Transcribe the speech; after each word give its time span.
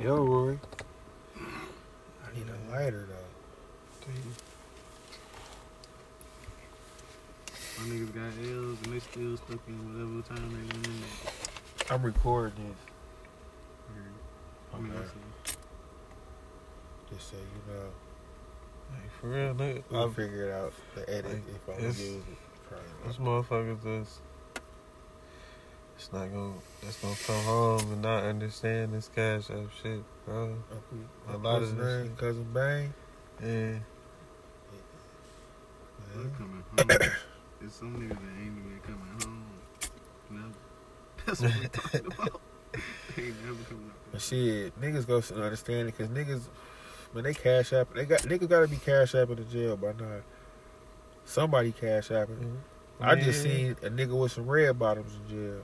Yo, 0.00 0.16
Roy. 0.24 0.58
I 1.36 2.34
need 2.36 2.46
a 2.48 2.70
lighter 2.72 3.06
though. 3.08 4.12
My 7.78 7.84
niggas 7.88 8.14
got 8.14 8.22
L's 8.42 8.78
and 8.84 8.92
they 8.92 9.00
still 9.00 9.36
stuck 9.36 9.58
in 9.66 9.76
whatever 9.88 10.22
time 10.40 10.50
they 10.50 10.56
went 10.74 10.86
in 10.86 10.92
there. 11.00 11.94
I'm 11.94 12.02
recording 12.02 12.68
this. 12.68 12.76
I 14.74 14.78
mean, 14.78 14.92
Okay. 14.92 15.56
Just 17.12 17.30
so 17.30 17.36
you 17.36 17.72
know, 17.72 17.88
Like, 18.90 19.10
for 19.20 19.28
real, 19.28 19.54
nigga. 19.54 19.82
we'll 19.90 20.00
I'm- 20.00 20.14
figure 20.14 20.44
it 20.48 20.52
out. 20.52 20.72
The 20.94 21.10
edit 21.10 21.32
Like, 21.32 21.48
if 21.54 21.68
I 21.68 21.72
it's- 21.72 21.98
use 22.00 22.16
it. 22.16 22.22
Probably 22.68 22.88
This 23.06 23.16
motherfuckers 23.18 23.82
just 23.82 24.20
it's 26.02 26.12
not 26.12 26.32
gonna 26.32 26.52
it's 26.82 26.96
gonna 27.00 27.14
come 27.26 27.44
home 27.44 27.92
and 27.92 28.02
not 28.02 28.24
understand 28.24 28.92
this 28.92 29.08
cash 29.14 29.48
app 29.50 29.70
shit, 29.80 30.02
bro. 30.26 30.56
A 31.28 31.32
A 31.32 31.36
lot 31.36 31.42
lot 31.42 31.62
of 31.62 31.62
of 31.62 31.76
this 31.76 31.86
name, 31.86 32.06
shit. 32.08 32.18
cousin 32.18 32.46
Bang. 32.52 32.94
Yeah. 33.40 33.46
Man. 33.46 33.84
Look, 36.16 36.36
coming 36.36 36.64
home. 36.76 36.86
There's 37.60 37.72
some 37.72 37.94
niggas 37.94 38.08
that 38.08 38.40
ain't 38.40 38.58
even 38.58 38.80
coming 38.82 39.22
home. 39.22 39.44
Never. 40.30 40.48
That's 41.24 41.40
what 41.40 41.54
we 41.60 41.68
talking 41.68 42.06
about. 42.18 42.40
they 43.16 43.22
ain't 43.22 43.44
never 43.44 43.62
coming 43.64 43.86
out. 43.90 44.12
But 44.12 44.20
shit, 44.22 44.80
niggas 44.80 45.06
go 45.06 45.20
to 45.20 45.42
understand 45.44 45.88
it 45.88 45.96
because 45.96 46.08
niggas, 46.08 46.48
when 47.12 47.22
they 47.22 47.34
cash 47.34 47.72
app, 47.72 47.94
they 47.94 48.06
got 48.06 48.22
niggas 48.22 48.48
got 48.48 48.60
to 48.62 48.66
be 48.68 48.76
cash 48.76 49.14
app 49.14 49.30
in 49.30 49.36
the 49.36 49.44
jail 49.44 49.76
by 49.76 49.92
now. 49.92 50.20
Somebody 51.24 51.70
cash 51.70 52.08
apping. 52.08 52.38
Mm-hmm. 52.40 52.56
I 53.04 53.14
just 53.14 53.42
seen 53.42 53.76
a 53.82 53.88
nigga 53.88 54.20
with 54.20 54.32
some 54.32 54.48
red 54.48 54.76
bottoms 54.76 55.12
in 55.14 55.28
jail. 55.28 55.62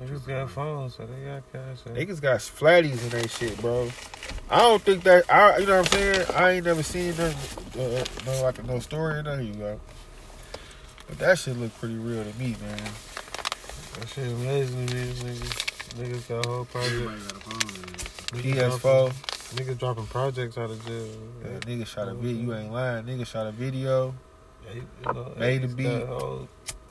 Niggas 0.00 0.26
got 0.26 0.50
phones, 0.50 0.94
so 0.96 1.06
they 1.06 1.24
got 1.24 1.42
cash 1.52 1.78
app. 1.86 1.94
Niggas 1.94 2.20
got 2.20 2.40
flatties 2.40 3.02
in 3.04 3.08
they 3.10 3.26
shit, 3.28 3.58
bro. 3.60 3.88
I 4.50 4.58
don't 4.58 4.82
think 4.82 5.04
that 5.04 5.30
I, 5.32 5.58
you 5.58 5.66
know 5.66 5.78
what 5.80 5.92
I'm 5.94 5.98
saying. 5.98 6.26
I 6.34 6.50
ain't 6.52 6.64
never 6.66 6.82
seen 6.82 7.16
nothing, 7.16 7.80
uh, 7.80 8.04
no 8.26 8.42
like 8.42 8.64
no 8.64 8.78
story 8.80 9.18
or 9.18 9.22
nothing. 9.22 9.46
You 9.48 9.54
go, 9.54 9.80
but 11.08 11.18
that 11.18 11.38
shit 11.38 11.56
look 11.56 11.72
pretty 11.78 11.94
real 11.96 12.24
to 12.24 12.38
me, 12.38 12.56
man. 12.60 12.76
That 14.00 14.08
shit 14.08 14.26
amazing 14.32 14.86
to 14.88 14.94
me, 14.94 15.00
niggas. 15.12 15.70
Niggas 15.94 16.28
got 16.28 16.44
a 16.44 16.48
whole 16.48 16.66
Everybody 16.74 17.20
project. 17.20 17.32
got 17.32 17.36
a 17.36 17.50
phone. 17.50 18.42
man. 18.42 18.42
PS4, 18.42 18.80
dropping- 18.80 19.12
Niggas 19.54 19.78
dropping 19.78 20.06
projects 20.06 20.58
out 20.58 20.70
of 20.70 20.84
jail. 20.84 21.06
yeah, 21.44 21.58
nigga 21.60 21.86
shot 21.86 22.08
a 22.08 22.14
video. 22.14 22.42
You 22.42 22.54
ain't 22.54 22.72
lying. 22.72 23.04
Nigga 23.04 23.24
shot 23.24 23.46
a 23.46 23.52
video. 23.52 24.12
Yeah, 24.66 24.74
you 24.74 24.86
you 25.06 25.12
know, 25.12 25.32
Made 25.38 25.62
the 25.62 25.68
niggas 25.68 25.76
beat. 25.76 26.44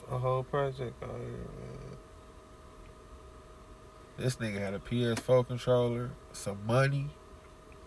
Got 0.08 0.16
A 0.16 0.18
whole, 0.18 0.42
project 0.42 1.02
out 1.02 1.10
here, 1.10 1.18
man. 1.18 1.96
This 4.16 4.36
nigga 4.36 4.58
had 4.60 4.74
a 4.74 4.78
PS4 4.78 5.46
controller, 5.46 6.10
some 6.32 6.58
money. 6.66 7.10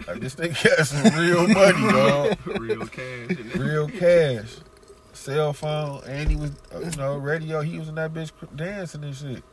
Like 0.07 0.19
this 0.19 0.35
nigga 0.35 0.77
got 0.77 0.85
some 0.88 1.19
real 1.19 1.47
money, 1.47 1.91
dog. 1.91 2.38
Real 2.59 2.85
cash. 2.88 3.38
Real 3.55 3.88
cash. 3.88 4.57
Cell 5.13 5.53
phone, 5.53 6.03
and 6.05 6.29
he 6.29 6.35
was, 6.35 6.51
uh, 6.73 6.79
you 6.79 6.91
know, 6.97 7.17
radio. 7.17 7.61
He 7.61 7.79
was 7.79 7.89
in 7.89 7.95
that 7.95 8.13
bitch 8.13 8.31
dancing 8.55 9.03
and 9.03 9.15
shit. 9.15 9.43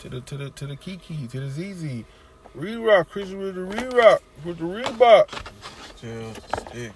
To 0.00 0.08
the 0.08 0.20
to 0.22 0.36
the 0.36 0.50
to 0.50 0.66
the 0.66 0.76
Kiki, 0.76 1.28
to 1.28 1.40
the 1.40 1.48
ZZ, 1.48 2.04
Re 2.54 2.74
Rock, 2.74 3.08
Chris 3.10 3.30
with 3.30 3.54
the 3.54 3.62
Re 3.62 3.84
Rock, 3.96 4.22
with 4.44 4.58
the 4.58 4.64
Reebok. 4.64 5.28
Jail 6.00 6.34
sticks, 6.58 6.94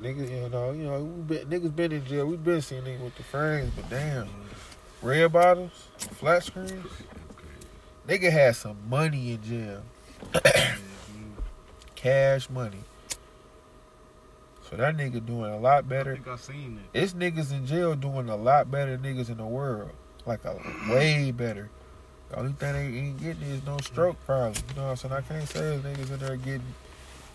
Niggas, 0.00 0.30
you 0.30 0.48
know, 0.48 0.72
you 0.72 0.84
know, 0.84 1.02
we 1.02 1.22
been, 1.22 1.46
niggas 1.48 1.74
been 1.74 1.92
in 1.92 2.04
jail. 2.04 2.26
We 2.26 2.36
been 2.36 2.60
seeing 2.60 2.82
niggas 2.82 3.04
with 3.04 3.16
the 3.16 3.22
frames, 3.22 3.72
but 3.76 3.88
damn, 3.88 4.28
red 5.02 5.32
bottles, 5.32 5.70
flat 5.98 6.42
screens. 6.42 6.86
Nigga 8.08 8.30
had 8.30 8.56
some 8.56 8.76
money 8.88 9.32
in 9.32 9.42
jail, 9.42 9.82
cash 11.94 12.50
money. 12.50 12.80
So 14.68 14.76
that 14.76 14.96
nigga 14.96 15.24
doing 15.24 15.52
a 15.52 15.58
lot 15.58 15.78
I 15.78 15.80
better. 15.82 16.14
think 16.14 16.26
I 16.26 16.36
seen 16.36 16.80
it. 16.92 16.98
It's 16.98 17.12
niggas 17.12 17.52
in 17.52 17.66
jail 17.66 17.94
doing 17.94 18.28
a 18.28 18.36
lot 18.36 18.70
better 18.70 18.96
than 18.96 19.16
niggas 19.16 19.28
in 19.30 19.36
the 19.36 19.44
world. 19.46 19.90
Like 20.26 20.44
a 20.44 20.56
way 20.90 21.30
better. 21.30 21.70
The 22.30 22.38
only 22.38 22.52
thing 22.52 22.72
they 22.72 22.98
ain't 22.98 23.20
getting 23.20 23.42
is 23.42 23.64
no 23.64 23.76
stroke 23.78 24.16
probably. 24.26 24.60
You 24.70 24.76
know 24.76 24.82
what 24.84 24.90
I'm 24.90 24.96
saying? 24.96 25.14
I 25.14 25.20
can't 25.20 25.48
say 25.48 25.80
niggas 25.84 26.10
in 26.10 26.18
there 26.18 26.36
getting 26.36 26.62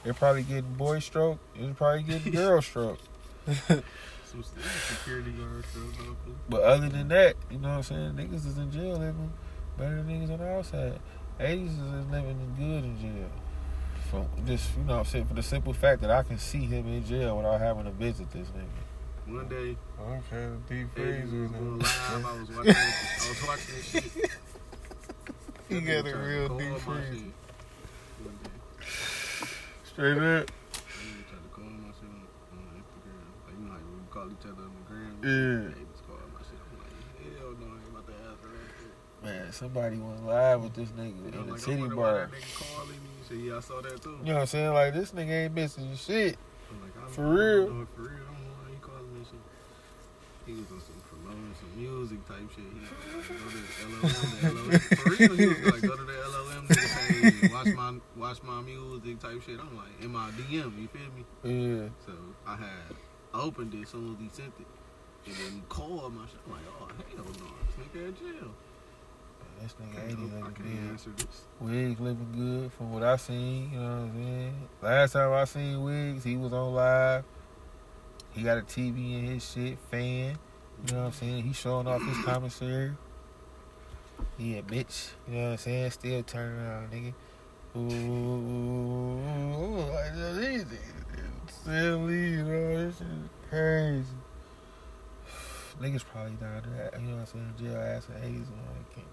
they're 0.04 0.14
probably 0.14 0.44
getting 0.44 0.74
boy 0.74 1.00
stroke. 1.00 1.40
They're 1.58 1.74
probably 1.74 2.04
getting 2.04 2.32
girl 2.34 2.62
stroke. 2.62 3.00
Some 3.46 4.44
security 4.88 5.32
guards 5.32 5.68
still. 5.68 6.16
But 6.48 6.62
other 6.62 6.90
than 6.90 7.08
that, 7.08 7.36
you 7.50 7.58
know 7.58 7.70
what 7.70 7.78
I'm 7.78 7.84
saying? 7.84 8.12
Niggas 8.14 8.46
is 8.46 8.58
in 8.58 8.72
jail 8.72 8.98
living 8.98 9.32
better 9.78 10.04
than 10.04 10.08
niggas 10.08 10.32
on 10.32 10.40
the 10.40 10.48
outside. 10.48 11.00
80s 11.40 11.66
is 11.66 12.08
living 12.12 12.56
good 12.58 12.84
in 12.84 13.00
jail. 13.00 13.30
For 14.12 14.28
just, 14.46 14.76
you 14.76 14.84
know 14.84 14.94
what 14.94 15.00
I'm 15.00 15.06
saying? 15.06 15.26
For 15.26 15.34
the 15.34 15.44
simple 15.44 15.74
fact 15.74 16.02
that 16.02 16.12
I 16.12 16.24
can 16.24 16.38
see 16.38 16.66
him 16.66 16.88
in 16.88 17.06
jail 17.06 17.38
without 17.38 17.60
having 17.60 17.86
to 17.86 17.92
visit 17.92 18.30
this 18.32 18.48
nigga. 18.50 19.34
One 19.34 19.48
day, 19.48 19.78
I'm 20.00 20.24
trying 20.30 20.64
to 20.68 20.74
deep 20.74 20.96
Aiden 20.96 21.30
freeze 21.30 21.32
was 21.32 21.52
right 21.52 22.16
live. 22.16 22.26
I 22.26 22.40
was 22.40 22.50
watching. 22.50 22.70
It, 22.70 22.76
I 22.76 23.30
was 23.30 23.48
watching 23.48 23.76
this 23.76 23.92
shit. 23.92 24.32
He 25.70 25.82
got 25.82 26.08
a 26.08 26.18
real 26.18 26.58
deep 26.58 26.78
freeze. 26.80 27.22
Shit. 30.00 30.16
One 30.16 30.24
day. 30.24 30.40
Straight 30.40 30.40
up. 30.40 30.48
That 30.48 30.56
nigga 31.04 31.24
tried 31.30 31.44
to 31.44 31.50
call 31.52 31.64
my 31.70 31.92
shit 32.00 32.10
on, 32.10 32.24
on 32.56 32.64
Instagram. 32.80 33.28
Like, 33.46 33.56
you 33.60 33.66
know 33.66 33.72
how 33.72 33.80
we 33.80 34.08
call 34.10 34.28
each 34.32 34.46
other 34.48 34.64
on 34.64 34.74
the 34.80 34.84
gram? 34.88 35.14
Yeah. 35.20 35.76
They 35.76 35.84
just 35.92 36.04
call 36.08 36.18
my 36.32 36.42
shit. 36.48 36.60
I'm 36.60 36.72
like, 36.80 36.96
hell 37.20 37.52
no, 37.60 37.68
I 37.68 37.78
ain't 37.80 37.92
about 37.92 38.08
to 38.08 38.16
answer 38.32 38.50
that 38.56 38.72
shit. 38.80 38.94
Man, 39.24 39.52
somebody 39.52 39.98
went 39.98 40.26
live 40.26 40.64
with 40.64 40.74
this 40.74 40.90
nigga 40.96 41.20
I'm 41.20 41.26
in 41.28 41.32
the 41.32 41.40
like, 41.54 41.62
I 41.62 41.66
tity 41.66 41.80
wonder 41.80 41.96
why 41.96 42.04
bar. 42.04 42.30
that 42.32 42.32
nigga 42.32 42.76
calling 42.76 42.90
me. 42.90 43.08
He 43.30 43.36
yeah, 43.50 43.58
I 43.58 43.60
saw 43.60 43.82
that 43.82 44.02
too. 44.02 44.18
You 44.24 44.34
know 44.34 44.34
what 44.36 44.42
I'm 44.42 44.48
saying? 44.48 44.74
Like 44.74 44.94
this 44.94 45.12
nigga 45.12 45.46
ain't 45.46 45.54
missing 45.54 45.96
shit. 45.96 46.38
I'm 46.72 46.82
like, 46.82 46.96
I 46.98 47.10
For 47.12 47.22
don't 47.24 47.36
real? 47.36 47.70
know, 47.70 47.88
For 47.96 48.02
real, 48.02 48.10
I 48.10 48.34
don't 48.34 48.42
know 48.42 48.56
why 48.58 48.70
he 48.74 48.78
calling 48.82 49.14
me 49.14 49.22
shit. 49.22 49.44
He 50.48 50.54
was 50.58 50.66
on 50.74 50.82
some 50.82 50.98
promoting 51.06 51.54
some 51.62 51.74
music 51.78 52.26
type 52.26 52.50
shit. 52.50 52.66
He 52.66 52.80
was 52.82 52.90
like, 52.90 53.38
go 53.38 53.54
to 53.54 53.62
the 53.62 53.70
LLM, 53.86 54.34
the 54.34 54.48
LLM. 54.50 54.82
For 54.98 55.10
real, 55.14 55.36
he 55.38 55.46
was 55.46 55.62
like, 55.62 55.82
go 55.86 55.94
to 55.96 56.06
the 56.10 56.18
LLM, 56.26 56.62
nigga, 56.66 56.90
say, 56.90 57.54
watch 57.54 57.70
my, 57.78 57.94
watch 58.20 58.44
my 58.44 58.62
music 58.62 59.20
type 59.20 59.42
shit. 59.46 59.60
I'm 59.60 59.76
like, 59.76 59.88
in 60.02 60.12
my 60.12 60.30
DM, 60.32 60.52
you 60.80 60.88
feel 60.88 61.10
me? 61.16 61.24
Yeah. 61.44 61.90
So 62.06 62.14
I 62.46 62.56
had 62.56 62.96
I 63.34 63.42
opened 63.42 63.74
it 63.74 63.84
as 63.84 63.90
soon 63.90 64.14
as 64.14 64.22
he 64.22 64.30
sent 64.30 64.54
it. 64.60 64.68
And 65.26 65.36
then 65.36 65.52
he 65.54 65.62
called 65.70 66.14
my 66.14 66.26
shit. 66.26 66.40
I'm 66.46 66.52
like, 66.54 66.62
oh, 66.80 66.88
hell 67.16 67.26
no, 67.26 67.32
this 67.32 67.88
nigga 67.88 68.08
in 68.08 68.16
jail. 68.16 68.52
This 69.62 69.76
nigga 69.76 70.10
ain't 70.10 70.18
can't, 70.18 70.20
I 70.20 70.24
living 70.24 70.42
can't 70.42 70.58
good. 70.58 70.90
answer 70.90 71.10
this. 71.18 71.42
Wigs 71.60 72.00
living 72.00 72.32
good 72.36 72.74
from 72.74 72.94
what 72.94 73.04
I 73.04 73.16
seen, 73.18 73.72
you 73.74 73.80
know 73.80 73.86
what 73.86 73.92
I'm 73.92 74.24
saying? 74.24 74.70
Last 74.82 75.14
time 75.14 75.34
I 75.34 75.46
seen 75.46 75.84
Wigs, 75.84 76.24
he 76.24 76.38
was 76.38 76.54
on 76.54 76.74
live. 76.74 77.24
He 78.32 78.44
got 78.44 78.58
a 78.58 78.62
TV 78.62 79.20
in 79.20 79.26
his 79.34 79.52
shit, 79.52 79.78
fan. 79.92 80.38
You 80.88 80.94
know 80.94 81.00
what 81.00 81.06
I'm 81.08 81.12
saying? 81.12 81.44
He 81.44 81.54
showing 81.54 81.88
off 81.88 82.02
his 82.02 82.18
commissary. 82.26 82.94
He 84.38 84.58
a 84.58 84.62
bitch, 84.62 85.10
you 85.28 85.36
know 85.36 85.44
what 85.44 85.52
I'm 85.52 85.58
saying? 85.58 85.92
Still 85.92 86.24
turning 86.24 86.60
around, 86.60 86.92
nigga. 86.92 87.14
Ooh, 87.78 89.22
like 89.94 90.16
that 90.16 90.52
easy. 90.52 90.80
Silly, 91.64 92.32
you 92.32 92.44
know, 92.44 92.86
this 92.86 93.00
is 93.00 93.30
crazy. 93.48 94.06
Niggas 95.80 96.04
probably 96.04 96.32
down 96.34 96.64
there, 96.76 96.92
you 97.00 97.08
know 97.08 97.18
what 97.18 97.22
I'm 97.22 97.26
saying? 97.28 97.54
Jail 97.60 97.78
ass 97.80 98.08
and 98.10 98.24
80s, 98.24 98.34
you 98.34 98.40
know, 98.40 98.74
they 98.74 98.96
can't. 98.96 99.08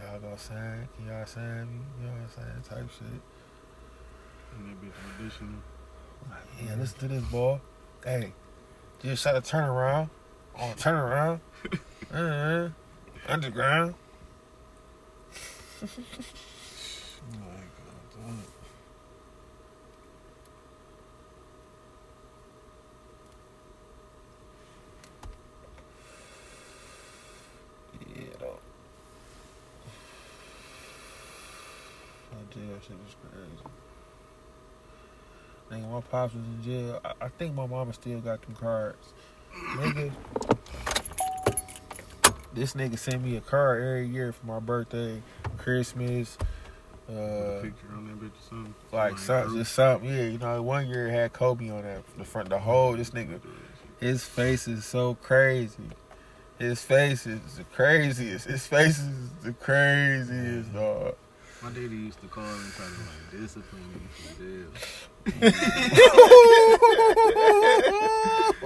Y'all 0.00 0.20
gonna 0.20 0.38
sign? 0.38 0.88
Can 0.96 1.06
y'all 1.06 1.26
sign 1.26 1.66
me? 1.66 1.78
You 2.00 2.06
know 2.06 2.12
what 2.12 2.22
I'm 2.22 2.28
saying? 2.34 2.62
Type 2.68 2.90
shit. 2.98 3.22
And 4.56 4.66
that 4.66 4.76
bitch 4.82 4.98
auditioning. 5.20 5.60
Like, 6.28 6.46
yeah, 6.66 6.74
listen 6.76 6.98
to 6.98 7.08
this, 7.08 7.24
boy. 7.24 7.60
Hey, 8.04 8.32
just 9.00 9.22
shot 9.22 9.36
a 9.36 9.40
turnaround. 9.40 10.10
On 10.56 10.74
turnaround. 10.74 11.40
uh, 12.12 12.68
underground. 13.28 13.94
Oh 15.82 15.86
damn. 18.26 18.42
Yeah, 28.14 28.24
though. 28.38 28.58
Jail 32.54 32.78
shit 32.80 32.96
was 33.04 33.16
crazy. 33.22 33.50
Nigga, 35.70 35.90
my 35.90 36.00
pops 36.00 36.34
was 36.34 36.44
in 36.44 36.62
jail. 36.62 37.00
I, 37.04 37.12
I 37.26 37.28
think 37.28 37.54
my 37.54 37.66
mama 37.66 37.92
still 37.92 38.20
got 38.20 38.40
them 38.42 38.54
cards. 38.54 39.12
Nigga. 39.74 40.12
This 42.54 42.74
nigga 42.74 42.98
sent 42.98 43.22
me 43.22 43.36
a 43.36 43.40
card 43.40 43.82
every 43.82 44.08
year 44.08 44.32
for 44.32 44.46
my 44.46 44.60
birthday, 44.60 45.20
Christmas, 45.58 46.38
uh, 47.08 47.60
picture 47.62 47.86
on 47.94 48.06
that 48.08 48.20
bitch 48.20 48.30
or 48.30 48.48
something. 48.48 48.74
like 48.92 49.18
something, 49.18 49.58
just 49.58 49.72
something. 49.72 50.08
Yeah, 50.08 50.22
you 50.22 50.38
know, 50.38 50.60
one 50.62 50.88
year 50.88 51.06
it 51.08 51.12
had 51.12 51.32
Kobe 51.32 51.70
on 51.70 51.82
that 51.82 52.02
the 52.18 52.24
front, 52.24 52.48
the 52.48 52.58
whole. 52.58 52.96
This 52.96 53.10
nigga, 53.10 53.40
his 54.00 54.24
face 54.24 54.66
is 54.66 54.84
so 54.84 55.14
crazy. 55.14 55.84
His 56.58 56.82
face 56.82 57.26
is 57.26 57.40
the 57.56 57.64
craziest. 57.64 58.46
His 58.46 58.66
face 58.66 58.98
is 58.98 59.30
the 59.42 59.52
craziest, 59.52 60.72
dog. 60.72 61.14
My 61.62 61.68
daddy 61.70 61.96
used 61.96 62.20
to 62.20 62.26
call 62.28 62.44
me 62.44 62.70
to 62.76 62.82
like 62.82 63.30
discipline 63.42 63.82
me 63.92 64.00
from 64.12 64.36
jail. 64.38 64.66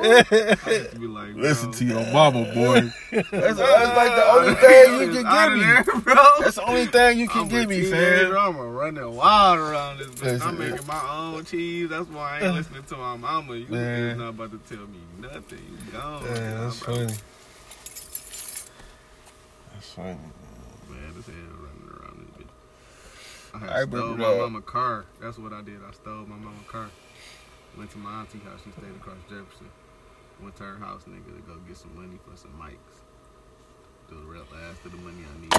I 0.03 0.71
used 0.71 0.91
to 0.93 0.99
be 0.99 1.07
like, 1.07 1.35
Listen 1.35 1.73
to 1.73 1.85
your 1.85 2.05
mama, 2.13 2.45
boy. 2.55 2.91
That's, 3.11 3.31
that's 3.31 3.97
like 3.97 4.15
the 4.15 4.27
only 4.31 4.55
thing 4.55 5.01
you 5.01 5.23
can 5.23 5.25
give 5.33 5.53
me. 5.59 5.61
there, 5.65 5.85
bro. 6.01 6.15
That's 6.41 6.57
the 6.57 6.65
only 6.67 6.87
thing 6.87 7.19
you 7.19 7.29
can 7.29 7.43
I'm 7.43 7.49
give 7.49 7.69
me, 7.69 7.83
teenager, 7.83 8.35
fam. 8.35 8.57
I'm 8.57 8.73
running 8.73 9.15
wild 9.15 9.59
around 9.59 9.99
this 9.99 10.09
bitch. 10.09 10.23
Listen, 10.23 10.49
I'm 10.49 10.59
making 10.59 10.87
my 10.87 11.03
own 11.35 11.45
cheese. 11.45 11.89
That's 11.91 12.09
why 12.09 12.39
I 12.41 12.45
ain't 12.47 12.55
listening 12.55 12.83
to 12.85 12.97
my 12.97 13.17
mama. 13.17 13.57
You 13.57 13.67
Man. 13.67 14.11
is 14.11 14.19
not 14.19 14.29
about 14.31 14.51
to 14.53 14.75
tell 14.75 14.87
me 14.87 15.01
nothing. 15.21 15.59
You 15.87 15.93
gone. 15.93 16.23
Yeah, 16.25 16.61
that's 16.65 16.81
bro. 16.81 16.95
funny. 16.95 17.15
That's 19.75 19.93
funny. 19.93 20.19
Man, 20.89 21.15
this 21.17 21.27
hell 21.27 21.35
running 21.59 21.89
around 22.01 22.29
this 22.37 22.47
bitch. 22.47 23.63
I 23.69 23.81
I 23.81 23.85
stole 23.87 24.17
my 24.17 24.31
that. 24.31 24.39
mama 24.39 24.61
car. 24.63 25.05
That's 25.21 25.39
what 25.39 25.53
I 25.53 25.63
did. 25.63 25.81
I 25.87 25.93
stole 25.93 26.27
my 26.27 26.37
mama 26.37 26.63
car. 26.69 26.87
Went 27.77 27.91
to 27.93 27.99
my 27.99 28.21
auntie 28.21 28.39
house. 28.41 28.61
She 28.65 28.71
stayed 28.73 28.97
across 28.97 29.19
Jefferson. 29.29 29.69
Went 30.43 30.57
to 30.57 30.65
her 30.65 30.79
house, 30.79 31.05
nigga, 31.09 31.37
to 31.37 31.43
go 31.43 31.57
get 31.67 31.77
some 31.77 31.95
money 31.95 32.19
for 32.25 32.37
some 32.37 32.53
mics. 32.61 33.01
Do 34.09 34.17
the 34.17 34.39
last 34.57 34.85
of 34.85 34.91
the 34.91 34.99
money 34.99 35.23
I 35.23 35.35
need. 35.41 35.53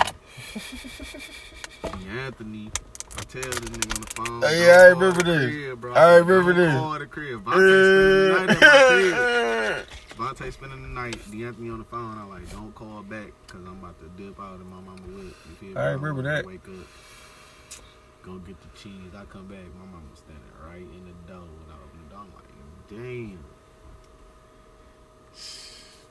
Anthony, 2.20 2.70
I 3.18 3.22
tell 3.22 3.42
this 3.42 3.60
nigga 3.60 3.96
on 3.96 4.02
the 4.02 4.08
phone. 4.16 4.42
Hey, 4.42 4.72
I 4.72 4.88
remember 4.88 5.24
this. 5.24 5.46
crib, 5.50 5.80
bro. 5.82 5.94
I 5.94 6.16
remember 6.18 6.54
this. 6.54 6.74
Call 6.74 7.00
the 7.00 7.06
crib. 7.06 7.46
Vontae 7.46 7.72
spending 7.72 8.28
the 8.28 8.34
night 8.34 8.50
at 8.50 8.60
my 8.60 8.68
crib. 8.88 9.88
Vontae 10.18 10.52
spending 10.52 10.82
the 10.82 10.90
night. 10.90 11.16
DeAnthony 11.32 11.72
on 11.72 11.80
the 11.80 11.86
phone. 11.86 12.18
I 12.18 12.24
like, 12.26 12.52
don't 12.52 12.76
call 12.76 13.04
back 13.04 13.32
because 13.48 13.62
I'm 13.66 13.80
about 13.80 13.98
to 14.02 14.10
dip 14.22 14.38
out 14.40 14.56
of 14.56 14.66
my 14.66 14.82
mama 14.82 15.02
whip. 15.08 15.34
You 15.48 15.56
feel 15.60 15.70
me? 15.70 15.76
I 15.78 15.92
remember 15.92 16.22
that. 16.24 16.46
Wake 16.46 16.68
up, 16.68 16.88
go 18.22 18.38
get 18.40 18.60
the 18.60 18.68
cheese. 18.78 19.14
I 19.16 19.24
come 19.26 19.48
back. 19.48 19.64
My 19.80 19.86
mama 19.86 20.12
standing 20.14 20.44
right 20.68 20.82
in 20.82 21.06
the 21.06 21.32
door 21.32 21.48
when 22.12 22.20
I 22.20 22.24
open 22.24 22.42
the 22.88 22.96
door. 22.96 23.00
I'm 23.00 23.06
like, 23.08 23.34
damn. 23.34 23.46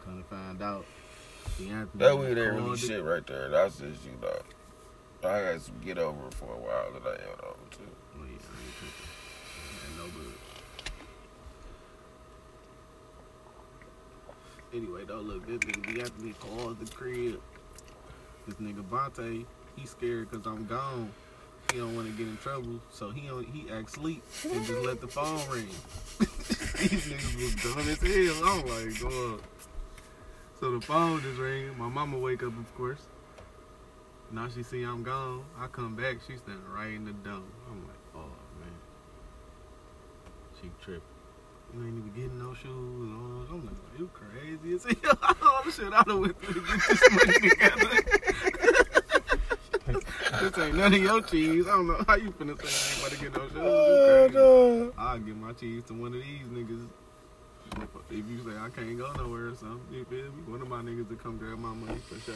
Come 0.04 0.22
to 0.22 0.28
find 0.28 0.62
out, 0.62 0.84
DeAnthony 1.58 1.88
That 1.96 2.18
weed 2.18 2.28
ain't 2.28 2.38
really 2.38 2.60
called 2.60 2.78
shit 2.78 3.04
right 3.04 3.26
there. 3.26 3.48
That's 3.50 3.78
just, 3.78 4.04
you 4.04 4.12
know. 4.20 4.28
I 5.22 5.52
got 5.52 5.60
to 5.60 5.70
get 5.84 5.98
over 5.98 6.28
it 6.28 6.34
for 6.34 6.46
a 6.46 6.58
while 6.58 6.92
that 6.92 7.02
I 7.02 7.20
held 7.22 7.40
over 7.40 7.66
to. 7.70 7.82
Oh, 8.16 8.24
yeah, 8.24 8.38
I 8.40 8.56
ain't. 8.64 9.98
No 9.98 10.04
good. 10.18 10.34
Anyway, 14.72 15.04
though, 15.04 15.20
look, 15.20 15.46
this 15.46 15.58
nigga 15.58 15.82
DeAnthony 15.94 16.38
calls 16.38 16.76
the 16.78 16.86
crib. 16.94 17.40
This 18.46 18.54
nigga 18.56 18.82
Vontae, 18.84 19.44
he 19.76 19.86
scared 19.86 20.30
because 20.30 20.46
I'm 20.46 20.64
gone. 20.66 21.12
He 21.72 21.78
don't 21.78 21.94
want 21.94 22.08
to 22.08 22.12
get 22.12 22.26
in 22.26 22.36
trouble, 22.38 22.80
so 22.90 23.10
he 23.10 23.22
he 23.52 23.70
act 23.70 23.90
sleep 23.90 24.22
and 24.44 24.64
just 24.66 24.84
let 24.84 25.00
the 25.00 25.06
phone 25.06 25.38
ring. 25.50 25.68
These 26.18 27.06
niggas 27.06 27.36
was 27.36 27.54
dumb 27.62 27.88
as 27.88 28.00
hell. 28.00 28.48
I'm 28.48 28.66
like, 28.66 29.04
up. 29.04 29.40
So 30.58 30.72
the 30.72 30.80
phone 30.80 31.22
just 31.22 31.38
ring. 31.38 31.76
My 31.78 31.88
mama 31.88 32.18
wake 32.18 32.42
up, 32.42 32.58
of 32.58 32.74
course. 32.76 33.06
Now 34.32 34.48
she 34.48 34.62
see 34.62 34.82
I'm 34.82 35.02
gone. 35.02 35.44
I 35.58 35.68
come 35.68 35.94
back, 35.94 36.18
she 36.26 36.36
standing 36.36 36.64
right 36.72 36.92
in 36.92 37.04
the 37.04 37.12
door. 37.12 37.42
I'm 37.70 37.86
like, 37.86 37.96
oh 38.16 38.32
man. 38.58 38.78
She 40.60 40.70
tripping. 40.82 41.02
You 41.72 41.86
ain't 41.86 41.98
even 41.98 42.12
getting 42.14 42.38
no 42.38 42.52
shoes. 42.52 43.48
I'm 43.50 43.64
like, 43.64 43.76
you 43.98 44.10
crazy 44.12 44.74
as 44.74 44.84
hell. 44.84 45.18
oh 45.42 45.70
shit, 45.70 45.92
I 45.92 46.02
done 46.02 46.20
went 46.20 46.40
through 46.40 46.60
to 46.60 46.66
get 46.66 46.88
this 46.88 47.10
money 47.10 47.48
together. 47.48 48.19
This 50.40 50.58
ain't 50.58 50.74
none 50.76 50.94
of 50.94 51.00
your 51.00 51.22
cheese. 51.22 51.66
I 51.66 51.70
don't 51.70 51.86
know 51.86 52.04
how 52.06 52.16
you 52.16 52.30
finna 52.32 52.56
say 52.60 52.68
I 52.68 52.90
ain't 52.90 52.98
about 53.00 53.10
to 53.12 53.18
get 53.18 53.32
no 53.36 53.48
shoes. 53.48 53.56
Oh, 53.56 54.28
no. 54.32 54.92
I'll 54.98 55.18
give 55.18 55.36
my 55.36 55.52
cheese 55.52 55.84
to 55.88 55.94
one 55.94 56.14
of 56.14 56.20
these 56.22 56.46
niggas. 56.48 56.88
If 58.10 58.26
you 58.28 58.42
say 58.44 58.58
I 58.58 58.68
can't 58.70 58.98
go 58.98 59.12
nowhere 59.12 59.48
or 59.48 59.54
something, 59.54 59.80
you 59.92 60.04
feel 60.04 60.24
me? 60.24 60.42
One 60.46 60.60
of 60.60 60.68
my 60.68 60.82
niggas 60.82 61.08
to 61.08 61.14
come 61.16 61.36
grab 61.38 61.58
my 61.58 61.72
money 61.72 62.00
for 62.08 62.18
sure. 62.20 62.34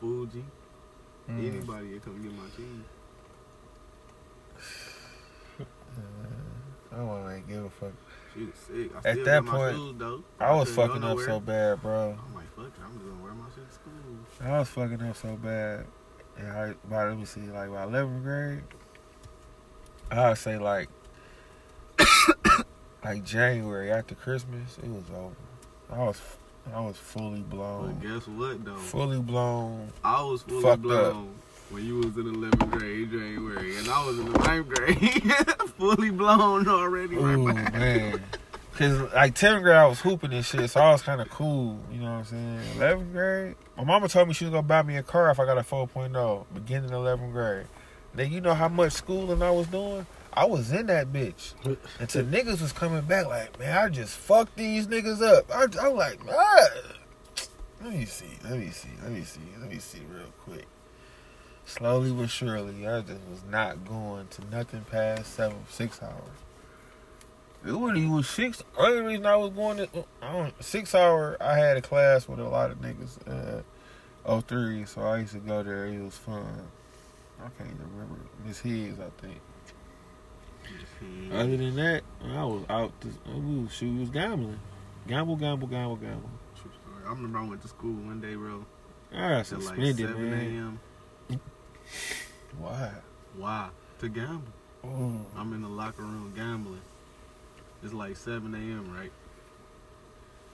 Fuji. 0.00 0.44
Mm. 1.30 1.38
Anybody 1.38 1.94
that 1.94 2.04
come 2.04 2.20
get 2.22 2.32
my 2.32 2.48
cheese. 2.56 2.84
I 6.92 6.96
don't 6.96 7.30
even 7.30 7.44
give 7.48 7.64
a 7.64 7.70
fuck. 7.70 7.92
Sick. 8.34 8.90
I 8.94 9.08
At 9.08 9.14
still 9.14 9.24
that 9.24 9.46
point, 9.46 9.76
shoes. 9.76 10.22
I 10.40 10.54
was 10.54 10.74
fucking 10.74 11.04
up 11.04 11.18
so 11.20 11.40
bad, 11.40 11.80
bro. 11.80 12.18
I'm 12.26 12.34
like, 12.34 12.54
fuck 12.54 12.66
it, 12.66 12.72
I'm 12.84 12.92
just 12.92 13.04
gonna 13.04 13.22
wear 13.22 13.32
my 13.32 13.46
shit 13.54 13.66
to 13.66 13.74
school. 13.74 13.92
I 14.40 14.58
was 14.58 14.68
fucking 14.68 15.02
up 15.02 15.16
so 15.16 15.36
bad. 15.36 15.86
And 16.38 16.48
I, 16.50 16.74
by, 16.88 17.08
let 17.08 17.18
me 17.18 17.24
see, 17.24 17.40
like 17.42 17.70
by 17.70 17.86
11th 17.86 18.22
grade, 18.22 18.62
I'd 20.10 20.38
say 20.38 20.58
like, 20.58 20.88
like 23.04 23.24
January 23.24 23.90
after 23.90 24.14
Christmas, 24.14 24.78
it 24.78 24.88
was 24.88 25.04
over. 25.14 25.34
I 25.90 25.98
was, 26.06 26.20
I 26.74 26.80
was 26.80 26.96
fully 26.96 27.40
blown. 27.40 27.98
But 28.00 28.08
guess 28.08 28.28
what 28.28 28.64
though? 28.64 28.76
fully 28.76 29.20
blown. 29.20 29.92
I 30.04 30.22
was 30.22 30.42
fully 30.42 30.76
blown 30.76 31.34
when 31.70 31.86
you 31.86 31.96
was 31.96 32.16
in 32.16 32.24
11th 32.24 32.70
grade, 32.70 33.10
January, 33.10 33.76
and 33.76 33.88
I 33.88 34.06
was 34.06 34.18
in 34.18 34.30
the 34.30 34.38
9th 34.38 34.68
grade, 34.68 35.68
fully 35.78 36.10
blown 36.10 36.68
already. 36.68 37.16
Ooh 37.16 37.46
right 37.46 37.72
man, 37.72 38.22
cause 38.82 39.12
like 39.12 39.34
10th 39.34 39.62
grade 39.62 39.76
I 39.76 39.86
was 39.86 40.00
hooping 40.00 40.32
and 40.32 40.44
shit, 40.44 40.70
so 40.70 40.80
I 40.80 40.92
was 40.92 41.02
kind 41.02 41.20
of 41.20 41.30
cool. 41.30 41.78
You 41.90 42.00
know 42.00 42.18
what 42.18 42.18
I'm 42.18 42.24
saying? 42.24 42.60
11th 42.76 43.12
grade, 43.12 43.54
my 43.76 43.84
mama 43.84 44.08
told 44.08 44.28
me 44.28 44.34
she 44.34 44.44
was 44.44 44.50
gonna 44.50 44.62
buy 44.62 44.82
me 44.82 44.96
a 44.96 45.02
car 45.02 45.30
if 45.30 45.38
I 45.38 45.46
got 45.46 45.58
a 45.58 45.62
4.0 45.62 46.46
beginning 46.52 46.90
of 46.90 47.04
11th 47.04 47.32
grade. 47.32 47.66
Then 48.14 48.32
you 48.32 48.40
know 48.40 48.54
how 48.54 48.68
much 48.68 48.92
schooling 48.92 49.42
I 49.42 49.50
was 49.50 49.66
doing. 49.68 50.06
I 50.34 50.46
was 50.46 50.72
in 50.72 50.86
that 50.86 51.12
bitch. 51.12 51.54
Until 52.00 52.24
niggas 52.24 52.60
was 52.60 52.72
coming 52.72 53.02
back 53.02 53.26
like, 53.26 53.58
man, 53.58 53.76
I 53.76 53.88
just 53.88 54.16
fucked 54.16 54.56
these 54.56 54.86
niggas 54.86 55.22
up. 55.22 55.50
I, 55.54 55.66
I'm 55.80 55.94
like, 55.94 56.18
ah. 56.28 56.66
let 57.82 57.92
me 57.92 58.04
see, 58.04 58.38
let 58.44 58.58
me 58.58 58.70
see, 58.70 58.88
let 59.02 59.12
me 59.12 59.22
see, 59.22 59.40
let 59.60 59.70
me 59.70 59.78
see 59.78 60.00
real 60.10 60.32
quick. 60.44 60.66
Slowly 61.64 62.10
but 62.10 62.28
surely, 62.28 62.86
I 62.86 63.00
just 63.02 63.20
was 63.30 63.44
not 63.48 63.84
going 63.86 64.26
to 64.28 64.44
nothing 64.50 64.84
past 64.90 65.34
seven, 65.34 65.58
six 65.68 66.02
hours. 66.02 66.42
It 67.64 67.70
really 67.70 68.06
was 68.06 68.28
six. 68.28 68.62
Only 68.76 69.00
reason 69.02 69.26
I 69.26 69.36
was 69.36 69.50
going 69.50 69.76
to 69.78 69.88
I 70.20 70.32
don't, 70.32 70.62
six 70.64 70.94
hour, 70.94 71.36
I 71.40 71.56
had 71.56 71.76
a 71.76 71.82
class 71.82 72.26
with 72.28 72.40
a 72.40 72.48
lot 72.48 72.70
of 72.70 72.78
niggas. 72.80 73.18
Uh, 73.26 73.62
03, 74.40 74.84
so 74.84 75.02
I 75.02 75.18
used 75.18 75.32
to 75.32 75.38
go 75.38 75.62
there. 75.62 75.86
It 75.86 76.00
was 76.00 76.16
fun. 76.16 76.44
I 77.40 77.48
can't 77.58 77.70
even 77.74 77.88
remember 77.92 78.20
Miss 78.44 78.60
Higgs, 78.60 78.98
I 79.00 79.10
think. 79.20 79.40
Other 81.32 81.56
than 81.56 81.74
that, 81.76 82.02
I 82.24 82.44
was 82.44 82.62
out. 82.68 82.92
To, 83.00 83.08
we 83.34 83.62
was, 83.62 83.72
shoot, 83.72 83.98
was 83.98 84.10
gambling, 84.10 84.60
gamble, 85.08 85.34
gamble, 85.36 85.66
gamble, 85.66 85.96
gamble. 85.96 86.30
True 86.60 86.70
story. 86.70 87.04
I 87.04 87.10
remember 87.10 87.38
I 87.38 87.48
went 87.48 87.62
to 87.62 87.68
school 87.68 87.94
one 87.94 88.20
day, 88.20 88.34
bro. 88.36 88.64
I 89.12 89.16
At 89.16 89.36
like 89.38 89.46
suspended, 89.46 89.96
7 89.98 90.30
man. 90.30 90.78
a.m. 91.30 91.40
Why? 92.58 92.92
Why? 93.36 93.68
To 94.00 94.08
gamble. 94.08 94.42
Ooh. 94.84 95.26
I'm 95.36 95.52
in 95.52 95.62
the 95.62 95.68
locker 95.68 96.02
room 96.02 96.32
gambling. 96.36 96.80
It's 97.82 97.92
like 97.92 98.16
7 98.16 98.54
a.m., 98.54 98.94
right? 98.94 99.10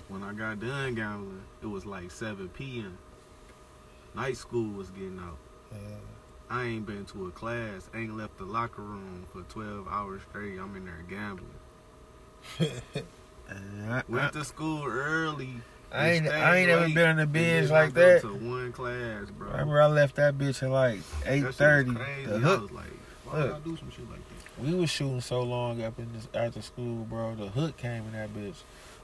When 0.08 0.22
I 0.22 0.32
got 0.32 0.60
done 0.60 0.94
gambling, 0.94 1.42
it 1.62 1.66
was 1.66 1.84
like 1.84 2.10
7 2.10 2.48
p.m. 2.48 2.96
Night 4.14 4.36
school 4.36 4.72
was 4.72 4.90
getting 4.90 5.18
out. 5.18 5.36
Yeah. 5.70 5.78
I 6.50 6.64
ain't 6.64 6.86
been 6.86 7.04
to 7.06 7.26
a 7.26 7.30
class, 7.30 7.90
ain't 7.94 8.16
left 8.16 8.38
the 8.38 8.44
locker 8.44 8.80
room 8.80 9.26
for 9.30 9.42
12 9.42 9.86
hours 9.86 10.22
straight. 10.30 10.58
I'm 10.58 10.74
in 10.76 10.86
there 10.86 11.04
gambling. 11.08 11.50
I, 13.90 14.02
Went 14.08 14.32
to 14.32 14.44
school 14.44 14.84
early. 14.86 15.50
I 15.92 16.10
ain't, 16.12 16.28
I 16.28 16.56
ain't 16.56 16.68
never 16.68 16.86
late, 16.86 16.94
been 16.94 17.10
in 17.10 17.18
a 17.18 17.26
binge 17.26 17.70
like 17.70 17.92
that. 17.94 18.22
To 18.22 18.34
one 18.34 18.72
class, 18.72 19.30
bro. 19.30 19.48
I 19.48 19.52
remember 19.52 19.82
I 19.82 19.86
left 19.86 20.16
that 20.16 20.36
bitch 20.38 20.62
at 20.62 20.70
like 20.70 21.00
eight 21.00 21.02
thirty. 21.04 21.30
eight 21.30 21.36
shit 21.38 21.46
was 21.46 21.56
thirty. 21.56 21.94
crazy. 21.94 22.26
The 22.26 22.34
I 22.36 22.56
was 22.56 22.70
like, 22.72 22.84
why 23.24 23.38
would 23.42 23.50
I 23.52 23.58
do 23.60 23.76
some 23.76 23.90
shit 23.90 24.08
like 24.10 24.20
this? 24.28 24.37
We 24.60 24.74
was 24.74 24.90
shooting 24.90 25.20
so 25.20 25.42
long 25.42 25.82
up 25.82 25.98
in 25.98 26.12
this 26.12 26.28
after 26.34 26.62
school, 26.62 27.04
bro. 27.04 27.34
The 27.34 27.48
hook 27.48 27.76
came 27.76 28.04
in 28.06 28.12
that 28.12 28.34
bitch. 28.34 28.56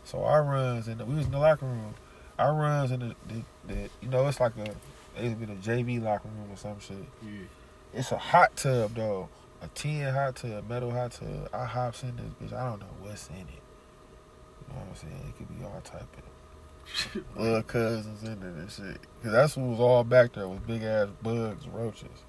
So 0.05 0.25
our 0.25 0.43
runs 0.43 0.89
and 0.89 1.01
we 1.07 1.15
was 1.15 1.27
in 1.27 1.33
the 1.33 1.39
locker 1.39 1.67
room. 1.67 1.95
Our 2.39 2.55
runs 2.55 2.91
in 2.91 3.01
the, 3.01 3.15
the, 3.29 3.43
the 3.67 3.91
you 4.03 4.09
know 4.09 4.27
it's 4.27 4.41
like 4.41 4.57
a 4.57 4.75
it's 5.17 5.35
been 5.35 5.51
a 5.51 5.55
JV 5.55 6.03
locker 6.03 6.29
room 6.29 6.53
or 6.53 6.57
some 6.57 6.81
shit. 6.81 6.97
Yeah. 7.23 7.45
It's 7.93 8.13
a 8.13 8.19
hot 8.19 8.57
tub 8.57 8.95
though, 8.95 9.29
a 9.63 9.69
tin 9.69 10.13
hot 10.13 10.37
tub, 10.37 10.69
metal 10.69 10.91
hot 10.91 11.13
tub. 11.13 11.49
I 11.53 11.65
hops 11.65 12.03
in 12.03 12.17
this 12.17 12.51
bitch. 12.51 12.57
I 12.57 12.71
don't 12.71 12.81
know 12.81 12.87
what's 13.03 13.29
in 13.29 13.37
it. 13.37 13.41
You 13.41 14.75
know 14.75 14.81
what 14.81 14.89
I'm 14.91 14.97
saying? 14.97 15.25
It 15.29 15.39
could 15.39 15.59
be 15.59 15.65
all 15.65 15.81
type 15.83 16.03
of 16.03 17.23
little 17.41 17.63
cousins 17.63 18.23
in 18.25 18.41
there 18.41 18.51
and 18.51 18.71
shit. 18.71 18.99
Cause 19.23 19.33
that's 19.33 19.57
what 19.57 19.69
was 19.71 19.81
all 19.81 20.05
back 20.05 20.33
there 20.35 20.49
was 20.49 20.59
big 20.67 20.83
ass 20.83 21.09
bugs, 21.23 21.67
roaches. 21.69 22.25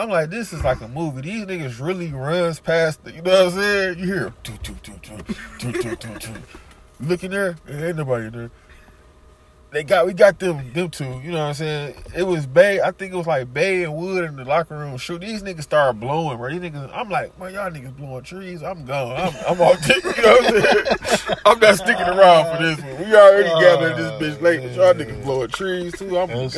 I'm 0.00 0.08
like, 0.08 0.30
this 0.30 0.52
is 0.54 0.64
like 0.64 0.80
a 0.80 0.88
movie. 0.88 1.20
These 1.20 1.44
niggas 1.44 1.78
really 1.78 2.10
runs 2.10 2.58
past 2.58 3.04
the, 3.04 3.12
you 3.12 3.20
know 3.20 3.44
what 3.44 3.52
I'm 3.54 3.60
saying? 3.60 3.98
You 3.98 4.06
hear 4.06 4.34
doo, 4.42 4.54
doo, 4.62 4.74
doo, 4.82 4.94
doo, 5.02 5.16
doo, 5.58 5.72
doo, 5.72 5.96
doo, 5.96 6.18
doo. 6.18 6.32
Look 7.00 7.22
in 7.22 7.30
there, 7.30 7.56
ain't 7.68 7.96
nobody 7.96 8.30
there. 8.30 8.50
They 9.72 9.84
got 9.84 10.06
we 10.06 10.14
got 10.14 10.38
them 10.40 10.72
them 10.72 10.90
two, 10.90 11.04
you 11.22 11.30
know 11.30 11.38
what 11.38 11.48
I'm 11.48 11.54
saying? 11.54 11.94
It 12.16 12.24
was 12.24 12.46
Bay, 12.46 12.80
I 12.80 12.90
think 12.90 13.12
it 13.12 13.16
was 13.16 13.26
like 13.26 13.52
Bay 13.52 13.84
and 13.84 13.94
Wood 13.94 14.24
in 14.24 14.36
the 14.36 14.44
locker 14.44 14.76
room. 14.76 14.96
Shoot, 14.96 15.20
these 15.20 15.42
niggas 15.42 15.62
started 15.62 16.00
blowing, 16.00 16.38
bro. 16.38 16.50
These 16.50 16.60
niggas 16.60 16.90
I'm 16.92 17.08
like, 17.08 17.38
man, 17.38 17.54
y'all 17.54 17.70
niggas 17.70 17.96
blowing 17.96 18.24
trees. 18.24 18.62
I'm 18.62 18.84
gone. 18.84 19.16
I'm 19.16 19.34
I'm 19.46 19.60
all 19.60 19.74
you 19.86 20.22
know 20.22 20.32
what 20.32 20.54
I'm 20.54 20.62
saying? 20.62 21.36
I'm 21.44 21.60
not 21.60 21.76
sticking 21.76 22.06
around 22.06 22.56
for 22.56 22.62
this 22.62 22.80
one. 22.80 22.98
We 22.98 23.14
already 23.14 23.48
gathered 23.64 23.96
this 23.96 24.12
bitch 24.12 24.42
late, 24.42 24.62
but 24.62 24.72
y'all 24.74 24.94
niggas 24.94 25.22
blowing 25.22 25.48
trees 25.50 25.96
too. 25.96 26.18
I'm 26.18 26.28
gone. 26.28 26.48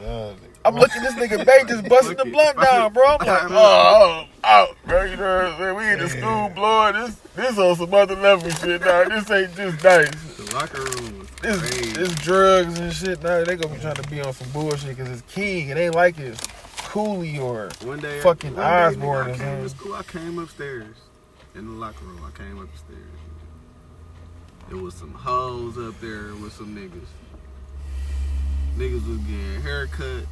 Nigga, 0.00 0.45
I'm 0.66 0.74
looking 0.74 1.00
this 1.00 1.14
nigga 1.14 1.46
Bay 1.46 1.62
just 1.68 1.88
busting 1.88 2.16
the 2.16 2.24
blunt 2.24 2.60
down, 2.60 2.92
bro. 2.92 3.16
I'm 3.20 3.26
like, 3.26 3.50
oh, 3.50 4.24
I'm 4.24 4.28
out, 4.42 4.76
bro. 4.84 5.04
You 5.04 5.16
know 5.16 5.36
what 5.36 5.44
I'm 5.44 5.58
saying? 5.58 5.76
We 5.76 5.88
in 5.92 5.98
the 6.00 6.08
school 6.08 6.48
blowing 6.48 6.94
this. 6.94 7.14
This 7.36 7.56
on 7.56 7.76
some 7.76 7.94
other 7.94 8.16
level 8.16 8.50
shit 8.50 8.80
now. 8.80 9.04
This 9.04 9.30
ain't 9.30 9.54
just 9.54 9.84
nice. 9.84 10.10
The 10.10 10.54
locker 10.54 10.82
room 10.82 11.28
This, 11.40 11.60
this 11.94 12.14
drugs 12.16 12.80
and 12.80 12.92
shit. 12.92 13.22
Now 13.22 13.44
they 13.44 13.54
gonna 13.54 13.74
be 13.74 13.80
trying 13.80 13.94
to 13.94 14.10
be 14.10 14.20
on 14.20 14.32
some 14.32 14.48
bullshit 14.50 14.96
because 14.96 15.08
it's 15.08 15.32
King. 15.32 15.68
It 15.68 15.76
ain't 15.76 15.94
like 15.94 16.18
it's 16.18 16.44
Cooley 16.78 17.38
or 17.38 17.68
One 17.84 18.00
day, 18.00 18.20
fucking 18.20 18.56
one 18.56 18.64
day, 18.64 18.86
Osborn 18.86 19.28
nigga, 19.28 19.34
I 19.34 19.38
came 19.38 19.68
school. 19.68 19.94
I 19.94 20.02
came 20.02 20.38
upstairs 20.40 20.96
in 21.54 21.66
the 21.66 21.72
locker 21.72 22.04
room. 22.04 22.22
I 22.26 22.36
came 22.36 22.58
upstairs. 22.58 22.98
There 24.68 24.78
was 24.78 24.94
some 24.94 25.14
hoes 25.14 25.78
up 25.78 26.00
there 26.00 26.34
with 26.42 26.52
some 26.52 26.74
niggas. 26.74 27.06
Niggas 28.76 29.08
was 29.08 29.18
getting 29.18 29.62
haircut 29.62 30.26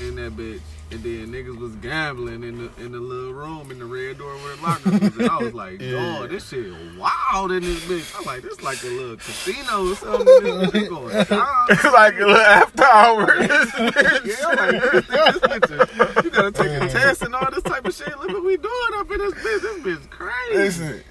in 0.00 0.16
that 0.16 0.36
bitch, 0.36 0.60
and 0.90 1.02
then 1.04 1.28
niggas 1.28 1.58
was 1.58 1.74
gambling 1.76 2.42
in 2.42 2.58
the 2.58 2.84
in 2.84 2.92
the 2.92 2.98
little 3.00 3.32
room 3.32 3.70
in 3.70 3.78
the 3.78 3.84
red 3.84 4.18
door 4.18 4.36
where 4.38 4.56
the 4.56 4.62
locker 4.62 4.90
was. 4.90 5.16
And 5.16 5.28
I 5.30 5.38
was 5.38 5.54
like, 5.54 5.80
Yeah. 5.80 5.90
dog, 5.92 6.30
this 6.30 6.48
shit 6.48 6.72
wild 6.98 7.52
in 7.52 7.64
this 7.64 7.80
bitch. 7.80 8.06
I'm 8.18 8.24
like, 8.24 8.42
this 8.42 8.60
like 8.62 8.82
a 8.82 8.86
little 8.88 9.16
casino 9.16 9.90
or 9.90 9.96
something. 9.96 10.26
This 10.26 10.70
bitch 10.70 10.88
going 10.88 11.14
it's 11.70 11.84
like 11.84 12.14
a 12.14 12.18
little 12.18 12.36
after 12.36 12.84
hour. 12.84 13.26
Yeah, 13.42 14.36
I'm 14.48 14.56
like, 14.56 14.80
this, 14.82 15.06
this 15.08 15.38
bitch, 15.40 16.24
you 16.24 16.30
gotta 16.30 16.52
take 16.52 16.70
a 16.82 16.88
test 16.88 17.22
and 17.22 17.34
all 17.34 17.50
this 17.50 17.62
type 17.62 17.84
of 17.86 17.94
shit. 17.94 18.08
Look 18.18 18.28
what 18.28 18.44
we 18.44 18.56
doing 18.56 18.90
up 18.96 19.10
in 19.10 19.18
this 19.18 19.34
bitch. 19.34 19.62
This 19.62 19.78
bitch 19.98 20.10
crazy. 20.10 20.54
Listen, 20.56 21.02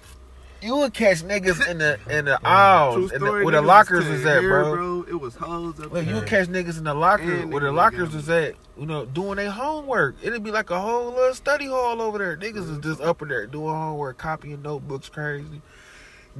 you 0.62 0.76
would 0.78 0.94
catch 0.94 1.24
niggas 1.24 1.68
in 1.68 1.80
the 1.80 2.00
in 2.10 2.26
the 2.26 2.40
aisles 2.48 3.12
in 3.12 3.24
the, 3.24 3.32
where 3.32 3.52
the 3.52 3.62
lockers 3.62 4.06
was 4.08 4.20
is 4.20 4.26
at, 4.26 4.42
hair, 4.42 4.64
bro. 4.64 5.06
It 5.08 5.20
was 5.20 5.36
hoes 5.36 5.80
up 5.80 5.92
Look, 5.92 6.06
you 6.06 6.16
would 6.16 6.28
catch 6.28 6.48
niggas 6.48 6.78
in 6.78 6.84
the 6.84 6.94
locker 6.94 7.24
And 7.24 7.52
where 7.52 7.62
the 7.62 7.72
lockers 7.72 8.10
gambling. 8.14 8.20
is 8.20 8.30
at, 8.30 8.56
you 8.78 8.86
know, 8.86 9.06
doing 9.06 9.38
their 9.38 9.52
homework. 9.52 10.16
It'd 10.22 10.44
be 10.44 10.52
like 10.52 10.70
a 10.70 10.80
whole 10.80 11.12
little 11.12 11.34
study 11.34 11.66
hall 11.66 12.02
over 12.02 12.18
there. 12.18 12.38
Niggas 12.38 12.58
is 12.58 12.66
mm-hmm. 12.66 12.82
just 12.82 13.02
up 13.02 13.22
in 13.22 13.30
there 13.30 13.48
doing 13.48 13.74
homework, 13.74 14.18
copying 14.18 14.62
notebooks, 14.62 15.10
crazy. 15.10 15.62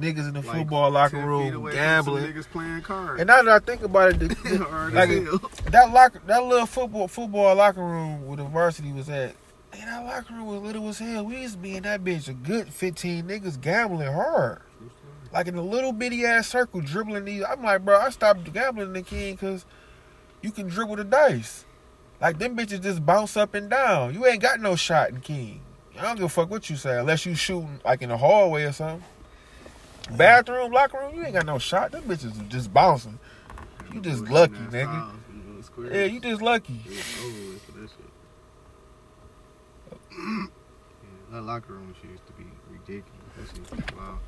Niggas 0.00 0.28
in 0.28 0.34
the 0.34 0.40
Like, 0.40 0.56
football 0.56 0.90
locker 0.90 1.18
room 1.18 1.70
gambling. 1.70 2.32
Niggas 2.32 2.48
playing 2.48 2.80
cards. 2.80 3.20
And 3.20 3.26
now 3.26 3.42
that 3.42 3.62
I 3.62 3.64
think 3.64 3.82
about 3.82 4.10
it, 4.12 4.18
the, 4.20 4.28
the- 4.44 4.90
like 4.92 5.10
as 5.10 5.72
that 5.72 5.92
locker, 5.92 6.22
that 6.26 6.44
little 6.44 6.66
football 6.66 7.08
football 7.08 7.54
locker 7.54 7.82
room 7.82 8.26
where 8.26 8.38
the 8.38 8.44
varsity 8.44 8.92
was 8.92 9.10
at. 9.10 9.34
Man, 9.82 9.90
that 9.92 10.06
locker 10.06 10.34
room 10.34 10.46
was 10.46 10.60
little 10.60 10.88
as 10.88 10.98
hell. 11.00 11.24
We 11.24 11.40
used 11.42 11.54
to 11.54 11.58
be 11.58 11.76
in 11.76 11.82
that 11.82 12.04
bitch 12.04 12.28
a 12.28 12.34
good 12.34 12.72
fifteen 12.72 13.26
niggas 13.26 13.60
gambling 13.60 14.12
hard, 14.12 14.60
like 15.32 15.48
in 15.48 15.56
a 15.56 15.62
little 15.62 15.92
bitty 15.92 16.24
ass 16.24 16.48
circle 16.48 16.80
dribbling 16.80 17.24
these. 17.24 17.42
I'm 17.42 17.62
like, 17.62 17.84
bro, 17.84 17.98
I 17.98 18.10
stopped 18.10 18.52
gambling 18.52 18.92
the 18.92 19.02
king 19.02 19.34
because 19.34 19.64
you 20.40 20.52
can 20.52 20.68
dribble 20.68 20.96
the 20.96 21.04
dice. 21.04 21.64
Like 22.20 22.38
them 22.38 22.56
bitches 22.56 22.80
just 22.80 23.04
bounce 23.04 23.36
up 23.36 23.54
and 23.54 23.68
down. 23.68 24.14
You 24.14 24.24
ain't 24.26 24.40
got 24.40 24.60
no 24.60 24.76
shot 24.76 25.10
in 25.10 25.20
king. 25.20 25.62
I 25.98 26.02
don't 26.02 26.14
give 26.14 26.26
a 26.26 26.28
fuck 26.28 26.48
what 26.48 26.70
you 26.70 26.76
say 26.76 26.98
unless 26.98 27.26
you 27.26 27.34
shooting 27.34 27.80
like 27.84 28.02
in 28.02 28.10
the 28.10 28.16
hallway 28.16 28.64
or 28.64 28.72
something. 28.72 29.04
Bathroom, 30.16 30.70
locker 30.70 30.98
room, 30.98 31.16
you 31.16 31.24
ain't 31.24 31.34
got 31.34 31.46
no 31.46 31.58
shot. 31.58 31.90
Them 31.90 32.04
bitches 32.04 32.48
just 32.48 32.72
bouncing. 32.72 33.18
You 33.92 34.00
just 34.00 34.28
lucky, 34.28 34.54
nigga. 34.54 34.84
tiles, 34.84 35.14
you 35.34 35.52
know, 35.52 35.60
squares. 35.60 35.92
Yeah, 35.92 36.04
you 36.04 36.20
just 36.20 36.40
lucky. 36.40 36.80
It 36.86 36.90
was 36.90 37.24
over 37.24 37.52
with 37.52 37.62
for 37.62 37.72
that 37.72 37.88
shit. 37.90 38.12
Yeah, 40.18 40.46
that 41.32 41.42
locker 41.42 41.72
room 41.74 41.94
shit 42.00 42.10
used 42.10 42.26
to 42.26 42.32
be 42.32 42.44
ridiculous. 42.70 43.06
That 43.36 43.70
shit 43.70 43.88
to 43.88 43.94
wild. 43.96 44.18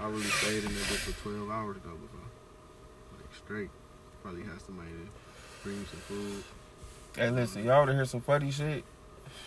I 0.00 0.06
really 0.06 0.22
stayed 0.22 0.64
in 0.64 0.74
there 0.74 0.84
just 0.84 1.00
for 1.00 1.22
12 1.22 1.50
hours 1.50 1.76
though 1.84 1.90
before. 1.90 2.20
Like 3.16 3.34
straight. 3.36 3.70
Probably 4.22 4.42
had 4.42 4.60
somebody 4.62 4.88
to 4.90 5.62
bring 5.62 5.78
me 5.78 5.86
some 5.90 6.00
food. 6.00 6.44
Hey, 7.16 7.30
listen, 7.30 7.64
y'all 7.64 7.80
wanna 7.80 7.94
hear 7.94 8.04
some 8.04 8.20
funny 8.20 8.50
shit? 8.50 8.84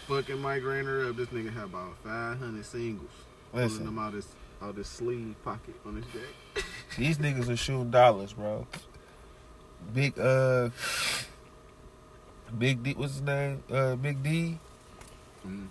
Fucking 0.08 0.40
Mike 0.40 0.64
Rainer 0.64 1.10
up. 1.10 1.16
This 1.16 1.30
nigga 1.30 1.54
had 1.54 1.64
about 1.66 1.98
500 2.04 2.66
singles. 2.66 3.10
Pulling 3.52 3.68
Listen, 3.68 3.86
them 3.86 4.00
out 4.00 4.14
his, 4.14 4.28
out 4.62 4.76
his 4.76 4.88
sleeve 4.88 5.36
pocket 5.44 5.76
on 5.86 5.96
his 5.96 6.06
jacket. 6.06 6.66
these 6.98 7.18
niggas 7.18 7.50
are 7.50 7.56
shooting 7.56 7.90
dollars, 7.90 8.34
bro. 8.34 8.68
Big, 9.94 10.18
uh, 10.20 10.70
Big 12.58 12.84
D, 12.84 12.94
what's 12.94 13.14
his 13.14 13.22
name? 13.22 13.64
Uh, 13.72 13.96
Big 13.96 14.22
D 14.22 14.60
Mm. 15.46 15.68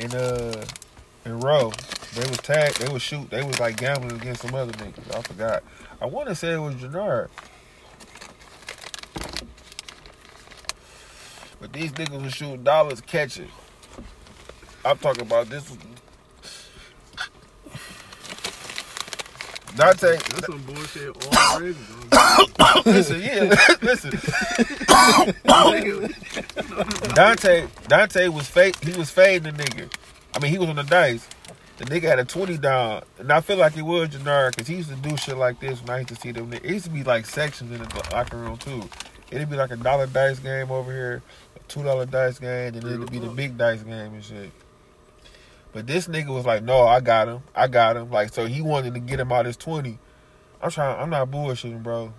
and, 0.00 0.14
uh, 0.14 0.64
and 1.24 1.42
Roe. 1.42 1.72
They 2.14 2.28
was 2.28 2.38
tagged, 2.38 2.80
they 2.80 2.90
was 2.92 3.02
shoot, 3.02 3.28
they 3.30 3.42
was 3.42 3.60
like 3.60 3.76
gambling 3.76 4.12
against 4.20 4.42
some 4.42 4.54
other 4.54 4.72
niggas. 4.72 5.14
I 5.14 5.20
forgot. 5.22 5.62
I 6.00 6.06
wanna 6.06 6.34
say 6.34 6.52
it 6.52 6.58
was 6.58 6.76
Jannard. 6.76 7.30
But 11.60 11.72
these 11.72 11.92
niggas 11.92 12.22
was 12.22 12.32
shooting 12.34 12.62
dollars 12.62 13.00
catching. 13.00 13.48
I'm 14.84 14.98
talking 14.98 15.22
about 15.22 15.48
this. 15.48 15.76
Dante, 19.76 20.16
That's 20.16 20.46
some 20.46 20.62
bullshit 20.62 21.14
already. 21.36 21.76
listen, 22.86 23.20
yeah, 23.20 23.54
listen. 23.82 24.10
Dante, 27.14 27.66
Dante 27.88 28.28
was 28.28 28.46
fade. 28.48 28.76
He 28.82 28.96
was 28.96 29.10
fading 29.10 29.54
the 29.54 29.62
nigga. 29.62 29.92
I 30.34 30.38
mean, 30.38 30.50
he 30.50 30.58
was 30.58 30.68
on 30.68 30.76
the 30.76 30.82
dice. 30.82 31.28
The 31.78 31.84
nigga 31.84 32.04
had 32.04 32.18
a 32.18 32.24
twenty 32.24 32.56
down, 32.56 33.02
and 33.18 33.30
I 33.30 33.40
feel 33.42 33.58
like 33.58 33.76
it 33.76 33.82
was 33.82 34.08
Jannard 34.08 34.56
because 34.56 34.66
he 34.66 34.76
used 34.76 34.88
to 34.88 34.96
do 34.96 35.14
shit 35.16 35.36
like 35.36 35.60
this 35.60 35.80
when 35.82 35.90
I 35.90 35.98
used 35.98 36.08
to 36.08 36.16
see 36.16 36.32
them. 36.32 36.50
It 36.54 36.64
used 36.64 36.86
to 36.86 36.90
be 36.90 37.04
like 37.04 37.26
sections 37.26 37.70
in 37.70 37.78
the 37.78 38.08
locker 38.12 38.38
room 38.38 38.56
too. 38.56 38.82
It'd 39.30 39.50
be 39.50 39.56
like 39.56 39.70
a 39.72 39.76
dollar 39.76 40.06
dice 40.06 40.38
game 40.38 40.70
over 40.70 40.90
here, 40.90 41.22
a 41.54 41.58
two 41.68 41.82
dollar 41.82 42.06
dice 42.06 42.38
game, 42.38 42.74
and 42.74 42.82
then 42.82 42.94
it'd 42.94 43.10
be 43.10 43.18
the 43.18 43.28
big 43.28 43.58
dice 43.58 43.82
game 43.82 44.14
and 44.14 44.24
shit. 44.24 44.50
But 45.76 45.86
this 45.86 46.08
nigga 46.08 46.28
was 46.28 46.46
like, 46.46 46.62
"No, 46.62 46.86
I 46.86 47.00
got 47.00 47.28
him. 47.28 47.42
I 47.54 47.68
got 47.68 47.98
him." 47.98 48.10
Like, 48.10 48.32
so 48.32 48.46
he 48.46 48.62
wanted 48.62 48.94
to 48.94 49.00
get 49.00 49.20
him 49.20 49.30
out 49.30 49.44
his 49.44 49.58
twenty. 49.58 49.98
I'm 50.62 50.70
trying. 50.70 50.98
I'm 50.98 51.10
not 51.10 51.30
bullshitting, 51.30 51.82
bro. 51.82 52.14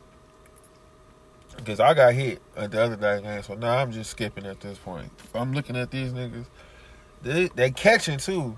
Because 1.56 1.80
I 1.80 1.96
got 1.96 2.14
hit 2.14 2.40
at 2.56 2.70
the 2.70 2.84
other 2.84 2.96
day, 2.96 3.20
game, 3.20 3.42
so 3.42 3.56
now 3.56 3.78
I'm 3.78 3.92
just 3.92 4.12
skipping 4.12 4.46
at 4.46 4.60
this 4.60 4.78
point. 4.78 5.12
I'm 5.34 5.54
looking 5.54 5.76
at 5.76 5.90
these 5.90 6.14
niggas. 6.14 6.46
They 7.24 7.48
they 7.56 7.72
catching 7.72 8.20
too. 8.20 8.56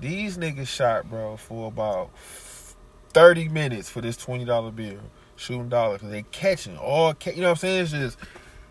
These 0.00 0.38
niggas 0.38 0.66
shot, 0.66 1.08
bro, 1.08 1.36
for 1.36 1.68
about 1.68 2.10
thirty 2.18 3.48
minutes 3.48 3.88
for 3.88 4.00
this 4.00 4.16
twenty 4.16 4.44
dollar 4.44 4.72
bill, 4.72 4.98
shooting 5.36 5.68
dollars. 5.68 6.00
Cause 6.00 6.10
they 6.10 6.22
catching 6.32 6.76
all, 6.78 7.14
ca- 7.14 7.30
you 7.30 7.42
know 7.42 7.50
what 7.50 7.50
I'm 7.50 7.56
saying? 7.58 7.82
It's 7.82 7.92
just 7.92 8.18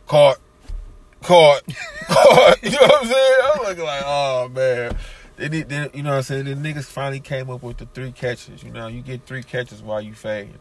caught, 0.06 0.38
caught, 1.24 1.62
caught. 2.08 2.62
You 2.62 2.72
know 2.72 2.78
what 2.82 3.04
I'm 3.04 3.08
saying? 3.08 3.36
I'm 3.42 3.64
looking 3.64 3.86
like, 3.86 4.04
oh 4.06 4.50
man. 4.54 4.98
They 5.42 5.50
need, 5.50 5.70
they, 5.70 5.90
you 5.96 6.04
know 6.04 6.12
what 6.12 6.18
I'm 6.18 6.22
saying? 6.22 6.46
The 6.46 6.54
niggas 6.54 6.84
finally 6.84 7.20
came 7.20 7.50
up 7.50 7.64
with 7.64 7.78
the 7.78 7.88
three 7.88 8.12
catches. 8.12 8.62
You 8.62 8.70
know, 8.70 8.86
you 8.86 9.02
get 9.02 9.26
three 9.26 9.42
catches 9.42 9.82
while 9.82 10.00
you 10.00 10.14
fading. 10.14 10.60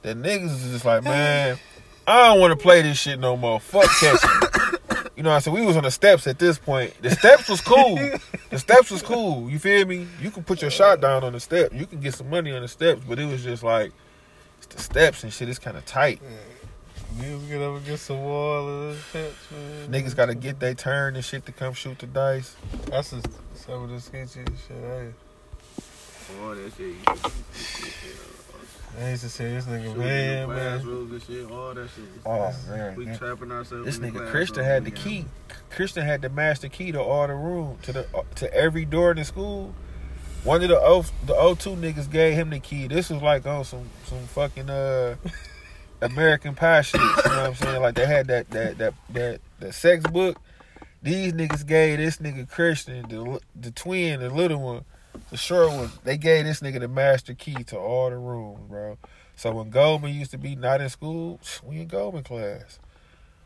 The 0.00 0.14
niggas 0.14 0.46
is 0.46 0.70
just 0.72 0.86
like, 0.86 1.04
man, 1.04 1.58
I 2.06 2.28
don't 2.28 2.40
want 2.40 2.52
to 2.52 2.56
play 2.56 2.80
this 2.80 2.98
shit 2.98 3.20
no 3.20 3.36
more. 3.36 3.60
Fuck 3.60 3.90
catching. 4.00 4.30
You 5.14 5.24
know 5.24 5.28
what 5.28 5.36
I'm 5.36 5.40
saying? 5.42 5.58
We 5.58 5.66
was 5.66 5.76
on 5.76 5.82
the 5.82 5.90
steps 5.90 6.26
at 6.26 6.38
this 6.38 6.56
point. 6.58 6.94
The 7.02 7.10
steps 7.10 7.50
was 7.50 7.60
cool. 7.60 7.96
The 8.48 8.58
steps 8.58 8.90
was 8.90 9.02
cool. 9.02 9.50
You 9.50 9.58
feel 9.58 9.84
me? 9.84 10.06
You 10.22 10.30
can 10.30 10.42
put 10.42 10.62
your 10.62 10.70
shot 10.70 11.02
down 11.02 11.22
on 11.22 11.34
the 11.34 11.40
step. 11.40 11.74
You 11.74 11.84
can 11.84 12.00
get 12.00 12.14
some 12.14 12.30
money 12.30 12.50
on 12.50 12.62
the 12.62 12.68
steps, 12.68 13.02
but 13.06 13.18
it 13.18 13.26
was 13.26 13.44
just 13.44 13.62
like 13.62 13.92
it's 14.56 14.74
the 14.74 14.80
steps 14.80 15.22
and 15.22 15.30
shit. 15.34 15.50
is 15.50 15.58
kind 15.58 15.76
of 15.76 15.84
tight. 15.84 16.22
Niggas 17.16 17.48
get 17.48 17.62
up 17.62 17.76
against 17.82 18.08
the 18.08 18.14
wall 18.14 18.68
and 18.68 18.92
the 18.92 18.98
steps, 18.98 19.50
man. 19.52 19.88
Niggas 19.92 20.16
got 20.16 20.26
to 20.26 20.34
get 20.34 20.58
their 20.58 20.74
turn 20.74 21.14
and 21.14 21.24
shit 21.24 21.46
to 21.46 21.52
come 21.52 21.72
shoot 21.74 21.98
the 21.98 22.06
dice. 22.06 22.56
That's 22.86 23.10
just 23.10 23.26
some 23.54 23.84
of 23.84 23.90
the 23.90 24.00
sketchy 24.00 24.40
shit. 24.44 24.76
I, 24.84 25.12
All 26.42 26.54
that 26.54 26.72
shit. 26.76 26.86
used 26.88 27.04
to 27.06 27.30
be 27.30 27.58
shit. 27.88 28.16
I 29.00 29.10
used 29.10 29.22
to 29.24 29.28
say 29.28 29.50
this 29.54 29.64
nigga 29.66 29.82
Shooting 29.84 29.98
man, 29.98 30.48
man. 30.48 30.80
and 30.80 31.22
shit. 31.22 31.50
All 31.50 31.74
that 31.74 31.90
shit. 31.90 32.04
Oh 32.26 32.54
man, 32.68 32.94
We 32.96 33.06
man. 33.06 33.18
trapping 33.18 33.50
ourselves. 33.52 33.86
this 33.86 33.96
in 33.98 34.02
the 34.02 34.08
nigga 34.10 34.30
Christian 34.30 34.64
had 34.64 34.84
the 34.84 34.90
key. 34.90 35.26
Christian 35.70 36.04
had 36.04 36.22
the 36.22 36.28
master 36.28 36.68
key 36.68 36.92
to 36.92 37.00
all 37.00 37.26
the 37.26 37.34
room 37.34 37.78
to 37.82 37.92
the 37.92 38.06
to 38.36 38.52
every 38.54 38.84
door 38.84 39.10
in 39.12 39.16
the 39.18 39.24
school. 39.24 39.74
One 40.44 40.62
of 40.62 40.68
the 40.68 40.78
O 40.78 41.04
the 41.26 41.34
O 41.34 41.54
two 41.54 41.70
niggas 41.70 42.10
gave 42.10 42.34
him 42.34 42.50
the 42.50 42.60
key. 42.60 42.86
This 42.86 43.10
was 43.10 43.20
like 43.22 43.46
on 43.46 43.64
some 43.64 43.88
some 44.04 44.20
fucking 44.28 44.70
uh 44.70 45.16
American 46.04 46.54
Pie 46.54 46.82
shit. 46.82 47.00
You 47.00 47.06
know 47.06 47.12
what 47.14 47.38
I'm 47.38 47.54
saying? 47.54 47.82
Like 47.82 47.94
they 47.94 48.06
had 48.06 48.26
that 48.28 48.50
that 48.50 48.78
that 48.78 48.94
that 49.10 49.40
that 49.60 49.74
sex 49.74 50.04
book. 50.06 50.38
These 51.02 51.32
niggas 51.34 51.66
gave 51.66 51.98
this 51.98 52.18
nigga 52.18 52.48
Christian 52.48 53.08
the 53.08 53.40
the 53.58 53.70
twin, 53.70 54.20
the 54.20 54.30
little 54.30 54.60
one, 54.60 54.84
the 55.30 55.36
short 55.36 55.70
one. 55.70 55.90
They 56.04 56.16
gave 56.16 56.44
this 56.44 56.60
nigga 56.60 56.80
the 56.80 56.88
master 56.88 57.34
key 57.34 57.64
to 57.64 57.78
all 57.78 58.10
the 58.10 58.16
rooms, 58.16 58.60
bro. 58.68 58.98
So 59.36 59.52
when 59.52 59.70
Goldman 59.70 60.14
used 60.14 60.30
to 60.30 60.38
be 60.38 60.54
not 60.54 60.80
in 60.80 60.88
school, 60.88 61.40
we 61.64 61.80
in 61.80 61.88
Goldman 61.88 62.24
class. 62.24 62.78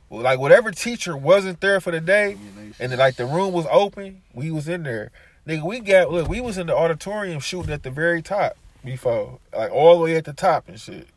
Well, 0.08 0.22
like 0.22 0.38
whatever 0.38 0.70
teacher 0.70 1.16
wasn't 1.16 1.60
there 1.60 1.80
for 1.80 1.90
the 1.90 2.00
day, 2.00 2.36
and 2.80 2.92
then, 2.92 2.98
like 2.98 3.16
the 3.16 3.26
room 3.26 3.52
was 3.52 3.66
open, 3.70 4.22
we 4.32 4.50
was 4.50 4.68
in 4.68 4.82
there. 4.82 5.10
Nigga, 5.46 5.62
we 5.62 5.80
got 5.80 6.10
look, 6.10 6.28
we 6.28 6.40
was 6.40 6.58
in 6.58 6.66
the 6.66 6.76
auditorium 6.76 7.40
shooting 7.40 7.72
at 7.72 7.82
the 7.82 7.90
very 7.90 8.22
top 8.22 8.56
before, 8.84 9.38
like 9.54 9.70
all 9.70 9.98
the 9.98 10.04
way 10.04 10.16
at 10.16 10.24
the 10.24 10.32
top 10.32 10.68
and 10.68 10.80
shit. 10.80 11.08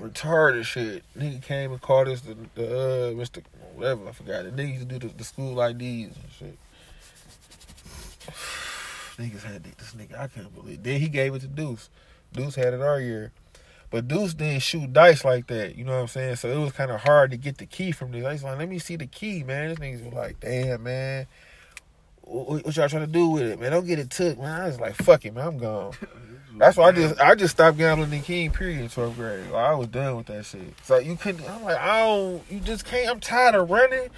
Retarded 0.00 0.64
shit. 0.64 1.04
Nigga 1.16 1.42
came 1.42 1.72
and 1.72 1.80
called 1.80 2.08
us 2.08 2.22
the, 2.22 2.36
the 2.54 2.66
uh, 2.66 3.12
Mr. 3.12 3.42
Whatever 3.74 4.08
I 4.08 4.12
forgot. 4.12 4.44
The 4.44 4.50
niggas 4.50 4.86
do 4.88 4.98
the, 4.98 5.08
the 5.08 5.24
school 5.24 5.60
IDs 5.60 6.16
and 6.16 6.16
shit. 6.36 6.58
Niggas 9.16 9.42
had 9.42 9.64
this 9.64 9.94
nigga. 9.94 10.18
I 10.18 10.26
can't 10.28 10.54
believe. 10.54 10.82
Then 10.82 11.00
he 11.00 11.08
gave 11.08 11.34
it 11.34 11.40
to 11.40 11.46
Deuce. 11.46 11.88
Deuce 12.32 12.54
had 12.54 12.74
it 12.74 12.80
our 12.80 13.00
year. 13.00 13.32
But 13.90 14.08
Deuce 14.08 14.34
didn't 14.34 14.62
shoot 14.62 14.92
dice 14.92 15.24
like 15.24 15.48
that. 15.48 15.76
You 15.76 15.84
know 15.84 15.92
what 15.92 16.02
I'm 16.02 16.08
saying? 16.08 16.36
So 16.36 16.48
it 16.48 16.58
was 16.58 16.72
kind 16.72 16.90
of 16.90 17.00
hard 17.00 17.32
to 17.32 17.36
get 17.36 17.58
the 17.58 17.66
key 17.66 17.90
from 17.92 18.12
this. 18.12 18.24
I 18.24 18.32
was 18.32 18.44
like, 18.44 18.58
let 18.58 18.68
me 18.68 18.78
see 18.78 18.96
the 18.96 19.06
key, 19.06 19.42
man. 19.42 19.68
This 19.68 19.78
niggas 19.78 20.04
was 20.04 20.14
like, 20.14 20.40
damn, 20.40 20.84
man. 20.84 21.26
What, 22.30 22.64
what 22.64 22.76
y'all 22.76 22.88
trying 22.88 23.06
to 23.06 23.12
do 23.12 23.28
with 23.28 23.42
it, 23.42 23.60
man? 23.60 23.72
Don't 23.72 23.86
get 23.86 23.98
it 23.98 24.10
took, 24.10 24.38
man. 24.38 24.60
I 24.60 24.66
was 24.68 24.78
like, 24.78 24.94
fuck 24.94 25.24
it, 25.24 25.34
man. 25.34 25.46
I'm 25.48 25.58
gone. 25.58 25.92
That's 26.56 26.76
why 26.76 26.88
I 26.88 26.92
just 26.92 27.20
I 27.20 27.34
just 27.34 27.52
stopped 27.52 27.78
gambling 27.78 28.12
in 28.12 28.22
King 28.22 28.50
period 28.50 28.80
in 28.80 28.88
12th 28.88 29.16
grade. 29.16 29.46
Like, 29.46 29.64
I 29.64 29.74
was 29.74 29.88
done 29.88 30.16
with 30.16 30.26
that 30.26 30.44
shit. 30.44 30.74
So 30.84 30.98
you 30.98 31.16
couldn't 31.16 31.48
I'm 31.48 31.64
like, 31.64 31.78
I 31.78 32.00
don't 32.00 32.42
you 32.50 32.60
just 32.60 32.84
can't 32.84 33.08
I'm 33.08 33.18
tired 33.18 33.54
of 33.54 33.70
running. 33.70 34.10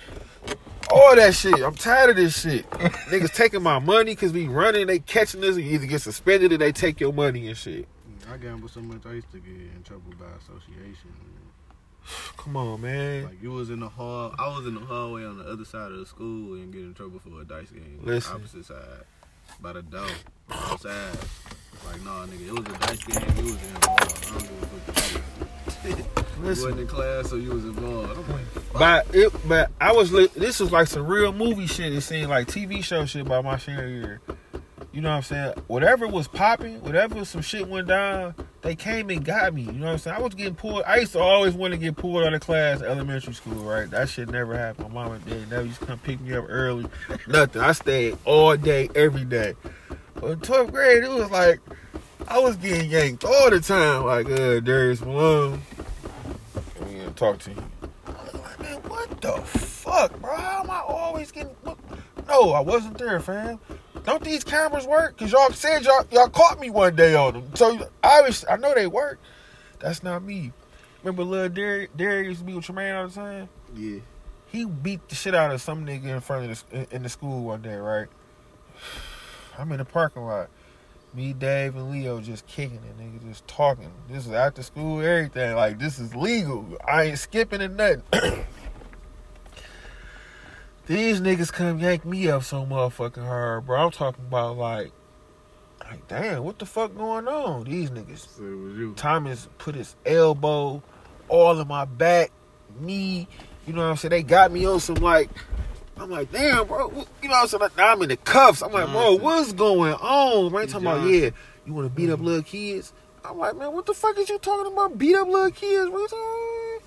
All 0.90 1.14
that 1.16 1.35
shit. 1.35 1.62
I'm 1.62 1.75
tired 1.75 2.11
of 2.11 2.16
this 2.16 2.40
shit. 2.40 2.69
Niggas 2.71 3.33
taking 3.33 3.62
my 3.62 3.78
money 3.78 4.12
because 4.12 4.33
we 4.33 4.49
running, 4.49 4.88
they 4.88 4.99
catching 4.99 5.45
us, 5.45 5.57
you 5.57 5.62
either 5.62 5.87
get 5.87 6.02
suspended 6.02 6.52
or 6.52 6.59
they 6.59 6.73
take 6.73 7.00
your 7.00 7.12
money 7.12 7.47
and 7.47 7.57
shit. 7.57 7.87
I 8.31 8.37
gambled 8.37 8.73
so 8.73 8.81
much 8.81 9.07
I 9.07 9.12
used 9.12 9.31
to 9.31 9.38
get 9.38 9.52
in 9.54 9.83
trouble 9.85 10.12
by 10.19 10.26
association. 10.38 11.12
Come 12.37 12.56
on, 12.56 12.80
man. 12.80 13.25
Like 13.25 13.42
you 13.42 13.52
was 13.52 13.71
in 13.71 13.80
the 13.80 13.88
hall, 13.88 14.35
I 14.38 14.49
was 14.56 14.66
in 14.66 14.75
the 14.75 14.80
hallway 14.80 15.25
on 15.25 15.38
the 15.38 15.44
other 15.44 15.64
side 15.64 15.92
of 15.92 15.99
the 15.99 16.06
school 16.06 16.54
and 16.54 16.73
get 16.73 16.82
in 16.82 16.94
trouble 16.94 17.18
for 17.21 17.40
a 17.40 17.44
dice 17.44 17.71
game. 17.71 18.00
Listen. 18.02 18.37
opposite 18.37 18.64
side, 18.66 19.04
by 19.61 19.73
the 19.73 19.82
door, 19.82 20.06
outside. 20.50 21.16
Like 21.87 22.02
nah, 22.04 22.26
nigga, 22.26 22.49
it 22.49 22.52
was 22.52 22.61
a 22.61 22.78
dice 22.78 23.04
game. 23.04 23.37
You 23.37 23.52
was 23.52 23.62
in 23.62 23.75
the 23.75 23.87
hall. 23.87 23.97
I 23.99 24.04
don't 24.04 24.42
give 24.42 24.62
a 24.62 24.92
fuck. 24.92 25.23
You 26.42 26.49
Listen. 26.49 26.71
wasn't 26.71 26.80
in 26.80 26.87
class, 26.88 27.30
so 27.30 27.37
you 27.37 27.50
was 27.50 27.64
involved. 27.64 28.18
I'm 28.18 28.32
like, 28.32 28.47
fuck. 28.47 28.73
But 28.73 29.06
it, 29.14 29.49
but 29.49 29.71
I 29.80 29.92
was 29.92 30.11
this 30.11 30.59
was 30.59 30.73
like 30.73 30.88
some 30.88 31.06
real 31.06 31.32
movie 31.32 31.66
shit. 31.68 31.92
It 31.92 32.00
seemed 32.00 32.30
like 32.30 32.49
TV 32.49 32.82
show 32.82 33.04
shit 33.04 33.26
by 33.28 33.40
my 33.42 33.59
senior 33.59 33.87
year. 33.87 34.21
You 34.92 35.00
know 35.00 35.08
what 35.08 35.16
I'm 35.16 35.22
saying? 35.22 35.54
Whatever 35.68 36.06
was 36.06 36.28
popping, 36.28 36.82
whatever 36.82 37.25
some 37.25 37.40
shit 37.40 37.66
went 37.66 37.88
down, 37.88 38.34
they 38.61 38.75
came 38.75 39.08
and 39.08 39.25
got 39.25 39.54
me. 39.54 39.62
You 39.62 39.72
know 39.72 39.87
what 39.87 39.92
I'm 39.92 39.99
saying? 39.99 40.16
I 40.16 40.20
was 40.20 40.34
getting 40.34 40.54
pulled. 40.54 40.82
I 40.84 40.99
used 40.99 41.12
to 41.12 41.18
always 41.18 41.54
want 41.54 41.72
to 41.72 41.78
get 41.78 41.96
pulled 41.96 42.22
out 42.25 42.34
of 42.34 42.42
class 42.42 42.82
elementary 42.82 43.32
school, 43.32 43.64
right? 43.64 43.88
That 43.90 44.11
shit 44.11 44.28
never 44.28 44.56
happened. 44.56 44.92
My 44.92 45.04
mom 45.04 45.12
and 45.12 45.25
dad 45.26 45.50
never 45.50 45.64
used 45.64 45.80
to 45.80 45.87
come 45.87 45.99
pick 45.99 46.20
me 46.20 46.34
up 46.34 46.44
early. 46.46 46.87
Nothing. 47.26 47.62
I 47.62 47.72
stayed 47.72 48.18
all 48.26 48.54
day, 48.56 48.90
every 48.94 49.25
day. 49.25 49.54
But 50.14 50.30
in 50.30 50.40
12th 50.40 50.70
grade, 50.70 51.04
it 51.04 51.11
was 51.11 51.30
like 51.30 51.61
I 52.28 52.38
was 52.38 52.56
getting 52.56 52.90
yanked 52.90 53.25
all 53.25 53.50
the 53.50 53.61
time. 53.61 54.04
Like, 54.04 54.26
uh, 54.30 54.61
Darius 54.61 55.00
Malone. 55.00 55.62
I'm 56.80 56.99
gonna 56.99 57.11
talk 57.12 57.38
to 57.40 57.50
you. 57.50 57.64
I 58.06 58.11
was 58.11 58.34
like, 58.34 58.61
man, 58.61 58.76
what 58.82 59.20
the 59.22 59.32
fuck, 59.42 60.20
bro? 60.20 60.37
How 60.37 60.62
am 60.62 60.70
I 60.70 60.80
always 60.80 61.32
getting? 61.32 61.56
No, 62.28 62.52
I 62.52 62.61
wasn't 62.61 62.99
there, 62.99 63.18
fam. 63.20 63.58
Don't 64.04 64.23
these 64.25 64.42
cameras 64.44 64.87
work? 64.87 65.16
Cause 65.16 65.30
y'all 65.32 65.50
said 65.52 65.85
y'all 65.85 66.06
y'all 66.11 66.28
caught 66.28 66.59
me 66.61 66.71
one 66.71 66.97
day 66.97 67.14
on 67.14 67.35
them. 67.35 67.50
So 67.54 67.88
obviously, 68.02 68.49
I 68.49 68.56
know 68.56 68.75
they 68.75 68.87
work. 68.87 69.18
That's 69.78 70.02
not 70.02 70.23
me. 70.23 70.52
Remember, 71.02 71.25
little 71.25 71.49
Derry, 71.49 71.88
Derry 71.97 72.26
used 72.26 72.40
to 72.40 72.44
be 72.47 72.54
with 72.54 72.64
Tremaine 72.64 72.94
all 72.94 73.09
the 73.09 73.14
time. 73.14 73.49
yeah. 73.75 73.99
He 74.47 74.66
beat 74.66 75.09
the 75.09 75.14
shit 75.14 75.35
out 75.35 75.50
of 75.50 75.62
some 75.62 75.87
nigga 75.87 76.06
in 76.09 76.21
front 76.21 76.50
of 76.50 76.64
the 76.71 76.76
in- 76.80 76.87
in 76.90 77.02
the 77.04 77.09
school 77.09 77.42
one 77.44 77.62
day, 77.62 77.75
right? 77.76 78.06
I'm 79.59 79.72
in 79.72 79.79
the 79.79 79.85
parking 79.85 80.22
lot. 80.24 80.48
Me, 81.14 81.33
Dave, 81.33 81.74
and 81.77 81.90
Leo 81.90 82.20
just 82.20 82.46
kicking 82.46 82.77
it, 82.79 82.98
nigga, 82.98 83.22
just 83.29 83.46
talking. 83.46 83.90
This 84.09 84.27
is 84.27 84.33
after 84.33 84.62
school, 84.62 85.00
everything. 85.00 85.55
Like 85.57 85.79
this 85.79 85.98
is 85.98 86.14
legal. 86.14 86.77
I 86.87 87.05
ain't 87.05 87.18
skipping 87.18 87.61
and 87.62 87.77
nothing. 87.77 88.03
These 90.87 91.21
niggas 91.21 91.53
come 91.53 91.79
yank 91.79 92.05
me 92.05 92.29
up 92.29 92.42
so 92.42 92.66
motherfucking 92.66 93.25
hard, 93.25 93.66
bro. 93.66 93.85
I'm 93.85 93.92
talking 93.92 94.25
about 94.27 94.57
like, 94.57 94.90
like 95.81 96.09
damn, 96.09 96.42
what 96.42 96.59
the 96.59 96.66
fuck 96.66 96.97
going 96.97 97.29
on? 97.29 97.64
These 97.64 97.90
niggas. 97.90 98.37
So 98.37 98.42
it 98.42 98.57
was 98.57 98.77
you. 98.77 98.95
Thomas 98.97 99.49
put 99.59 99.77
his 99.77 99.95
elbow 100.05 100.83
all 101.29 101.61
in 101.61 101.68
my 101.68 101.85
back, 101.85 102.33
knee. 102.81 103.29
You 103.64 103.75
know 103.75 103.83
what 103.83 103.90
I'm 103.90 103.97
saying? 103.97 104.11
They 104.11 104.25
got 104.25 104.51
me 104.51 104.66
on 104.66 104.81
some 104.81 104.97
like, 104.97 105.31
I'm 105.97 106.11
like, 106.11 106.33
damn, 106.33 106.66
bro. 106.66 106.90
You 107.23 107.29
know 107.29 107.35
what 107.35 107.42
I'm 107.42 107.47
saying? 107.47 107.61
Like, 107.61 107.77
now 107.77 107.92
I'm 107.92 108.03
in 108.03 108.09
the 108.09 108.16
cuffs. 108.16 108.61
I'm 108.61 108.73
like, 108.73 108.88
bro, 108.88 109.14
what's 109.14 109.53
going 109.53 109.95
on? 109.95 110.53
Man, 110.53 110.66
talking 110.66 110.88
about, 110.88 111.09
yeah, 111.09 111.31
you 111.64 111.75
want 111.75 111.87
to 111.87 111.95
beat 111.95 112.11
up 112.11 112.18
mm. 112.18 112.25
little 112.25 112.42
kids? 112.42 112.92
I'm 113.25 113.38
like, 113.38 113.57
man, 113.57 113.73
what 113.73 113.87
the 113.87 113.95
fuck 113.95 114.18
is 114.18 114.29
you 114.29 114.38
talking 114.38 114.73
about? 114.73 114.99
Beat 114.99 115.14
up 115.14 115.29
little 115.29 115.53
kids? 115.53 115.88
What 115.88 116.01
you 116.01 116.09
talking? 116.09 116.87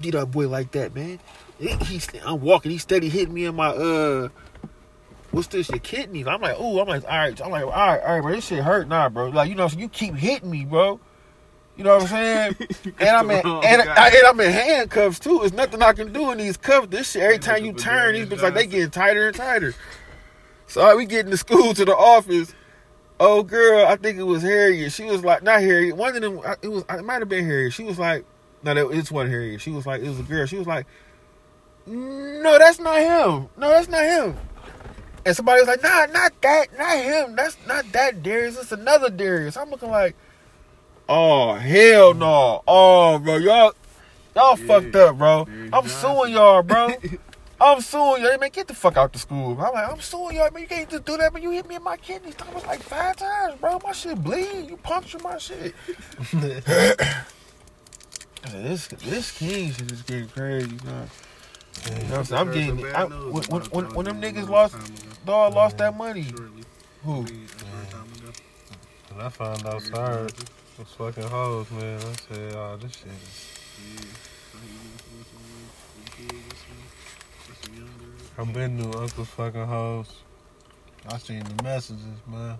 Beat 0.00 0.14
up 0.14 0.30
boy 0.30 0.48
like 0.48 0.70
that, 0.72 0.94
man. 0.94 1.18
He, 1.62 1.68
he's, 1.84 2.08
I'm 2.26 2.40
walking. 2.40 2.72
He 2.72 2.78
steady 2.78 3.08
hitting 3.08 3.32
me 3.32 3.44
in 3.44 3.54
my 3.54 3.68
uh. 3.68 4.28
What's 5.30 5.46
this? 5.46 5.70
Your 5.70 5.78
kidneys? 5.78 6.26
I'm 6.26 6.40
like, 6.42 6.58
ooh. 6.60 6.80
I'm 6.80 6.88
like, 6.88 7.04
all 7.04 7.10
right. 7.10 7.40
I'm 7.40 7.50
like, 7.50 7.64
all 7.64 7.70
right, 7.70 8.00
all 8.00 8.14
right, 8.14 8.20
bro. 8.20 8.32
This 8.32 8.46
shit 8.46 8.62
hurt, 8.62 8.88
nah, 8.88 9.08
bro. 9.08 9.28
Like, 9.28 9.48
you 9.48 9.54
know, 9.54 9.68
so 9.68 9.78
you 9.78 9.88
keep 9.88 10.14
hitting 10.14 10.50
me, 10.50 10.64
bro. 10.64 11.00
You 11.76 11.84
know 11.84 11.94
what 11.94 12.02
I'm 12.02 12.08
saying? 12.08 12.56
and 12.98 13.08
I'm 13.08 13.30
in, 13.30 13.46
and. 13.46 13.82
I, 13.82 14.08
and 14.08 14.26
I'm 14.26 14.40
in 14.40 14.52
handcuffs 14.52 15.20
too. 15.20 15.38
There's 15.38 15.52
nothing 15.52 15.80
I 15.82 15.92
can 15.92 16.12
do 16.12 16.32
in 16.32 16.38
these 16.38 16.56
cuffs. 16.56 16.88
This 16.90 17.12
shit, 17.12 17.22
every 17.22 17.38
time 17.38 17.64
you 17.64 17.72
turn, 17.72 18.14
these 18.14 18.26
bitches 18.26 18.42
like 18.42 18.54
they 18.54 18.66
getting 18.66 18.90
tighter 18.90 19.28
and 19.28 19.36
tighter. 19.36 19.74
So 20.66 20.82
right, 20.82 20.96
we 20.96 21.06
getting 21.06 21.30
to 21.30 21.36
school 21.36 21.74
to 21.74 21.84
the 21.84 21.96
office. 21.96 22.54
Oh 23.20 23.42
girl, 23.42 23.86
I 23.86 23.96
think 23.96 24.18
it 24.18 24.24
was 24.24 24.42
Harriet. 24.42 24.90
She 24.92 25.04
was 25.04 25.24
like, 25.24 25.42
not 25.42 25.60
Harriet. 25.60 25.96
One 25.96 26.16
of 26.16 26.22
them, 26.22 26.40
it 26.60 26.68
was, 26.68 26.84
it 26.90 27.04
might 27.04 27.20
have 27.20 27.28
been 27.28 27.44
Harriet. 27.44 27.72
She 27.72 27.84
was 27.84 27.98
like, 27.98 28.24
no, 28.64 28.90
it's 28.90 29.12
one 29.12 29.28
Harriet. 29.30 29.60
She 29.60 29.70
was 29.70 29.86
like, 29.86 30.02
it 30.02 30.08
was 30.08 30.18
a 30.18 30.24
girl. 30.24 30.44
She 30.46 30.58
was 30.58 30.66
like, 30.66 30.86
no, 31.86 32.58
that's 32.58 32.78
not 32.78 32.98
him. 32.98 33.48
No, 33.56 33.68
that's 33.70 33.88
not 33.88 34.04
him. 34.04 34.36
And 35.24 35.36
somebody 35.36 35.60
was 35.60 35.68
like, 35.68 35.82
nah, 35.82 36.06
not 36.06 36.40
that, 36.42 36.66
not 36.76 36.96
him. 36.98 37.36
That's 37.36 37.56
not 37.66 37.90
that 37.92 38.22
Darius. 38.22 38.58
It's 38.58 38.72
another 38.72 39.08
Darius. 39.10 39.56
I'm 39.56 39.70
looking 39.70 39.90
like, 39.90 40.16
oh 41.08 41.54
hell 41.54 42.14
no. 42.14 42.62
Oh 42.66 43.18
bro, 43.18 43.36
y'all, 43.36 43.72
y'all 44.34 44.58
Yeah, 44.58 44.66
fucked 44.66 44.96
up, 44.96 45.18
bro. 45.18 45.46
I'm 45.72 45.86
suing 45.86 46.32
y'all, 46.32 46.62
bro. 46.62 46.94
I'm 47.60 47.80
suing 47.80 48.24
y'all. 48.24 48.38
Man, 48.38 48.50
get 48.50 48.66
the 48.66 48.74
fuck 48.74 48.96
out 48.96 49.12
the 49.12 49.20
school. 49.20 49.52
I'm 49.60 49.72
like, 49.72 49.88
I'm 49.88 50.00
suing 50.00 50.36
y'all, 50.36 50.50
man. 50.50 50.62
You 50.62 50.68
can't 50.68 50.88
just 50.88 51.04
do 51.04 51.16
that, 51.16 51.32
man. 51.32 51.42
You 51.42 51.52
hit 51.52 51.68
me 51.68 51.76
in 51.76 51.82
my 51.84 51.96
kidneys. 51.96 52.34
Was 52.52 52.66
like 52.66 52.82
five 52.82 53.16
times, 53.16 53.60
bro. 53.60 53.78
My 53.84 53.92
shit 53.92 54.20
bleed. 54.22 54.70
You 54.70 54.76
punctured 54.78 55.22
my 55.22 55.38
shit. 55.38 55.74
This 58.50 58.88
this 58.88 59.30
king 59.38 59.72
shit 59.72 59.92
is 59.92 60.02
getting 60.02 60.28
crazy, 60.28 60.76
man. 60.84 61.08
You 61.84 61.90
know 61.90 61.98
what 61.98 62.18
I'm 62.18 62.24
saying? 62.24 62.40
I'm 62.40 62.52
getting 62.52 62.68
some 62.68 62.82
bad 62.82 62.94
I, 62.94 63.04
when, 63.04 63.42
when, 63.44 63.62
when, 63.62 63.94
when 63.94 64.04
them 64.06 64.20
niggas 64.20 64.44
niggas 64.44 64.48
lost, 64.48 64.74
long 64.74 64.82
time 64.84 64.94
ago. 64.94 65.06
dog 65.26 65.54
lost 65.54 65.78
that 65.78 65.96
money. 65.96 66.24
Shortly. 66.24 66.64
Who? 67.04 67.12
I 67.12 67.16
mean, 67.24 67.48
a 67.60 67.76
long 67.76 67.86
time 67.86 68.12
ago. 68.12 68.32
When 69.14 69.26
I 69.26 69.28
found 69.28 69.66
out 69.66 69.82
Sarge 69.82 70.34
was 70.78 70.88
fucking 70.96 71.24
hoes, 71.24 71.70
man, 71.72 71.98
I 71.98 72.12
said, 72.34 72.54
oh, 72.54 72.76
this 72.80 72.92
shit 72.92 73.06
is. 73.08 73.12
Yeah. 73.82 74.00
So 74.52 74.58
he 74.58 74.72
was 74.72 75.02
with 75.10 75.26
some- 75.32 75.72
some 75.94 76.28
kids 76.28 76.46
or 76.52 76.56
some- 76.56 76.86
with 77.48 77.64
some 77.64 77.74
young 77.74 77.94
girls. 77.98 78.30
I've 78.38 78.52
been 78.54 78.78
to 78.92 78.98
Uncle's 78.98 79.28
fucking 79.28 79.66
hoes. 79.66 80.10
I 81.08 81.18
seen 81.18 81.42
the 81.42 81.62
messages, 81.62 82.04
man. 82.26 82.58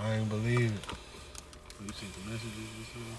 I 0.00 0.14
ain't 0.14 0.28
believe 0.28 0.72
it. 0.74 0.84
You 1.80 1.88
seen 1.94 2.10
the 2.24 2.30
messages 2.30 2.56
you 2.78 2.84
seen? 2.92 3.16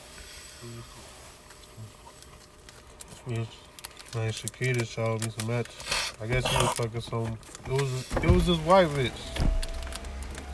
Bitch, 3.28 3.48
Man, 4.16 4.32
Shakita 4.32 4.88
showed 4.88 5.26
me 5.26 5.32
some 5.38 5.50
matches. 5.50 5.76
I 6.22 6.28
guess 6.28 6.48
he 6.48 6.56
was 6.56 6.72
fucking 6.76 7.02
some. 7.02 7.38
It 7.66 7.72
was 7.72 8.18
it 8.24 8.32
was 8.32 8.48
this 8.48 8.58
white 8.60 8.88
bitch. 8.88 9.12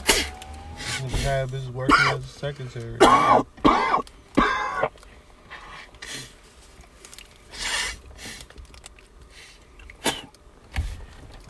This 0.07 0.99
nigga 0.99 1.17
had 1.21 1.49
bitch 1.49 1.71
working 1.71 1.95
as 2.07 2.23
a 2.23 2.27
secretary. 2.27 2.97
Come 2.97 3.45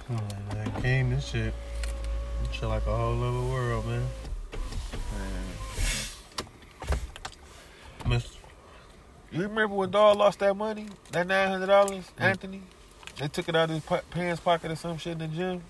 on, 0.09 0.27
man. 0.53 0.81
King, 0.81 1.11
this 1.11 1.27
shit. 1.27 1.53
Shit 2.51 2.63
like 2.63 2.85
a 2.87 2.97
whole 2.97 3.23
other 3.23 3.47
world, 3.49 3.85
man. 3.85 4.05
Miss, 8.05 8.37
You 9.31 9.43
remember 9.43 9.75
when 9.75 9.91
dog 9.91 10.17
lost 10.17 10.39
that 10.39 10.55
money? 10.55 10.87
That 11.11 11.27
nine 11.27 11.49
hundred 11.49 11.67
dollars, 11.67 12.03
Anthony? 12.17 12.61
They 13.17 13.27
took 13.27 13.47
it 13.49 13.55
out 13.55 13.69
of 13.69 13.75
his 13.75 13.83
pa- 13.83 14.01
pants 14.09 14.41
pocket 14.41 14.71
or 14.71 14.75
some 14.75 14.97
shit 14.97 15.13
in 15.13 15.19
the 15.19 15.27
gym. 15.27 15.61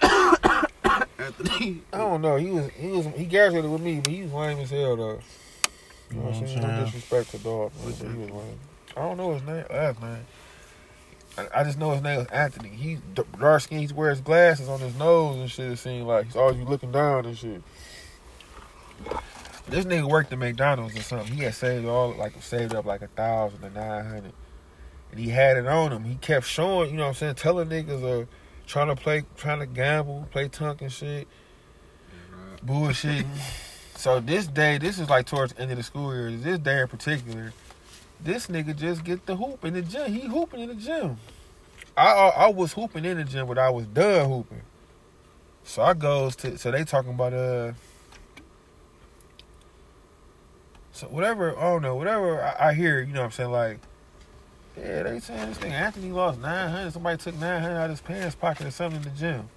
Anthony. 1.18 1.82
I 1.92 1.98
don't 1.98 2.22
know. 2.22 2.36
He 2.36 2.50
was 2.50 2.68
he 2.70 2.88
was 2.88 3.06
he 3.06 3.24
graduated 3.26 3.70
with 3.70 3.82
me, 3.82 4.00
but 4.00 4.12
he 4.12 4.22
was 4.22 4.32
lame 4.32 4.58
as 4.58 4.70
hell 4.70 4.96
though. 4.96 5.20
You 6.10 6.16
know 6.16 6.22
what 6.22 6.36
I'm 6.36 6.46
saying? 6.46 6.60
No 6.62 6.84
disrespect 6.84 7.30
to 7.32 7.38
dog, 7.38 7.72
but 7.84 7.94
he 7.94 8.04
was 8.16 8.30
lame. 8.30 8.58
I 8.96 9.00
don't 9.02 9.16
know 9.18 9.34
his 9.34 9.42
name 9.42 9.64
uh, 9.68 9.74
last 9.74 10.02
name. 10.02 10.26
I, 11.36 11.60
I 11.60 11.64
just 11.64 11.78
know 11.78 11.92
his 11.92 12.02
name 12.02 12.18
was 12.18 12.26
Anthony. 12.28 12.70
He's 12.70 13.00
d- 13.14 13.22
dark 13.38 13.60
skin. 13.62 13.86
He 13.86 13.92
wears 13.92 14.20
glasses 14.20 14.68
on 14.68 14.80
his 14.80 14.94
nose 14.96 15.36
and 15.36 15.50
shit. 15.50 15.72
It 15.72 15.76
seems 15.78 16.06
like 16.06 16.24
he's 16.26 16.36
always 16.36 16.58
looking 16.60 16.90
down 16.92 17.26
and 17.26 17.36
shit. 17.36 17.62
This 19.70 19.84
nigga 19.84 20.08
worked 20.08 20.32
at 20.32 20.38
McDonald's 20.38 20.96
or 20.96 21.02
something. 21.02 21.32
He 21.32 21.44
had 21.44 21.54
saved 21.54 21.86
all 21.86 22.14
like 22.14 22.40
saved 22.42 22.74
up 22.74 22.84
like 22.84 23.02
a 23.02 23.08
thousand 23.08 23.64
or 23.64 23.70
nine 23.70 24.04
hundred, 24.04 24.32
and 25.10 25.20
he 25.20 25.28
had 25.28 25.56
it 25.56 25.66
on 25.66 25.92
him. 25.92 26.04
He 26.04 26.16
kept 26.16 26.46
showing, 26.46 26.90
you 26.90 26.96
know 26.96 27.02
what 27.02 27.08
I'm 27.08 27.14
saying, 27.14 27.34
telling 27.34 27.68
niggas 27.68 28.22
uh 28.22 28.26
trying 28.66 28.88
to 28.88 28.96
play, 28.96 29.24
trying 29.36 29.60
to 29.60 29.66
gamble, 29.66 30.26
play 30.30 30.48
tunk 30.48 30.82
and 30.82 30.92
shit 30.92 31.28
bullshit. 32.62 33.26
so 33.96 34.20
this 34.20 34.46
day, 34.46 34.78
this 34.78 34.98
is 34.98 35.08
like 35.08 35.26
towards 35.26 35.52
the 35.54 35.62
end 35.62 35.70
of 35.70 35.76
the 35.76 35.82
school 35.82 36.14
year. 36.14 36.30
This 36.30 36.58
day 36.58 36.80
in 36.80 36.88
particular, 36.88 37.52
this 38.20 38.48
nigga 38.48 38.76
just 38.76 39.04
get 39.04 39.26
the 39.26 39.36
hoop 39.36 39.64
in 39.64 39.74
the 39.74 39.82
gym. 39.82 40.12
He 40.12 40.20
hooping 40.20 40.60
in 40.60 40.68
the 40.68 40.74
gym. 40.74 41.16
I 41.96 42.06
I, 42.06 42.28
I 42.28 42.46
was 42.48 42.72
hooping 42.72 43.04
in 43.04 43.16
the 43.18 43.24
gym, 43.24 43.46
but 43.46 43.58
I 43.58 43.70
was 43.70 43.86
done 43.86 44.28
hooping. 44.28 44.62
So 45.64 45.82
I 45.82 45.94
goes 45.94 46.36
to 46.36 46.58
so 46.58 46.70
they 46.70 46.84
talking 46.84 47.10
about 47.12 47.34
uh. 47.34 47.72
So 50.98 51.06
whatever, 51.06 51.56
I 51.56 51.60
don't 51.60 51.82
know, 51.82 51.94
whatever 51.94 52.42
I, 52.42 52.70
I 52.70 52.74
hear, 52.74 53.00
you 53.00 53.12
know 53.12 53.20
what 53.20 53.26
I'm 53.26 53.30
saying, 53.30 53.52
like, 53.52 53.78
yeah, 54.76 55.04
they 55.04 55.20
saying 55.20 55.50
this 55.50 55.58
thing 55.58 55.72
Anthony 55.72 56.10
lost 56.10 56.40
900. 56.40 56.92
Somebody 56.92 57.18
took 57.18 57.36
900 57.36 57.76
out 57.76 57.84
of 57.84 57.90
his 57.90 58.00
pants 58.00 58.34
pocket 58.34 58.66
or 58.66 58.72
something 58.72 59.00
in 59.00 59.04
the 59.04 59.10
gym. 59.10 59.48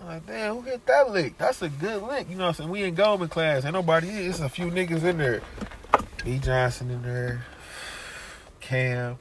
I'm 0.00 0.08
like, 0.08 0.26
damn, 0.26 0.56
who 0.56 0.62
hit 0.62 0.84
that 0.86 1.12
lick? 1.12 1.38
That's 1.38 1.62
a 1.62 1.68
good 1.68 2.02
lick. 2.02 2.28
You 2.28 2.34
know 2.34 2.46
what 2.46 2.48
I'm 2.48 2.54
saying? 2.54 2.70
We 2.70 2.82
in 2.82 2.96
Goldman 2.96 3.28
class. 3.28 3.64
Ain't 3.64 3.74
nobody. 3.74 4.08
It's 4.08 4.40
a 4.40 4.48
few 4.48 4.66
niggas 4.66 5.04
in 5.04 5.16
there. 5.16 5.42
B. 6.24 6.40
Johnson 6.40 6.90
in 6.90 7.02
there. 7.02 7.44
Cam. 8.58 9.16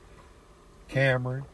Cameron. 0.89 1.45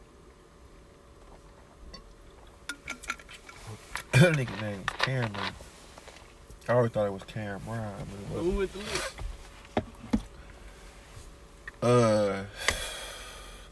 Nigga 4.12 4.62
name 4.62 4.84
Cameron. 4.98 5.52
I 6.70 6.74
always 6.74 6.92
thought 6.92 7.06
it 7.06 7.12
was 7.12 7.24
Cameron, 7.24 7.60
but 7.66 8.38
it 8.38 8.44
wasn't. 8.44 8.52
Who 8.52 8.58
with 8.58 8.72
the 8.72 8.78
list? 8.78 9.14
Uh, 11.82 12.44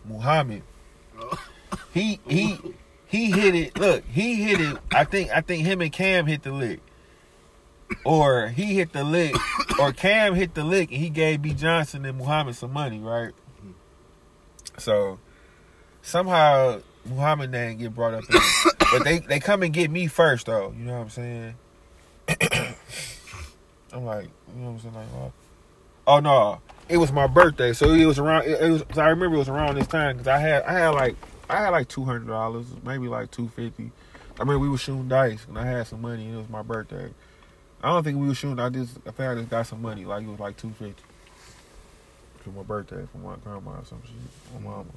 Muhammad. 0.05 0.63
Oh. 1.17 1.49
He 1.95 2.19
he 2.27 2.59
he 3.07 3.31
hit 3.31 3.55
it. 3.55 3.79
Look, 3.79 4.05
he 4.05 4.35
hit 4.43 4.61
it. 4.61 4.79
I 4.91 5.05
think 5.05 5.31
I 5.31 5.43
think 5.43 5.65
him 5.65 5.81
and 5.81 5.93
Cam 5.93 6.27
hit 6.27 6.43
the 6.43 6.51
lick, 6.51 6.81
or 8.05 8.49
he 8.49 8.75
hit 8.75 8.93
the 8.93 9.05
lick, 9.05 9.37
or 9.79 9.93
Cam 9.93 10.35
hit 10.35 10.55
the 10.55 10.65
lick, 10.65 10.91
and 10.91 10.99
he 10.99 11.09
gave 11.09 11.41
B 11.41 11.55
Johnson 11.55 12.05
and 12.05 12.19
Muhammad 12.19 12.57
some 12.57 12.73
money, 12.73 12.99
right? 12.99 13.33
So 14.79 15.21
somehow 16.03 16.81
Muhammad 17.05 17.53
didn't 17.53 17.79
get 17.79 17.95
brought 17.95 18.15
up, 18.15 18.25
in 18.29 18.41
but 18.91 19.05
they 19.05 19.21
they 19.21 19.39
come 19.39 19.63
and 19.63 19.73
get 19.73 19.89
me 19.89 20.09
first 20.09 20.47
though. 20.47 20.75
You 20.77 20.85
know 20.85 20.95
what 20.95 21.03
I'm 21.03 21.11
saying? 21.11 21.55
I'm 23.93 24.05
like, 24.05 24.29
you 24.55 24.63
know 24.63 24.71
what 24.71 24.73
I'm 24.73 24.81
saying? 24.81 24.95
Like, 24.95 25.07
oh, 25.17 25.33
oh 26.07 26.21
no, 26.21 26.61
it 26.89 26.97
was 26.97 27.13
my 27.13 27.27
birthday, 27.27 27.73
so 27.73 27.91
it 27.91 28.05
was 28.05 28.19
around. 28.19 28.45
It, 28.47 28.61
it 28.61 28.71
was. 28.71 28.99
I 28.99 29.09
remember 29.09 29.37
it 29.37 29.41
was 29.41 29.49
around 29.49 29.77
this 29.77 29.87
time 29.87 30.17
because 30.17 30.29
I 30.29 30.39
had 30.39 30.63
I 30.65 30.73
had 30.73 30.89
like 30.91 31.17
I 31.49 31.59
had 31.59 31.71
like 31.71 31.89
two 31.89 32.05
hundred 32.05 32.27
dollars, 32.29 32.67
maybe 32.85 33.09
like 33.09 33.31
two 33.31 33.49
fifty. 33.49 33.91
I 34.41 34.45
mean, 34.45 34.61
we 34.61 34.69
were 34.69 34.79
shooting 34.79 35.09
dice 35.09 35.45
and 35.49 35.59
I 35.59 35.67
had 35.67 35.87
some 35.87 36.01
money 36.01 36.27
and 36.27 36.35
it 36.35 36.39
was 36.39 36.49
my 36.49 36.63
birthday. 36.63 37.11
I 37.83 37.91
don't 37.91 38.05
think 38.05 38.19
we 38.19 38.29
were 38.29 38.35
shooting. 38.35 38.59
I 38.59 38.69
just 38.69 38.97
I 39.07 39.11
think 39.11 39.31
I 39.31 39.35
just 39.35 39.51
got 39.51 39.67
some 39.67 39.83
money. 39.83 40.05
Like 40.05 40.23
it 40.23 40.29
was 40.29 40.41
like 40.41 40.57
two 40.57 40.71
fifty 40.71 41.03
for 42.41 42.51
my 42.51 42.63
birthday 42.63 43.07
from 43.11 43.25
my 43.25 43.37
grandma 43.43 43.73
or 43.73 43.85
some 43.85 44.03
shit, 44.05 44.15
my 44.55 44.71
mama. 44.71 44.91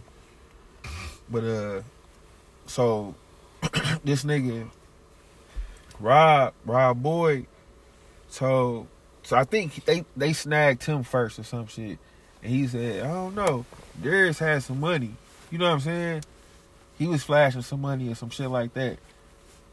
But 1.30 1.44
uh, 1.44 1.82
so 2.66 3.16
this 4.04 4.24
nigga 4.24 4.70
Rob 6.00 6.54
Rob 6.66 7.02
Boyd 7.02 7.46
told. 8.32 8.88
So 9.24 9.38
I 9.38 9.44
think 9.44 9.86
they 9.86 10.06
they 10.16 10.34
snagged 10.34 10.84
him 10.84 11.04
first 11.04 11.40
or 11.40 11.44
some 11.44 11.68
shit, 11.68 12.00
and 12.42 12.52
he 12.52 12.68
said, 12.68 13.06
I 13.06 13.10
don't 13.10 13.36
know. 13.36 13.66
Darius 14.02 14.40
had 14.40 14.64
some 14.64 14.80
money. 14.80 15.12
You 15.52 15.58
know 15.58 15.66
what 15.66 15.74
I'm 15.74 15.80
saying? 15.82 16.24
He 16.98 17.08
was 17.08 17.24
flashing 17.24 17.62
some 17.62 17.82
money 17.82 18.10
or 18.10 18.16
some 18.16 18.30
shit 18.30 18.50
like 18.50 18.74
that. 18.74 18.98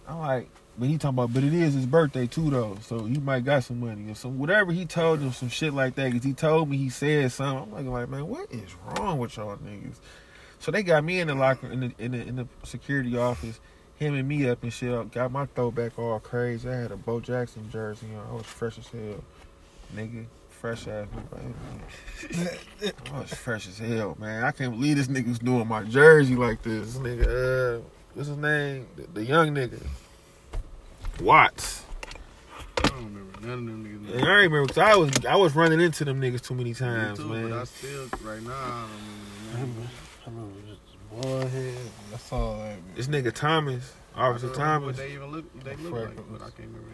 I'm 0.06 0.18
like, 0.18 0.48
but 0.78 0.88
he 0.88 0.96
talking 0.96 1.18
about, 1.18 1.34
but 1.34 1.42
it 1.42 1.52
is 1.52 1.74
his 1.74 1.86
birthday 1.86 2.26
too 2.26 2.50
though, 2.50 2.78
so 2.82 3.04
he 3.04 3.18
might 3.18 3.44
got 3.44 3.64
some 3.64 3.80
money 3.80 4.10
or 4.10 4.14
some 4.14 4.38
whatever 4.38 4.72
he 4.72 4.86
told 4.86 5.20
him 5.20 5.32
some 5.32 5.48
shit 5.48 5.74
like 5.74 5.96
that. 5.96 6.12
Cause 6.12 6.22
he 6.22 6.32
told 6.32 6.70
me 6.70 6.76
he 6.76 6.88
said 6.88 7.32
something. 7.32 7.74
I'm 7.74 7.86
like, 7.86 8.02
like 8.02 8.08
man, 8.08 8.28
what 8.28 8.50
is 8.52 8.74
wrong 8.84 9.18
with 9.18 9.36
y'all 9.36 9.56
niggas? 9.56 9.96
So 10.60 10.70
they 10.70 10.82
got 10.82 11.04
me 11.04 11.20
in 11.20 11.28
the 11.28 11.34
locker 11.34 11.70
in 11.70 11.80
the 11.80 11.92
in 11.98 12.12
the, 12.12 12.18
in 12.18 12.36
the 12.36 12.46
security 12.64 13.16
office, 13.16 13.60
him 13.98 14.14
and 14.14 14.28
me 14.28 14.48
up 14.48 14.62
and 14.62 14.72
shit. 14.72 14.92
Up, 14.92 15.12
got 15.12 15.32
my 15.32 15.46
throwback 15.46 15.98
all 15.98 16.20
crazy. 16.20 16.68
I 16.68 16.74
had 16.74 16.92
a 16.92 16.96
Bo 16.96 17.20
Jackson 17.20 17.68
jersey 17.70 18.06
on. 18.16 18.26
I 18.30 18.34
was 18.34 18.46
fresh 18.46 18.78
as 18.78 18.88
hell, 18.88 19.24
nigga. 19.94 20.26
Fresh 20.50 20.88
ass. 20.88 21.06
nigga. 22.20 22.92
I 23.12 23.20
was 23.20 23.32
fresh 23.32 23.68
as 23.68 23.78
hell, 23.78 24.16
man. 24.18 24.42
I 24.42 24.50
can't 24.50 24.72
believe 24.72 24.96
this 24.96 25.06
nigga's 25.06 25.38
doing 25.38 25.68
my 25.68 25.84
jersey 25.84 26.34
like 26.34 26.62
this. 26.62 26.94
This 26.94 27.02
nigga, 27.02 27.78
uh, 27.78 27.80
what's 28.14 28.28
his 28.28 28.36
name? 28.36 28.86
The, 28.96 29.06
the 29.14 29.24
young 29.24 29.54
nigga. 29.54 29.80
Watts. 31.20 31.84
I 32.78 32.88
don't 32.88 33.04
remember 33.04 33.40
none 33.40 33.58
of 33.58 33.66
them 33.66 33.84
niggas. 33.84 34.14
And 34.14 34.24
I 34.24 34.34
remember 34.34 34.62
because 34.62 34.78
I 34.78 34.96
was 34.96 35.10
I 35.28 35.36
was 35.36 35.54
running 35.54 35.80
into 35.80 36.04
them 36.04 36.20
niggas 36.20 36.42
too 36.42 36.54
many 36.54 36.70
Me 36.70 36.74
times, 36.74 37.18
too, 37.18 37.28
man. 37.28 37.52
I 37.52 37.64
still, 37.64 38.08
right 38.24 38.42
now, 38.42 38.52
I 38.52 38.88
don't 39.52 39.60
remember. 39.60 39.88
I 40.26 40.30
remember 40.30 40.60
just 40.66 40.67
one 41.26 41.48
head. 41.48 41.74
That's 42.10 42.32
all 42.32 42.60
I 42.60 42.76
This 42.94 43.06
nigga 43.08 43.32
Thomas, 43.32 43.92
Officer 44.14 44.46
I 44.46 44.50
what 44.50 44.56
Thomas, 44.56 44.96
they 44.96 45.12
even 45.12 45.30
look, 45.30 45.64
they 45.64 45.76
look 45.76 45.92
like, 45.92 46.16
but 46.16 46.40
I 46.42 46.50
can't 46.50 46.58
remember 46.58 46.88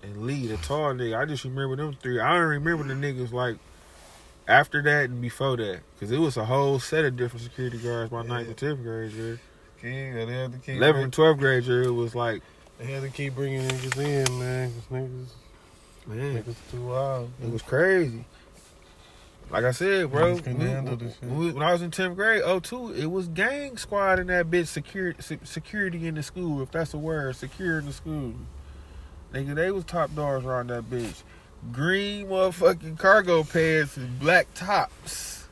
their 0.00 0.10
name. 0.10 0.14
and 0.16 0.26
Lee, 0.26 0.46
the 0.46 0.56
tall 0.58 0.92
nigga. 0.94 1.18
I 1.18 1.24
just 1.24 1.44
remember 1.44 1.76
them 1.76 1.96
three. 2.00 2.20
I 2.20 2.34
don't 2.34 2.48
remember 2.48 2.84
the 2.84 2.94
niggas 2.94 3.32
like 3.32 3.56
after 4.48 4.82
that 4.82 5.10
and 5.10 5.20
before 5.20 5.56
that, 5.56 5.80
because 5.94 6.10
it 6.10 6.18
was 6.18 6.36
a 6.36 6.44
whole 6.44 6.78
set 6.78 7.04
of 7.04 7.16
different 7.16 7.44
security 7.44 7.78
guards 7.78 8.10
my 8.10 8.22
ninth 8.24 8.48
and 8.48 8.56
tenth 8.56 8.82
grade 8.82 9.12
year. 9.12 9.40
King, 9.80 10.14
they 10.14 10.26
had 10.26 10.52
to 10.52 10.58
keep 10.58 10.76
11th 10.80 11.02
and 11.04 11.12
12th 11.12 11.38
grade 11.38 11.64
year, 11.64 11.82
it 11.82 11.90
was 11.90 12.14
like, 12.14 12.42
They 12.78 12.86
had 12.86 13.02
to 13.02 13.08
keep 13.10 13.34
bringing 13.34 13.62
niggas 13.68 13.96
in, 13.98 14.38
man. 14.38 14.72
Cause 14.72 14.98
niggas, 15.00 16.06
man, 16.06 16.42
niggas 16.42 16.56
too 16.70 16.86
wild. 16.86 17.30
it 17.42 17.50
was 17.50 17.62
crazy. 17.62 18.24
Like 19.52 19.64
I 19.64 19.70
said, 19.72 20.10
bro, 20.10 20.36
Niggas 20.36 20.46
when, 20.46 20.60
handle 20.60 20.96
this 20.96 21.12
shit. 21.14 21.24
when 21.28 21.38
we- 21.38 21.52
when 21.52 21.62
I 21.62 21.72
was 21.72 21.82
in 21.82 21.90
10th 21.90 22.14
grade, 22.16 22.40
oh 22.44 22.58
two, 22.58 22.92
it 22.94 23.06
was 23.10 23.28
gang 23.28 23.76
squad 23.76 24.18
in 24.18 24.28
that 24.28 24.50
bitch, 24.50 24.66
security, 24.68 25.38
security 25.44 26.06
in 26.08 26.14
the 26.14 26.22
school, 26.22 26.62
if 26.62 26.70
that's 26.70 26.94
a 26.94 26.98
word, 26.98 27.36
secure 27.36 27.78
in 27.80 27.84
the 27.86 27.92
school. 27.92 28.32
Nigga, 29.34 29.54
they 29.54 29.70
was 29.70 29.84
top 29.84 30.14
dogs 30.14 30.44
around 30.46 30.70
that 30.70 30.84
bitch. 30.90 31.22
Green 31.70 32.26
motherfucking 32.28 32.98
cargo 32.98 33.44
pants 33.44 33.96
and 33.98 34.18
black 34.18 34.46
tops. 34.54 35.46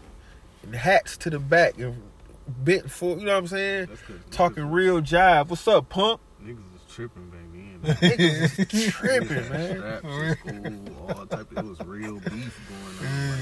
And 0.62 0.74
hats 0.74 1.16
to 1.18 1.30
the 1.30 1.38
back 1.38 1.78
and 1.78 2.02
bent 2.48 2.90
for, 2.90 3.16
you 3.18 3.24
know 3.26 3.32
what 3.32 3.38
I'm 3.38 3.46
saying? 3.48 3.86
That's 3.86 4.00
'cause 4.02 4.16
Talking 4.30 4.64
niggas, 4.64 4.72
real 4.72 5.00
jive. 5.02 5.48
What's 5.48 5.66
up, 5.68 5.88
punk? 5.90 6.20
Niggas 6.42 6.58
is 6.58 6.94
tripping 6.94 7.28
back 7.30 7.40
then. 7.52 8.10
Niggas 8.10 8.74
is 8.74 8.92
tripping, 8.92 9.48
man. 9.50 9.76
straps 9.78 10.40
school, 10.40 10.96
all 11.08 11.26
type 11.26 11.50
of, 11.52 11.58
it 11.58 11.64
was 11.64 11.80
real 11.86 12.14
beef 12.18 12.60
going 12.68 13.10
on. 13.10 13.38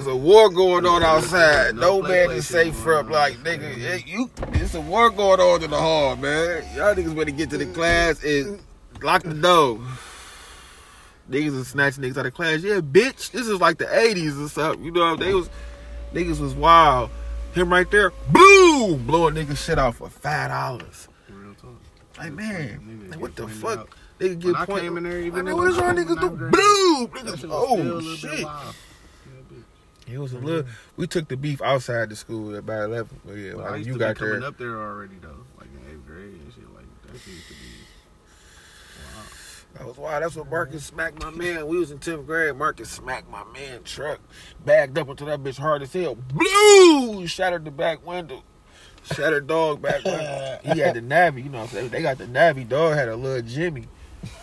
There's 0.00 0.14
a 0.14 0.16
war 0.16 0.48
going 0.48 0.86
on 0.86 1.02
outside. 1.02 1.74
No 1.74 2.00
No 2.00 2.08
man 2.08 2.30
is 2.30 2.48
safe 2.48 2.74
from 2.74 3.10
like 3.10 3.36
nigga. 3.40 3.74
Hey, 3.74 4.02
you, 4.06 4.30
it's 4.54 4.74
a 4.74 4.80
war 4.80 5.10
going 5.10 5.40
on 5.40 5.62
in 5.62 5.70
the 5.70 5.76
hall, 5.76 6.16
man. 6.16 6.64
Y'all 6.74 6.94
niggas 6.94 7.14
better 7.14 7.30
get 7.30 7.50
to 7.50 7.58
the 7.58 7.66
class 7.66 8.24
and 8.24 8.62
lock 9.02 9.24
the 9.24 9.34
door. 9.34 9.78
Niggas 11.30 11.54
is 11.54 11.68
snatching 11.68 12.02
niggas 12.02 12.16
out 12.16 12.24
of 12.24 12.32
class. 12.32 12.62
Yeah, 12.62 12.80
bitch. 12.80 13.30
This 13.30 13.46
is 13.46 13.60
like 13.60 13.76
the 13.76 13.84
'80s 13.84 14.42
or 14.42 14.48
something. 14.48 14.82
You 14.82 14.90
know, 14.90 15.16
they 15.16 15.34
was 15.34 15.50
niggas 16.14 16.40
was 16.40 16.54
wild. 16.54 17.10
Him 17.52 17.70
right 17.70 17.90
there, 17.90 18.10
boom, 18.32 19.06
blowing 19.06 19.34
niggas 19.34 19.58
shit 19.58 19.78
off 19.78 19.96
for 19.96 20.08
five 20.08 20.48
dollars. 20.48 21.08
Like 22.16 22.32
man, 22.32 23.08
like, 23.10 23.20
what 23.20 23.36
the 23.36 23.48
fuck? 23.48 23.80
out. 23.80 23.90
Nigga 24.18 24.38
get 24.38 24.46
When 24.46 24.56
I 24.56 24.66
came 24.66 24.96
in 24.96 25.02
there, 25.02 25.20
even 25.20 25.44
Like, 25.44 25.54
what 25.54 25.68
is 25.68 25.76
y'all 25.76 25.92
niggas 25.92 26.20
do? 26.20 26.30
Boom, 26.30 27.06
niggas. 27.08 27.38
shit 27.38 27.50
was 27.50 27.68
oh, 27.68 27.76
still 27.76 27.98
a 27.98 28.02
Oh 28.02 28.16
shit. 28.16 28.86
Wild. 30.18 30.18
It 30.18 30.22
was 30.22 30.32
a 30.32 30.38
little. 30.38 30.70
We 30.96 31.06
took 31.06 31.28
the 31.28 31.36
beef 31.36 31.60
outside 31.62 32.08
the 32.10 32.16
school 32.16 32.52
at 32.52 32.58
about 32.60 32.84
eleven. 32.90 33.20
But 33.24 33.32
yeah, 33.34 33.52
I 33.52 33.70
like 33.70 33.86
you 33.86 33.96
got 33.98 34.16
coming 34.16 34.40
there. 34.40 34.48
up 34.48 34.58
there 34.58 34.78
already 34.80 35.16
though, 35.20 35.44
like 35.58 35.68
in 35.74 35.92
eighth 35.94 36.06
grade 36.06 36.24
and 36.24 36.52
shit. 36.54 36.64
Like 36.74 36.84
that 37.06 37.18
shit 37.20 37.34
used 37.34 37.46
to 37.48 37.54
be. 37.54 37.58
Wow. 39.16 39.22
That 39.78 39.86
was 39.86 39.96
why. 39.96 40.20
That's 40.20 40.36
what 40.36 40.50
Marcus 40.50 40.84
smacked 40.84 41.22
my 41.22 41.30
man. 41.30 41.66
We 41.66 41.78
was 41.78 41.90
in 41.90 41.98
tenth 41.98 42.26
grade. 42.26 42.54
Marcus 42.56 42.90
smacked 42.90 43.30
my 43.30 43.44
man 43.52 43.82
truck, 43.84 44.20
bagged 44.64 44.98
up 44.98 45.08
into 45.08 45.24
that 45.26 45.42
bitch 45.42 45.58
hard 45.58 45.82
as 45.82 45.92
hell. 45.92 46.14
Blue 46.16 47.26
shattered 47.26 47.64
the 47.64 47.70
back 47.70 48.04
window. 48.06 48.42
Shattered 49.02 49.46
dog 49.46 49.80
back. 49.80 50.02
he 50.02 50.78
had 50.78 50.94
the 50.94 51.00
Navi, 51.00 51.44
you 51.44 51.48
know. 51.50 51.58
what 51.60 51.64
I'm 51.64 51.68
saying? 51.70 51.88
They 51.88 52.02
got 52.02 52.18
the 52.18 52.26
Navi 52.26 52.68
dog 52.68 52.94
had 52.94 53.08
a 53.08 53.16
little 53.16 53.40
Jimmy. 53.42 53.88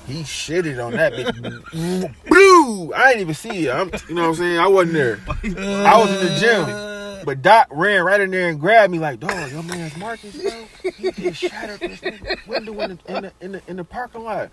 He 0.07 0.21
shitted 0.23 0.83
on 0.83 0.93
that 0.93 1.13
bitch. 1.13 2.13
Blue. 2.27 2.93
I 2.93 3.09
didn't 3.09 3.21
even 3.21 3.35
see 3.35 3.67
it. 3.67 3.71
I'm, 3.71 3.91
you 4.07 4.15
know 4.15 4.23
what 4.23 4.29
I'm 4.29 4.35
saying? 4.35 4.59
I 4.59 4.67
wasn't 4.67 4.93
there. 4.93 5.19
I 5.27 5.99
was 5.99 6.09
in 6.11 6.25
the 6.25 6.37
gym. 6.39 7.25
But 7.25 7.41
Doc 7.41 7.67
ran 7.71 8.03
right 8.03 8.21
in 8.21 8.31
there 8.31 8.47
and 8.47 8.59
grabbed 8.59 8.91
me 8.91 8.99
like, 8.99 9.19
dog, 9.19 9.51
your 9.51 9.63
man's 9.63 9.97
Marcus, 9.97 10.35
bro. 10.41 10.91
He 10.91 11.11
just 11.11 11.41
shattered 11.41 11.79
this 11.81 12.01
window 12.47 12.79
in 12.79 12.97
the, 12.97 12.99
in 13.07 13.23
the, 13.23 13.33
in 13.41 13.51
the, 13.51 13.61
in 13.67 13.75
the 13.75 13.83
parking 13.83 14.23
lot. 14.23 14.49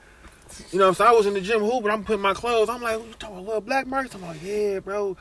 You 0.73 0.79
know 0.79 0.87
what 0.87 0.89
I'm 0.89 0.95
saying? 0.95 1.11
I 1.11 1.13
was 1.13 1.27
in 1.27 1.35
the 1.35 1.41
gym 1.41 1.61
hooping. 1.61 1.91
I'm 1.91 2.05
putting 2.05 2.23
my 2.23 2.35
clothes. 2.35 2.69
I'm 2.69 2.83
like, 2.83 2.99
you 2.99 3.13
talking 3.19 3.37
about 3.37 3.47
little 3.47 3.61
black 3.61 3.87
Marcus? 3.87 4.15
I'm 4.15 4.23
like, 4.23 4.43
yeah, 4.43 4.81
bro. 4.81 5.17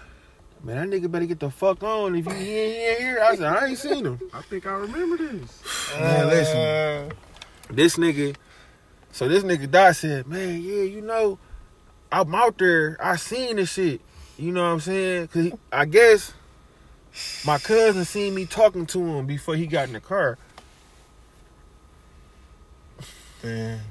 Man, 0.63 0.89
that 0.89 0.95
nigga 0.95 1.11
better 1.11 1.25
get 1.25 1.39
the 1.39 1.51
fuck 1.51 1.83
on. 1.83 2.15
If 2.15 2.25
you 2.25 2.31
he 2.31 2.49
ain't, 2.57 2.97
he 2.97 3.03
here, 3.03 3.21
I 3.21 3.35
said, 3.35 3.45
I 3.45 3.67
ain't 3.67 3.77
seen 3.77 4.05
him. 4.05 4.19
I 4.33 4.41
think 4.41 4.65
I 4.65 4.71
remember 4.71 5.17
this. 5.17 5.61
Man, 5.99 6.27
listen. 6.27 7.11
This 7.69 7.97
nigga, 7.97 8.35
so 9.13 9.27
this 9.27 9.43
nigga 9.43 9.69
Dot 9.69 9.95
said, 9.95 10.27
man, 10.27 10.59
yeah, 10.61 10.81
you 10.81 10.99
know, 10.99 11.37
I'm 12.11 12.33
out 12.33 12.57
there. 12.57 12.97
I 12.99 13.15
seen 13.15 13.57
this 13.57 13.71
shit. 13.71 14.01
You 14.37 14.51
know 14.51 14.63
what 14.63 14.69
I'm 14.69 14.79
saying? 14.79 15.27
Cause 15.27 15.43
he, 15.43 15.53
I 15.71 15.85
guess 15.85 16.33
my 17.45 17.59
cousin 17.59 18.05
seen 18.05 18.33
me 18.33 18.47
talking 18.47 18.87
to 18.87 18.99
him 18.99 19.27
before 19.27 19.55
he 19.55 19.67
got 19.67 19.87
in 19.87 19.93
the 19.93 19.99
car. 19.99 20.39
Man. 23.43 23.81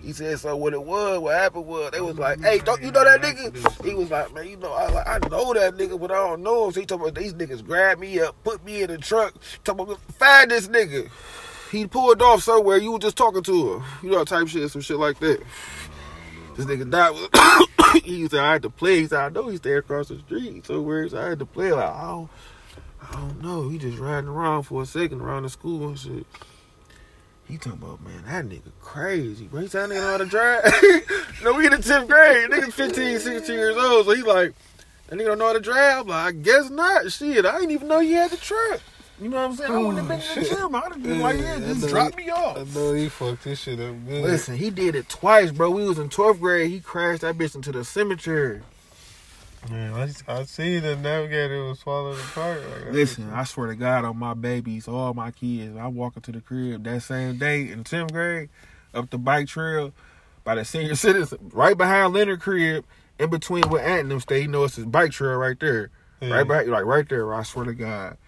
He 0.00 0.12
said, 0.12 0.38
so 0.38 0.54
what 0.54 0.74
it 0.74 0.82
was, 0.82 1.18
what 1.18 1.34
happened 1.34 1.66
was, 1.66 1.90
they 1.90 2.00
was 2.00 2.16
like, 2.16 2.40
hey, 2.40 2.58
don't 2.58 2.80
you 2.82 2.92
know 2.92 3.02
that 3.02 3.20
nigga? 3.20 3.84
He 3.84 3.94
was 3.94 4.10
like, 4.10 4.32
man, 4.32 4.46
you 4.46 4.58
know, 4.58 4.72
I, 4.72 4.88
like, 4.88 5.08
I 5.08 5.18
know 5.28 5.54
that 5.54 5.76
nigga, 5.76 5.98
but 5.98 6.12
I 6.12 6.16
don't 6.16 6.42
know 6.42 6.66
him. 6.66 6.72
So 6.72 6.80
he 6.80 6.86
talking 6.86 7.08
about 7.08 7.20
these 7.20 7.34
niggas 7.34 7.66
grabbed 7.66 8.00
me 8.00 8.20
up, 8.20 8.36
put 8.44 8.64
me 8.64 8.82
in 8.82 8.90
the 8.90 8.98
truck, 8.98 9.34
talking 9.64 9.80
about, 9.80 10.00
find 10.12 10.50
this 10.50 10.68
nigga. 10.68 11.10
He 11.74 11.88
pulled 11.88 12.22
off 12.22 12.44
somewhere, 12.44 12.76
you 12.76 12.92
were 12.92 13.00
just 13.00 13.16
talking 13.16 13.42
to 13.42 13.72
him. 13.72 13.82
You 14.00 14.10
know, 14.10 14.24
type 14.24 14.46
shit, 14.46 14.70
some 14.70 14.80
shit 14.80 14.96
like 14.96 15.18
that. 15.18 15.42
This 16.56 16.66
nigga 16.66 16.88
died. 16.88 17.98
he 18.04 18.28
said, 18.28 18.38
I 18.38 18.52
had 18.52 18.62
to 18.62 18.70
play. 18.70 19.00
He 19.00 19.06
said, 19.08 19.18
I 19.18 19.28
know 19.30 19.48
he 19.48 19.56
stayed 19.56 19.78
across 19.78 20.06
the 20.06 20.20
street. 20.20 20.66
So 20.66 20.80
where 20.80 21.08
I 21.16 21.30
had 21.30 21.40
to 21.40 21.46
play, 21.46 21.72
like, 21.72 21.90
I 21.90 22.02
don't, 22.02 22.30
I 23.02 23.12
don't 23.14 23.42
know. 23.42 23.68
He 23.68 23.78
just 23.78 23.98
riding 23.98 24.28
around 24.28 24.62
for 24.62 24.82
a 24.82 24.86
second 24.86 25.20
around 25.20 25.42
the 25.42 25.48
school 25.48 25.88
and 25.88 25.98
shit. 25.98 26.24
He 27.48 27.58
talking 27.58 27.72
about, 27.72 28.00
man, 28.04 28.22
that 28.24 28.44
nigga 28.44 28.70
crazy, 28.80 29.46
bro. 29.46 29.62
He 29.62 29.66
said, 29.66 29.90
that 29.90 29.94
nigga 29.94 30.00
know 30.00 30.10
how 30.12 30.18
to 30.18 30.26
drive. 30.26 30.62
no, 31.42 31.54
we 31.54 31.66
in 31.66 31.72
the 31.72 31.78
10th 31.78 32.06
grade. 32.06 32.50
Nigga 32.50 32.72
15, 32.72 33.18
16 33.18 33.52
years 33.52 33.76
old. 33.76 34.06
So 34.06 34.14
he 34.14 34.22
like, 34.22 34.54
that 35.08 35.18
nigga 35.18 35.26
don't 35.26 35.38
know 35.38 35.48
how 35.48 35.52
to 35.54 35.60
drive. 35.60 36.02
I'm 36.02 36.06
like, 36.06 36.26
I 36.26 36.30
guess 36.38 36.70
not. 36.70 37.10
Shit, 37.10 37.44
I 37.44 37.58
didn't 37.58 37.72
even 37.72 37.88
know 37.88 37.98
you 37.98 38.14
had 38.14 38.30
the 38.30 38.36
truck. 38.36 38.80
You 39.20 39.28
know 39.28 39.36
what 39.36 39.44
I'm 39.50 39.56
saying? 39.56 39.72
I 39.72 39.78
wouldn't 39.78 39.98
have 39.98 40.08
been 40.08 40.20
in 40.38 40.42
the 40.42 40.56
gym. 40.56 40.74
I'd 40.74 40.82
have 40.92 41.02
been 41.02 41.20
like, 41.20 41.38
yeah, 41.38 41.58
just 41.60 41.88
drop 41.88 42.18
he- 42.18 42.24
me 42.26 42.30
I 42.30 42.34
off. 42.34 42.74
know 42.74 42.92
he 42.94 43.08
fucked 43.08 43.44
this 43.44 43.60
shit 43.60 43.78
up 43.78 43.94
good. 44.08 44.22
Listen, 44.24 44.56
he 44.56 44.70
did 44.70 44.96
it 44.96 45.08
twice, 45.08 45.52
bro. 45.52 45.70
We 45.70 45.86
was 45.86 45.98
in 46.00 46.08
12th 46.08 46.40
grade. 46.40 46.70
He 46.70 46.80
crashed 46.80 47.20
that 47.22 47.38
bitch 47.38 47.54
into 47.54 47.70
the 47.70 47.84
cemetery. 47.84 48.60
Man, 49.70 49.94
I, 49.94 50.10
I 50.32 50.42
see 50.42 50.78
the 50.78 50.96
navigator 50.96 51.64
was 51.64 51.80
falling 51.80 52.18
apart. 52.18 52.60
Like, 52.68 52.92
Listen, 52.92 53.30
I 53.32 53.44
swear 53.44 53.68
to 53.68 53.74
God 53.76 54.04
on 54.04 54.18
my 54.18 54.34
babies, 54.34 54.86
all 54.88 55.14
my 55.14 55.30
kids, 55.30 55.76
I 55.78 55.86
walk 55.86 56.16
into 56.16 56.32
the 56.32 56.40
crib 56.42 56.84
that 56.84 57.02
same 57.02 57.38
day 57.38 57.70
in 57.70 57.82
10th 57.84 58.12
grade, 58.12 58.50
up 58.92 59.08
the 59.08 59.16
bike 59.16 59.46
trail 59.46 59.92
by 60.42 60.56
the 60.56 60.64
senior 60.66 60.94
citizen, 60.96 61.38
right 61.52 61.78
behind 61.78 62.12
Leonard 62.12 62.40
crib, 62.40 62.84
in 63.18 63.30
between 63.30 63.62
where 63.70 63.82
Aunt 63.82 64.00
and 64.02 64.10
them 64.10 64.20
stay. 64.20 64.40
You 64.42 64.48
know 64.48 64.64
it's 64.64 64.76
his 64.76 64.84
bike 64.84 65.12
trail 65.12 65.36
right 65.36 65.58
there. 65.58 65.88
Yeah. 66.20 66.34
Right 66.34 66.48
back, 66.48 66.66
like 66.66 66.84
right 66.84 67.08
there. 67.08 67.32
I 67.32 67.42
swear 67.42 67.64
to 67.64 67.72
God. 67.74 68.18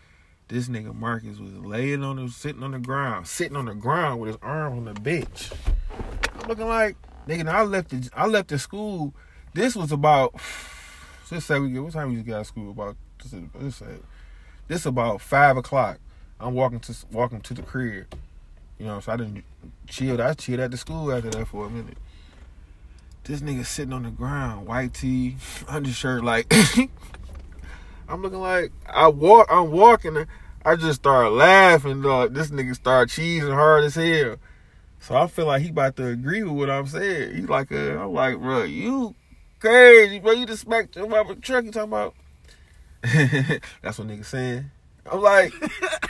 This 0.48 0.68
nigga 0.68 0.94
Marcus 0.94 1.38
was 1.38 1.52
laying 1.54 2.04
on 2.04 2.16
the 2.16 2.28
sitting 2.28 2.62
on 2.62 2.70
the 2.70 2.78
ground, 2.78 3.26
sitting 3.26 3.56
on 3.56 3.64
the 3.64 3.74
ground 3.74 4.20
with 4.20 4.28
his 4.28 4.38
arm 4.42 4.78
on 4.78 4.84
the 4.84 4.94
bench. 4.94 5.50
I'm 6.38 6.48
looking 6.48 6.68
like 6.68 6.96
nigga. 7.26 7.48
I 7.48 7.62
left 7.62 7.88
the 7.90 8.08
I 8.14 8.26
left 8.26 8.48
the 8.48 8.58
school. 8.58 9.12
This 9.54 9.74
was 9.74 9.90
about 9.90 10.34
just 11.28 11.48
say 11.48 11.58
we 11.58 11.70
get 11.70 11.82
what 11.82 11.92
time 11.92 12.16
out 12.16 12.40
of 12.40 12.46
school 12.46 12.70
about 12.70 12.96
just 13.20 13.78
say 13.78 13.86
this 14.68 14.86
about 14.86 15.20
five 15.20 15.56
o'clock. 15.56 15.98
I'm 16.38 16.54
walking 16.54 16.78
to 16.80 16.94
walking 17.10 17.40
to 17.40 17.54
the 17.54 17.62
crib. 17.62 18.14
You 18.78 18.86
know, 18.86 19.00
so 19.00 19.12
I 19.12 19.16
didn't 19.16 19.42
chill. 19.88 20.20
I 20.20 20.34
chilled 20.34 20.60
at 20.60 20.70
the 20.70 20.76
school 20.76 21.12
after 21.12 21.30
that 21.30 21.48
for 21.48 21.66
a 21.66 21.70
minute. 21.70 21.98
This 23.24 23.40
nigga 23.40 23.66
sitting 23.66 23.92
on 23.92 24.04
the 24.04 24.10
ground, 24.10 24.68
white 24.68 24.94
tee, 24.94 25.36
undershirt, 25.68 26.22
like 26.22 26.52
I'm 28.08 28.22
looking 28.22 28.40
like 28.40 28.72
I 28.86 29.08
walk. 29.08 29.48
I'm 29.50 29.70
walking. 29.70 30.26
I 30.64 30.76
just 30.76 31.00
started 31.00 31.30
laughing. 31.30 32.02
Dog. 32.02 32.34
This 32.34 32.50
nigga 32.50 32.74
started 32.74 33.12
cheesing 33.12 33.52
hard 33.52 33.84
as 33.84 33.94
hell. 33.94 34.36
So 35.00 35.16
I 35.16 35.26
feel 35.26 35.46
like 35.46 35.62
he 35.62 35.68
about 35.68 35.96
to 35.96 36.06
agree 36.06 36.42
with 36.42 36.52
what 36.52 36.70
I'm 36.70 36.86
saying. 36.86 37.36
He's 37.36 37.48
like, 37.48 37.70
uh, 37.70 37.98
I'm 37.98 38.12
like, 38.12 38.38
bro, 38.38 38.64
you 38.64 39.14
crazy, 39.60 40.18
bro. 40.18 40.32
You 40.32 40.46
just 40.46 40.62
smacked 40.62 40.96
your 40.96 41.08
mother 41.08 41.34
truck. 41.36 41.64
You 41.64 41.70
talking 41.70 41.90
about? 41.92 42.14
That's 43.82 43.98
what 43.98 44.08
nigga 44.08 44.24
saying. 44.24 44.70
I'm 45.10 45.20
like, 45.20 45.52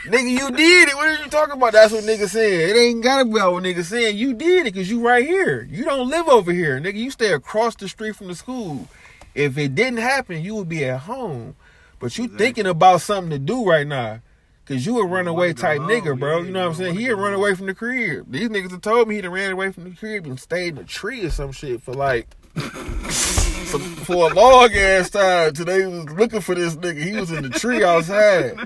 nigga, 0.05 0.31
you 0.31 0.49
did 0.51 0.89
it. 0.89 0.95
What 0.95 1.07
are 1.07 1.23
you 1.23 1.29
talking 1.29 1.53
about? 1.53 1.73
That's 1.73 1.93
what 1.93 2.03
nigga 2.03 2.27
saying. 2.27 2.69
It 2.69 2.79
ain't 2.79 3.03
gotta 3.03 3.25
be 3.25 3.31
what 3.31 3.63
nigga 3.63 3.83
saying. 3.83 4.17
You 4.17 4.33
did 4.33 4.65
it 4.65 4.73
because 4.73 4.89
you 4.89 5.05
right 5.05 5.25
here. 5.25 5.67
You 5.69 5.83
don't 5.83 6.09
live 6.09 6.27
over 6.27 6.51
here, 6.51 6.79
nigga. 6.79 6.95
You 6.95 7.11
stay 7.11 7.33
across 7.33 7.75
the 7.75 7.87
street 7.87 8.15
from 8.15 8.27
the 8.27 8.35
school. 8.35 8.87
If 9.35 9.57
it 9.57 9.75
didn't 9.75 9.99
happen, 9.99 10.43
you 10.43 10.55
would 10.55 10.69
be 10.69 10.83
at 10.85 11.01
home. 11.01 11.55
But 11.99 12.17
you 12.17 12.25
Exactly. 12.25 12.45
thinking 12.45 12.65
about 12.67 13.01
something 13.01 13.31
to 13.31 13.39
do 13.39 13.65
right 13.65 13.87
now. 13.87 14.21
Cause 14.65 14.85
you 14.85 14.99
a 14.99 15.05
runaway 15.05 15.53
type 15.53 15.79
nigga, 15.79 16.19
bro. 16.19 16.39
yeah, 16.39 16.45
You 16.45 16.51
know 16.51 16.59
what 16.63 16.67
I'm 16.71 16.75
saying? 16.75 16.95
He 16.95 17.05
had 17.05 17.17
run 17.17 17.33
away 17.33 17.55
from 17.55 17.67
the 17.67 17.73
crib. 17.73 18.29
These 18.29 18.49
niggas 18.49 18.71
have 18.71 18.81
told 18.81 19.07
me 19.07 19.15
he 19.15 19.21
done 19.21 19.31
ran 19.31 19.51
away 19.51 19.71
from 19.71 19.85
the 19.85 19.91
crib 19.95 20.25
and 20.25 20.37
stayed 20.37 20.73
in 20.73 20.77
a 20.79 20.83
tree 20.83 21.23
or 21.25 21.29
some 21.29 21.53
shit 21.53 21.81
for 21.81 21.93
like 21.93 22.27
for, 22.55 23.79
for 23.79 24.29
a 24.29 24.33
long 24.33 24.73
ass 24.73 25.09
time. 25.09 25.53
Today 25.53 25.85
was 25.87 26.09
looking 26.09 26.41
for 26.41 26.53
this 26.53 26.75
nigga. 26.75 27.01
He 27.01 27.13
was 27.13 27.31
in 27.31 27.43
the 27.43 27.49
tree 27.49 27.81
outside. 27.81 28.57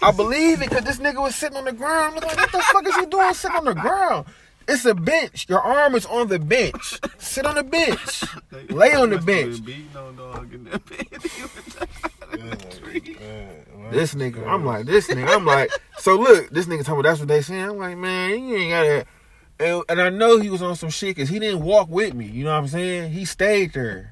I 0.00 0.12
believe 0.12 0.62
it 0.62 0.70
because 0.70 0.84
this 0.84 0.98
nigga 0.98 1.20
was 1.20 1.34
sitting 1.34 1.58
on 1.58 1.66
the 1.66 1.72
ground. 1.74 2.14
Like, 2.14 2.34
what 2.36 2.50
the 2.52 2.60
fuck 2.72 2.86
is 2.88 2.96
you 2.96 3.04
doing 3.06 3.34
sitting 3.34 3.56
on 3.58 3.64
the 3.66 3.74
ground? 3.74 4.24
It's 4.66 4.84
a 4.86 4.94
bench. 4.94 5.46
Your 5.48 5.60
arm 5.60 5.94
is 5.94 6.06
on 6.06 6.28
the 6.28 6.38
bench. 6.38 6.98
Sit 7.18 7.44
on 7.44 7.56
the 7.56 7.64
bench. 7.64 8.22
Lay 8.70 8.94
on 8.94 9.10
the 9.10 9.18
bench. 9.18 9.58
been 12.32 12.50
Beating 12.92 13.16
on 13.16 13.20
dog 13.20 13.26
in 13.26 13.82
that 13.82 13.82
bed. 13.82 13.92
This 13.92 14.14
nigga, 14.14 14.46
I'm 14.46 14.64
like, 14.64 14.86
this 14.86 15.08
nigga, 15.08 15.28
I'm 15.28 15.44
like, 15.44 15.70
so 15.98 16.16
look, 16.16 16.50
this 16.50 16.66
nigga 16.66 16.84
told 16.84 16.98
me 16.98 17.02
that's 17.02 17.20
what 17.20 17.28
they 17.28 17.42
saying. 17.42 17.62
I'm 17.62 17.78
like, 17.78 17.96
man, 17.96 18.48
you 18.48 18.56
ain't 18.56 18.70
gotta. 18.70 19.06
And, 19.60 19.84
and 19.88 20.00
I 20.00 20.10
know 20.10 20.38
he 20.38 20.50
was 20.50 20.62
on 20.62 20.76
some 20.76 20.90
shit 20.90 21.14
because 21.14 21.28
he 21.28 21.38
didn't 21.38 21.62
walk 21.62 21.88
with 21.88 22.14
me. 22.14 22.26
You 22.26 22.44
know 22.44 22.52
what 22.52 22.58
I'm 22.58 22.68
saying? 22.68 23.12
He 23.12 23.24
stayed 23.24 23.74
there. 23.74 24.10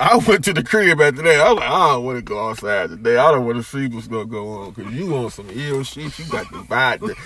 I 0.00 0.16
went 0.28 0.44
to 0.44 0.52
the 0.52 0.64
crib 0.64 1.00
after 1.00 1.22
that. 1.22 1.40
I 1.40 1.52
was 1.52 1.60
like, 1.60 1.70
I 1.70 1.92
don't 1.92 2.04
want 2.04 2.18
to 2.18 2.22
go 2.22 2.48
outside 2.48 2.90
today. 2.90 3.16
I 3.16 3.30
don't 3.30 3.46
want 3.46 3.58
to 3.58 3.62
see 3.62 3.86
what's 3.86 4.08
gonna 4.08 4.26
go 4.26 4.48
on 4.48 4.72
because 4.72 4.92
you 4.92 5.14
on 5.16 5.30
some 5.30 5.48
ill 5.50 5.84
shit. 5.84 6.18
You 6.18 6.24
got 6.26 6.50
the 6.50 6.58
vibe, 6.58 7.00
the, 7.00 7.16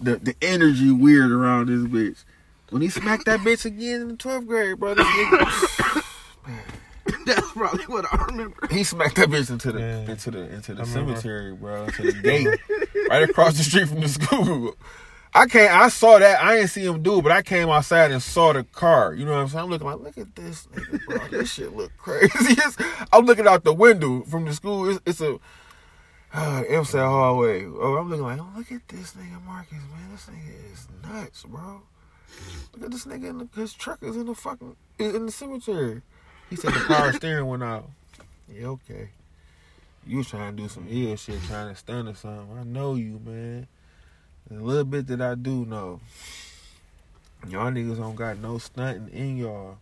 the 0.00 0.16
the 0.16 0.36
energy 0.42 0.90
weird 0.90 1.30
around 1.30 1.68
this 1.68 1.88
bitch. 1.90 2.24
When 2.70 2.82
he 2.82 2.88
smacked 2.88 3.26
that 3.26 3.40
bitch 3.40 3.64
again 3.64 4.02
in 4.02 4.08
the 4.08 4.14
12th 4.14 4.46
grade, 4.46 4.78
bro, 4.80 4.94
this 4.94 5.06
nigga, 5.06 6.04
That's 7.26 7.52
probably 7.52 7.84
what 7.84 8.04
I 8.12 8.24
remember. 8.26 8.66
he 8.70 8.84
smacked 8.84 9.16
that 9.16 9.28
bitch 9.28 9.50
into 9.50 9.72
the 9.72 9.78
Yeah. 9.80 10.10
into 10.10 10.30
the 10.30 10.38
into 10.54 10.74
the 10.74 10.82
I 10.82 10.86
remember. 10.86 11.10
cemetery, 11.16 11.54
bro, 11.54 11.84
into 11.84 12.02
the 12.02 12.12
gate, 12.22 12.48
right 13.10 13.28
across 13.28 13.56
the 13.56 13.62
street 13.64 13.88
from 13.88 14.00
the 14.00 14.08
school. 14.08 14.74
I 15.34 15.46
can't. 15.46 15.70
I 15.72 15.88
saw 15.88 16.18
that. 16.18 16.40
I 16.42 16.56
didn't 16.56 16.70
see 16.70 16.84
him 16.86 17.02
do 17.02 17.18
it, 17.18 17.22
but 17.22 17.30
I 17.32 17.42
came 17.42 17.68
outside 17.68 18.10
and 18.10 18.22
saw 18.22 18.52
the 18.54 18.64
car. 18.64 19.12
You 19.12 19.26
know 19.26 19.32
what 19.32 19.38
I'm 19.40 19.48
saying? 19.48 19.64
I'm 19.64 19.70
looking 19.70 19.86
like, 19.86 20.00
look 20.00 20.16
at 20.18 20.34
this, 20.34 20.66
nigga, 20.72 21.04
bro. 21.06 21.18
This 21.30 21.52
shit 21.52 21.76
look 21.76 21.92
crazy. 21.98 22.28
It's- 22.52 22.76
I'm 23.12 23.26
looking 23.26 23.46
out 23.46 23.62
the 23.64 23.74
window 23.74 24.22
from 24.22 24.46
the 24.46 24.54
school. 24.54 24.88
It's, 24.88 25.00
it's 25.04 25.20
a 25.20 25.34
uh, 26.32 26.62
MSAT 26.70 27.04
hallway. 27.06 27.66
Oh, 27.66 27.96
I'm 27.98 28.08
looking 28.08 28.24
like, 28.24 28.40
oh, 28.40 28.48
look 28.56 28.72
at 28.72 28.88
this 28.88 29.12
nigga 29.12 29.42
Marcus, 29.44 29.72
man. 29.72 30.10
This 30.12 30.26
nigga 30.26 30.72
is 30.72 30.88
nuts, 31.02 31.42
bro. 31.44 31.82
Look 32.74 32.84
at 32.84 32.90
this 32.90 33.04
nigga. 33.04 33.28
In 33.30 33.38
the, 33.38 33.48
his 33.60 33.74
truck 33.74 34.02
is 34.02 34.16
in 34.16 34.26
the 34.26 34.34
fucking 34.34 34.74
in 34.98 35.26
the 35.26 35.32
cemetery. 35.32 36.00
He 36.50 36.56
said 36.56 36.72
the 36.72 36.84
power 36.86 37.12
steering 37.12 37.46
went 37.46 37.62
out. 37.62 37.88
Yeah, 38.52 38.66
okay. 38.68 39.10
You 40.06 40.18
was 40.18 40.28
trying 40.28 40.56
to 40.56 40.62
do 40.62 40.68
some 40.68 40.86
ill 40.88 41.16
shit, 41.16 41.42
trying 41.44 41.70
to 41.70 41.74
stun 41.74 42.06
or 42.06 42.14
something. 42.14 42.56
I 42.58 42.62
know 42.62 42.94
you, 42.94 43.20
man. 43.24 43.66
A 44.50 44.54
little 44.54 44.84
bit 44.84 45.08
that 45.08 45.20
I 45.20 45.34
do 45.34 45.64
know. 45.66 46.00
Y'all 47.48 47.70
niggas 47.72 47.98
don't 47.98 48.14
got 48.14 48.38
no 48.38 48.58
stunting 48.58 49.08
in 49.08 49.36
y'all. 49.36 49.78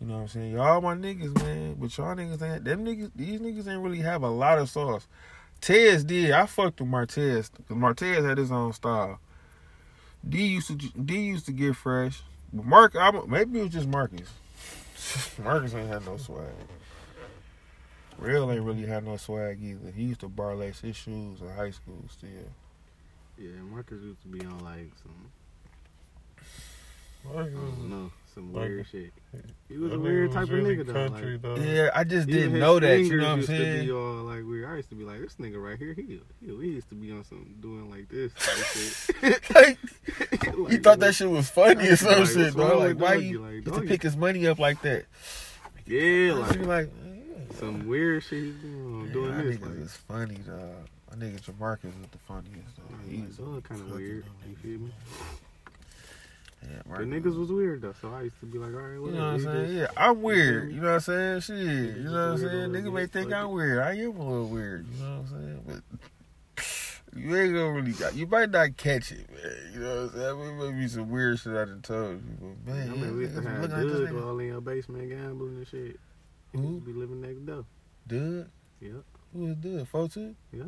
You 0.00 0.06
know 0.06 0.14
what 0.16 0.20
I'm 0.20 0.28
saying? 0.28 0.52
Y'all 0.52 0.82
my 0.82 0.94
niggas, 0.94 1.34
man. 1.42 1.76
But 1.78 1.96
y'all 1.96 2.14
niggas 2.14 2.42
ain't 2.42 2.64
them 2.64 2.84
niggas 2.84 3.10
these 3.16 3.40
niggas 3.40 3.66
ain't 3.66 3.82
really 3.82 4.00
have 4.00 4.22
a 4.22 4.28
lot 4.28 4.58
of 4.58 4.68
sauce. 4.68 5.06
Tez 5.62 6.04
did. 6.04 6.32
I 6.32 6.44
fucked 6.44 6.80
with 6.80 6.90
Martez. 6.90 7.50
Cause 7.66 7.76
Martez 7.76 8.28
had 8.28 8.36
his 8.36 8.52
own 8.52 8.74
style. 8.74 9.18
D 10.28 10.44
used 10.44 10.66
to 10.68 10.74
D 10.74 11.20
used 11.20 11.46
to 11.46 11.52
get 11.52 11.76
fresh. 11.76 12.22
But 12.52 12.66
Mark 12.66 12.96
I, 12.96 13.10
maybe 13.26 13.60
it 13.60 13.62
was 13.62 13.72
just 13.72 13.88
Marcus. 13.88 14.28
Marcus 15.42 15.74
ain't 15.74 15.88
had 15.88 16.04
no 16.06 16.16
swag. 16.16 16.46
Real 18.18 18.50
ain't 18.50 18.62
really 18.62 18.86
had 18.86 19.04
no 19.04 19.16
swag 19.16 19.58
either. 19.62 19.90
He 19.90 20.04
used 20.04 20.20
to 20.20 20.28
bar 20.28 20.54
lace 20.54 20.80
his 20.80 20.96
shoes 20.96 21.40
in 21.40 21.48
high 21.50 21.70
school 21.70 22.04
still. 22.10 22.28
Yeah, 23.36 23.50
Marcus 23.70 24.00
used 24.02 24.22
to 24.22 24.28
be 24.28 24.44
on 24.46 24.60
like 24.60 24.92
some, 25.02 25.32
Like, 27.34 27.46
I 27.46 28.08
don't 28.34 28.44
some 28.44 28.52
Like- 28.52 28.68
weird 28.68 28.86
shit. 28.90 29.12
He 29.68 29.76
was 29.78 29.90
that 29.90 29.96
a 29.96 30.00
weird 30.00 30.28
was 30.28 30.34
type 30.36 30.48
really 30.50 30.78
of 30.78 30.86
nigga 30.86 30.92
though. 30.92 31.08
country, 31.08 31.32
Like, 31.32 31.42
though. 31.42 31.56
Yeah, 31.56 31.90
I 31.94 32.04
just 32.04 32.28
didn't 32.28 32.58
know 32.58 32.78
that. 32.80 33.00
You 33.00 33.16
know 33.16 33.24
what 33.24 33.30
I'm 33.32 33.36
used 33.38 33.50
To 33.50 33.56
saying? 33.58 33.86
be 33.86 33.92
all 33.92 34.14
like 34.24 34.44
weird. 34.44 34.68
I 34.70 34.76
used 34.76 34.88
to 34.90 34.94
be 34.94 35.04
like, 35.04 35.20
this 35.20 35.34
nigga 35.36 35.62
right 35.62 35.78
here, 35.78 35.92
he, 35.94 36.02
he, 36.02 36.20
he 36.46 36.52
used 36.68 36.88
to 36.90 36.94
be 36.94 37.10
on 37.12 37.24
some 37.24 37.54
doing 37.60 37.90
like 37.90 38.08
this. 38.08 38.32
Type 38.34 38.64
shit. 38.66 39.50
like, 39.54 39.78
Like, 40.58 40.72
you 40.72 40.78
thought 40.78 41.00
that 41.00 41.14
shit 41.14 41.28
was 41.30 41.48
funny 41.48 41.88
or 41.88 41.96
some 41.96 42.08
Like, 42.18 42.26
shit, 42.28 42.36
what's 42.36 42.54
bro. 42.54 42.68
wrong 42.70 42.78
Like, 42.80 42.98
why 43.00 43.14
doggy? 43.14 43.26
you 43.26 43.38
Like, 43.40 43.52
used 43.66 43.74
to 43.74 43.80
pick 43.82 44.02
his 44.02 44.16
money 44.16 44.46
up 44.46 44.58
like 44.58 44.80
that? 44.82 45.04
Yeah, 45.86 46.32
like 46.34 46.60
like, 46.66 46.90
yeah. 47.04 47.58
some 47.58 47.86
weird 47.86 48.22
shit 48.22 48.42
he's 48.44 48.54
doing, 48.56 49.00
oh, 49.02 49.06
Yeah, 49.06 49.12
doing 49.12 49.36
that 49.36 49.44
this. 49.44 49.56
nigga 49.56 49.68
Like, 49.68 49.78
is 49.84 49.96
funny, 49.96 50.34
dog. 50.46 50.60
My 51.10 51.16
nigga 51.16 51.40
Jamarcus 51.42 51.84
is 51.86 52.08
the 52.10 52.18
funniest, 52.26 52.76
though. 52.76 52.96
he 53.08 53.16
He's 53.18 53.38
was 53.38 53.62
kind 53.64 53.80
of 53.80 53.90
weird. 53.90 54.24
You 54.48 54.56
feel 54.56 54.80
me? 54.80 54.90
Yeah, 56.70 56.96
The 56.98 57.04
niggas 57.04 57.36
was 57.38 57.50
weird 57.52 57.82
though, 57.82 57.94
so 58.00 58.12
I 58.12 58.22
used 58.22 58.38
to 58.40 58.46
be 58.46 58.58
like, 58.58 58.72
all 58.72 58.80
right, 58.80 58.94
You 58.94 59.00
know 59.12 59.32
what 59.32 59.34
I'm 59.34 59.40
saying? 59.40 59.66
just- 59.66 59.72
Yeah, 59.74 59.86
I'm 59.96 60.22
weird. 60.22 60.72
You 60.72 60.80
know 60.80 60.88
what 60.88 60.94
I'm 60.94 61.00
saying? 61.00 61.40
Shit. 61.40 61.96
You 61.98 62.04
know 62.04 62.10
what 62.12 62.18
I'm 62.18 62.38
saying? 62.38 62.62
on 62.64 62.70
Nigga 62.72 62.92
may 62.92 63.06
think 63.06 63.30
fucking- 63.30 63.32
I'm 63.34 63.50
weird. 63.52 63.78
I 63.80 63.92
am 63.94 64.16
a 64.16 64.28
little 64.28 64.48
weird. 64.48 64.86
You 64.92 65.04
know 65.04 65.10
what 65.10 65.18
I'm 65.18 65.26
saying? 65.28 65.82
But 66.56 66.64
you 67.16 67.36
ain't 67.36 67.54
gonna 67.54 67.72
really 67.72 67.92
got. 67.92 68.14
You 68.14 68.26
might 68.26 68.50
not 68.50 68.76
catch 68.76 69.12
it, 69.12 69.28
man. 69.30 69.72
You 69.74 69.80
know 69.80 69.94
what 69.94 70.02
I'm 70.02 70.10
saying? 70.12 70.26
I 70.26 70.32
mean, 70.62 70.74
maybe 70.76 70.88
some 70.88 71.10
weird 71.10 71.38
shit 71.38 71.52
I 71.52 71.64
done 71.64 71.80
told 71.82 72.16
you, 72.16 72.54
but 72.64 72.72
man, 72.74 72.90
I 72.90 72.94
mean, 72.94 73.16
we 73.16 73.22
used 73.24 73.34
to 73.36 73.40
niggas 73.42 73.44
have 73.44 73.70
looking 73.82 74.06
at 74.06 74.12
this 74.14 74.22
all 74.22 74.38
in 74.38 74.46
your 74.46 74.60
basement 74.60 75.08
gambling 75.10 75.56
and 75.58 75.66
shit. 75.68 76.00
He 76.52 76.58
Who? 76.58 76.64
used 76.74 76.84
to 76.86 76.92
be 76.92 76.98
living 76.98 77.20
next 77.20 77.44
door. 77.46 77.64
Dude, 78.06 78.48
Yep. 78.80 78.92
who 79.32 79.38
was 79.40 79.56
Dude? 79.56 79.88
Photo? 79.88 80.34
Yep. 80.52 80.66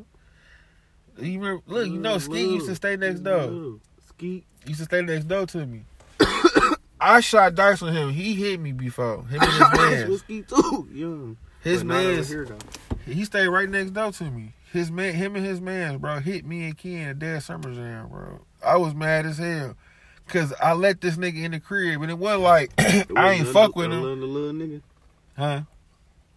You 1.18 1.38
remember? 1.40 1.62
Look, 1.66 1.86
you 1.86 1.98
know, 1.98 2.14
Little- 2.14 2.20
Skeet 2.34 2.50
used 2.50 2.66
to 2.66 2.74
stay 2.74 2.96
next 2.96 3.20
door. 3.20 3.78
Skeet. 4.16 4.44
Used 4.66 4.80
to 4.80 4.84
stay 4.86 5.02
next 5.02 5.28
door 5.28 5.44
to 5.46 5.66
me. 5.66 5.84
I 7.00 7.20
shot 7.20 7.54
dice 7.54 7.82
on 7.82 7.94
him. 7.94 8.10
He 8.10 8.34
hit 8.34 8.58
me 8.58 8.72
before. 8.72 9.24
Him 9.26 9.42
and 9.42 9.52
his 9.52 9.60
man. 9.78 10.10
with 10.10 10.26
too. 10.48 10.88
Young. 10.92 11.36
His 11.62 11.82
But 11.82 11.86
not 11.88 12.04
over 12.04 12.44
man. 12.46 12.58
He 13.04 13.24
stayed 13.24 13.48
right 13.48 13.68
next 13.68 13.90
door 13.90 14.12
to 14.12 14.24
me. 14.24 14.54
His 14.72 14.90
man, 14.90 15.14
him 15.14 15.36
and 15.36 15.44
his 15.44 15.60
man, 15.60 15.98
bro, 15.98 16.18
hit 16.20 16.46
me 16.46 16.64
and 16.64 16.76
Ken 16.76 17.08
at 17.10 17.18
Dad 17.18 17.42
Summer 17.42 17.74
Jam, 17.74 18.08
bro. 18.08 18.40
I 18.64 18.76
was 18.76 18.94
mad 18.94 19.26
as 19.26 19.38
hell. 19.38 19.76
Cause 20.28 20.52
I 20.60 20.72
let 20.72 21.00
this 21.00 21.16
nigga 21.16 21.44
in 21.44 21.52
the 21.52 21.60
crib 21.60 22.02
and 22.02 22.10
it 22.10 22.18
wasn't 22.18 22.42
like 22.42 22.72
It 22.78 23.06
I 23.16 23.32
ain't 23.32 23.46
fuck 23.48 23.76
with 23.76 23.86
him. 23.86 23.92
Another 23.92 24.14
little 24.26 24.52
nigga. 24.52 24.82
Huh? 25.36 25.60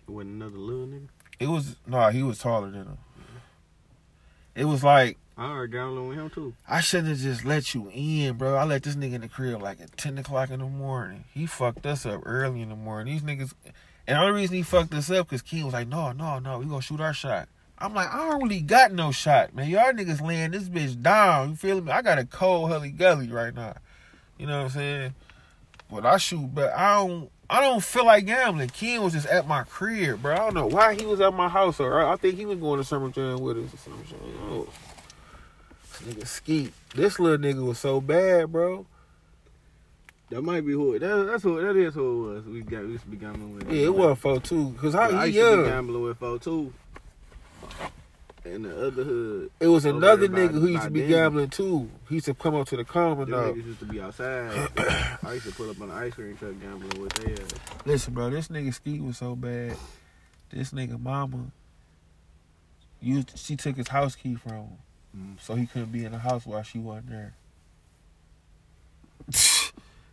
It 0.08 0.12
wasn't 0.12 0.36
another 0.36 0.58
little 0.58 0.86
nigga. 0.86 1.08
It 1.40 1.48
was 1.48 1.78
no, 1.88 2.10
he 2.10 2.22
was 2.22 2.38
taller 2.38 2.70
than 2.70 2.82
him. 2.86 2.98
It 4.54 4.66
was 4.66 4.84
like 4.84 5.18
I 5.40 5.52
already 5.52 5.72
gambling 5.72 6.10
with 6.10 6.18
him 6.18 6.30
too. 6.30 6.54
I 6.68 6.82
shouldn't 6.82 7.10
have 7.10 7.20
just 7.20 7.46
let 7.46 7.74
you 7.74 7.90
in, 7.94 8.34
bro. 8.38 8.56
I 8.56 8.66
let 8.66 8.84
this 8.84 8.96
nigga 8.96 9.14
in 9.14 9.22
the 9.22 9.30
crib 9.30 9.62
like 9.62 9.80
at 9.80 9.96
ten 9.96 10.18
o'clock 10.18 10.50
in 10.50 10.60
the 10.60 10.66
morning. 10.66 11.24
He 11.34 11.46
fucked 11.46 11.86
us 11.86 12.06
up 12.06 12.24
early 12.26 12.62
in 12.62 12.68
the 12.68 12.76
morning. 12.76 13.14
These 13.14 13.24
niggas, 13.24 13.54
and 14.06 14.18
the 14.18 14.22
only 14.22 14.42
reason 14.42 14.58
he 14.58 14.64
fucked 14.64 14.94
us 14.94 15.10
up 15.10 15.28
because 15.28 15.42
King 15.42 15.64
was 15.64 15.74
like, 15.74 15.88
"No, 15.88 16.12
no, 16.12 16.40
no, 16.40 16.60
we 16.60 16.66
gonna 16.66 16.82
shoot 16.82 17.00
our 17.00 17.14
shot." 17.14 17.48
I'm 17.78 17.94
like, 17.94 18.14
I 18.14 18.30
don't 18.30 18.44
really 18.44 18.60
got 18.60 18.92
no 18.92 19.14
shot, 19.14 19.56
man. 19.56 19.70
Y'all 19.70 19.94
niggas 19.94 20.22
laying 20.22 20.52
this 20.52 20.68
bitch 20.68 21.02
down. 21.02 21.52
You 21.52 21.56
feel 21.56 21.82
me? 21.82 21.94
I 21.94 22.02
got 22.02 22.20
a 22.20 22.26
cold 22.26 22.70
hully 22.70 22.90
gully 22.90 23.30
right 23.30 23.56
now. 23.56 23.76
You 24.38 24.48
know 24.48 24.58
what 24.58 24.64
I'm 24.66 24.70
saying? 24.72 25.14
But 25.90 26.06
I 26.06 26.18
shoot, 26.18 26.54
but 26.54 26.74
I 26.74 26.96
don't. 26.96 27.32
I 27.52 27.62
don't 27.62 27.82
feel 27.82 28.06
like 28.06 28.28
gambling. 28.28 28.70
Ken 28.70 29.02
was 29.02 29.14
just 29.14 29.26
at 29.26 29.48
my 29.48 29.64
crib, 29.64 30.22
bro. 30.22 30.34
I 30.34 30.38
don't 30.38 30.54
know 30.54 30.68
why 30.68 30.94
he 30.94 31.06
was 31.06 31.20
at 31.20 31.34
my 31.34 31.50
house, 31.50 31.80
or 31.80 32.06
I 32.06 32.16
think 32.18 32.36
he 32.36 32.46
was 32.46 32.60
going 32.60 32.80
to 32.80 32.84
summer 32.84 33.10
jam 33.10 33.40
with 33.40 33.58
us 33.58 33.74
or 33.74 33.78
some 33.78 34.06
shit. 34.08 34.20
I 34.22 34.40
don't 34.40 34.50
know. 34.52 34.68
This 35.82 35.89
nigga 36.02 36.26
Skeet. 36.28 36.74
This 36.96 37.20
little 37.20 37.38
nigga 37.38 37.66
was 37.66 37.80
so 37.80 38.02
bad, 38.02 38.52
bro. 38.52 38.86
That 40.30 40.42
might 40.44 40.66
be 40.66 40.74
who. 40.74 40.98
That, 41.00 41.28
that's 41.28 41.44
who. 41.44 41.60
That 41.62 41.76
is 41.76 41.94
who 41.96 42.32
it 42.32 42.34
was. 42.36 42.46
We 42.46 42.62
got. 42.62 42.84
We 42.84 42.92
used 42.94 43.04
to 43.06 43.10
be 43.10 43.18
gambling 43.18 43.56
with. 43.56 43.72
Yeah, 43.72 43.86
it 43.86 43.96
was 43.96 44.18
four 44.20 44.40
two. 44.40 44.76
Cause 44.80 44.94
I 44.96 45.12
how 45.12 45.26
he 45.26 45.32
used 45.38 45.50
to 45.52 45.64
be 45.64 45.70
gambling 45.70 46.04
with 46.04 46.18
four 46.18 46.38
too. 46.40 46.74
In 48.46 48.62
the 48.64 48.88
other 48.88 49.04
hood, 49.04 49.52
It 49.60 49.68
was 49.68 49.86
another 49.86 50.28
there 50.28 50.48
by- 50.48 50.54
nigga 50.54 50.60
who 50.62 50.68
used 50.68 50.84
to 50.84 50.90
be 50.90 51.02
Denny's. 51.02 51.16
gambling 51.16 51.50
too. 51.50 51.90
He 52.08 52.16
used 52.16 52.26
to 52.28 52.34
come 52.34 52.56
up 52.56 52.68
to 52.70 52.78
the 52.78 52.86
common 52.86 53.30
though. 53.30 53.54
niggas 53.54 53.66
used 53.66 53.80
to 53.80 53.86
be 53.86 54.00
outside. 54.02 54.70
I 55.24 55.34
used 55.34 55.46
to 55.48 55.52
pull 55.52 55.70
up 55.70 55.82
on 55.82 55.90
the 55.90 55.96
ice 55.96 56.14
cream 56.14 56.38
truck 56.38 56.54
gambling 56.62 57.02
with 57.02 57.14
they. 57.14 57.34
Uh, 57.34 57.46
Listen, 57.86 58.14
bro, 58.14 58.30
this 58.30 58.48
nigga 58.48 58.74
Skeet 58.74 59.02
was 59.04 59.18
so 59.18 59.36
bad. 59.36 59.76
This 60.52 60.72
nigga 60.72 61.00
mama 61.00 61.52
used 63.02 63.38
she 63.38 63.56
took 63.56 63.76
his 63.76 63.90
house 63.90 64.16
key 64.16 64.36
from 64.36 64.54
him. 64.54 64.68
Mm. 65.20 65.40
So 65.42 65.56
he 65.56 65.66
couldn't 65.66 65.92
be 65.92 66.06
in 66.06 66.12
the 66.12 66.20
house 66.20 66.46
while 66.46 66.64
she 66.64 66.80
wasn't 66.80 67.10
there. 67.10 67.34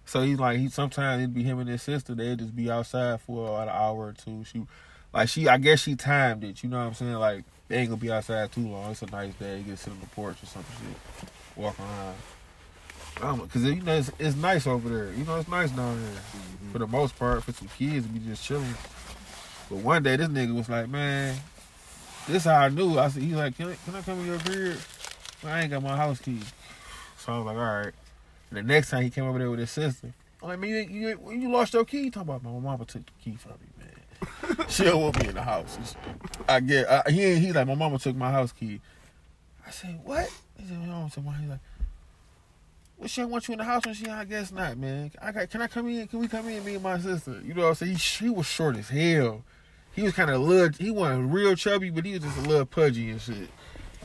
so 0.04 0.22
he's 0.22 0.38
like 0.38 0.58
he 0.58 0.68
sometimes 0.68 1.22
it'd 1.22 1.34
be 1.34 1.42
him 1.42 1.58
and 1.58 1.68
his 1.68 1.82
sister, 1.82 2.14
they'd 2.14 2.38
just 2.38 2.54
be 2.54 2.70
outside 2.70 3.20
for 3.20 3.62
an 3.62 3.68
hour 3.68 4.08
or 4.08 4.12
two. 4.12 4.44
She 4.44 4.66
like 5.12 5.28
she 5.28 5.48
I 5.48 5.58
guess 5.58 5.80
she 5.80 5.94
timed 5.94 6.44
it, 6.44 6.62
you 6.62 6.68
know 6.68 6.78
what 6.78 6.86
I'm 6.86 6.94
saying? 6.94 7.14
Like 7.14 7.44
they 7.68 7.78
ain't 7.78 7.90
gonna 7.90 8.00
be 8.00 8.10
outside 8.10 8.52
too 8.52 8.66
long. 8.66 8.90
It's 8.90 9.02
a 9.02 9.06
nice 9.06 9.34
day, 9.34 9.58
you 9.58 9.64
can 9.64 9.76
sit 9.76 9.92
on 9.92 10.00
the 10.00 10.06
porch 10.08 10.42
or 10.42 10.46
some 10.46 10.64
shit. 10.64 11.30
Walk 11.56 11.78
around. 11.78 12.16
Um, 13.22 13.48
cause 13.48 13.62
you 13.62 13.80
know 13.80 13.96
it's, 13.96 14.10
it's 14.18 14.36
nice 14.36 14.66
over 14.66 14.88
there. 14.88 15.12
You 15.12 15.24
know 15.24 15.36
it's 15.36 15.48
nice 15.48 15.70
down 15.70 16.02
there 16.02 16.22
for 16.72 16.78
the 16.78 16.86
most 16.86 17.18
part. 17.18 17.42
For 17.42 17.52
some 17.52 17.68
kids 17.78 18.06
to 18.06 18.12
be 18.12 18.18
just 18.18 18.44
chilling. 18.44 18.74
But 19.70 19.78
one 19.78 20.02
day 20.02 20.16
this 20.16 20.28
nigga 20.28 20.54
was 20.54 20.68
like, 20.68 20.88
man, 20.88 21.34
this 22.28 22.44
how 22.44 22.56
I 22.56 22.68
knew. 22.68 22.98
I 22.98 23.08
said, 23.08 23.22
he's 23.22 23.34
like, 23.34 23.56
can 23.56 23.68
I, 23.68 23.76
can 23.84 23.94
I 23.94 24.02
come 24.02 24.20
in 24.20 24.26
your 24.26 24.38
crib? 24.38 24.78
Well, 25.42 25.52
I 25.52 25.62
ain't 25.62 25.70
got 25.70 25.82
my 25.82 25.96
house 25.96 26.18
key. 26.20 26.40
So 27.18 27.32
I 27.32 27.36
was 27.38 27.46
like, 27.46 27.56
all 27.56 27.62
right. 27.62 27.92
And 28.50 28.58
the 28.58 28.62
next 28.62 28.90
time 28.90 29.02
he 29.02 29.10
came 29.10 29.24
over 29.24 29.38
there 29.38 29.50
with 29.50 29.58
his 29.58 29.70
sister, 29.70 30.12
I'm 30.42 30.48
like, 30.48 30.58
man, 30.58 30.70
you, 30.70 30.76
you, 30.78 31.08
you, 31.08 31.38
you 31.40 31.50
lost 31.50 31.74
your 31.74 31.84
key? 31.84 32.04
He 32.04 32.10
talking 32.10 32.28
about 32.28 32.42
my 32.42 32.50
mama 32.50 32.84
took 32.84 33.04
the 33.06 33.12
key 33.22 33.36
from 33.36 33.52
me, 33.52 33.68
man. 34.56 34.66
she 34.68 34.84
don't 34.84 35.02
want 35.02 35.20
me 35.20 35.28
in 35.28 35.34
the 35.34 35.42
house. 35.42 35.74
It's- 35.76 35.96
I 36.48 36.60
get, 36.60 36.88
I, 36.88 37.10
he, 37.10 37.34
he's 37.36 37.54
like, 37.54 37.66
my 37.66 37.74
mama 37.74 37.98
took 37.98 38.16
my 38.16 38.30
house 38.30 38.52
key. 38.52 38.80
I 39.66 39.70
said, 39.70 39.98
what? 40.04 40.30
He 40.58 40.66
said, 40.68 40.78
my 40.78 40.86
mama 40.86 41.10
took 41.10 41.24
my, 41.24 41.32
he's 41.32 41.48
like, 41.50 41.58
well, 42.98 43.08
she 43.08 43.20
don't 43.20 43.30
want 43.30 43.46
you 43.48 43.52
in 43.52 43.58
the 43.58 43.64
house 43.64 43.84
when 43.84 43.94
she, 43.94 44.06
I 44.06 44.24
guess 44.24 44.52
not, 44.52 44.78
man. 44.78 45.10
I 45.20 45.32
got, 45.32 45.50
can 45.50 45.60
I 45.60 45.66
come 45.66 45.88
in? 45.88 46.06
Can 46.06 46.20
we 46.20 46.28
come 46.28 46.48
in, 46.48 46.64
me 46.64 46.74
and 46.74 46.82
my 46.82 46.98
sister? 46.98 47.40
You 47.44 47.52
know 47.52 47.62
what 47.62 47.68
I'm 47.68 47.74
saying? 47.74 47.96
He, 47.96 48.24
he 48.26 48.30
was 48.30 48.46
short 48.46 48.76
as 48.76 48.88
hell. 48.88 49.42
He 49.92 50.02
was 50.02 50.12
kind 50.14 50.30
of 50.30 50.40
little, 50.40 50.70
he 50.78 50.90
wasn't 50.90 51.32
real 51.32 51.54
chubby, 51.56 51.90
but 51.90 52.04
he 52.04 52.12
was 52.12 52.22
just 52.22 52.38
a 52.38 52.42
little 52.42 52.66
pudgy 52.66 53.10
and 53.10 53.20
shit. 53.20 53.48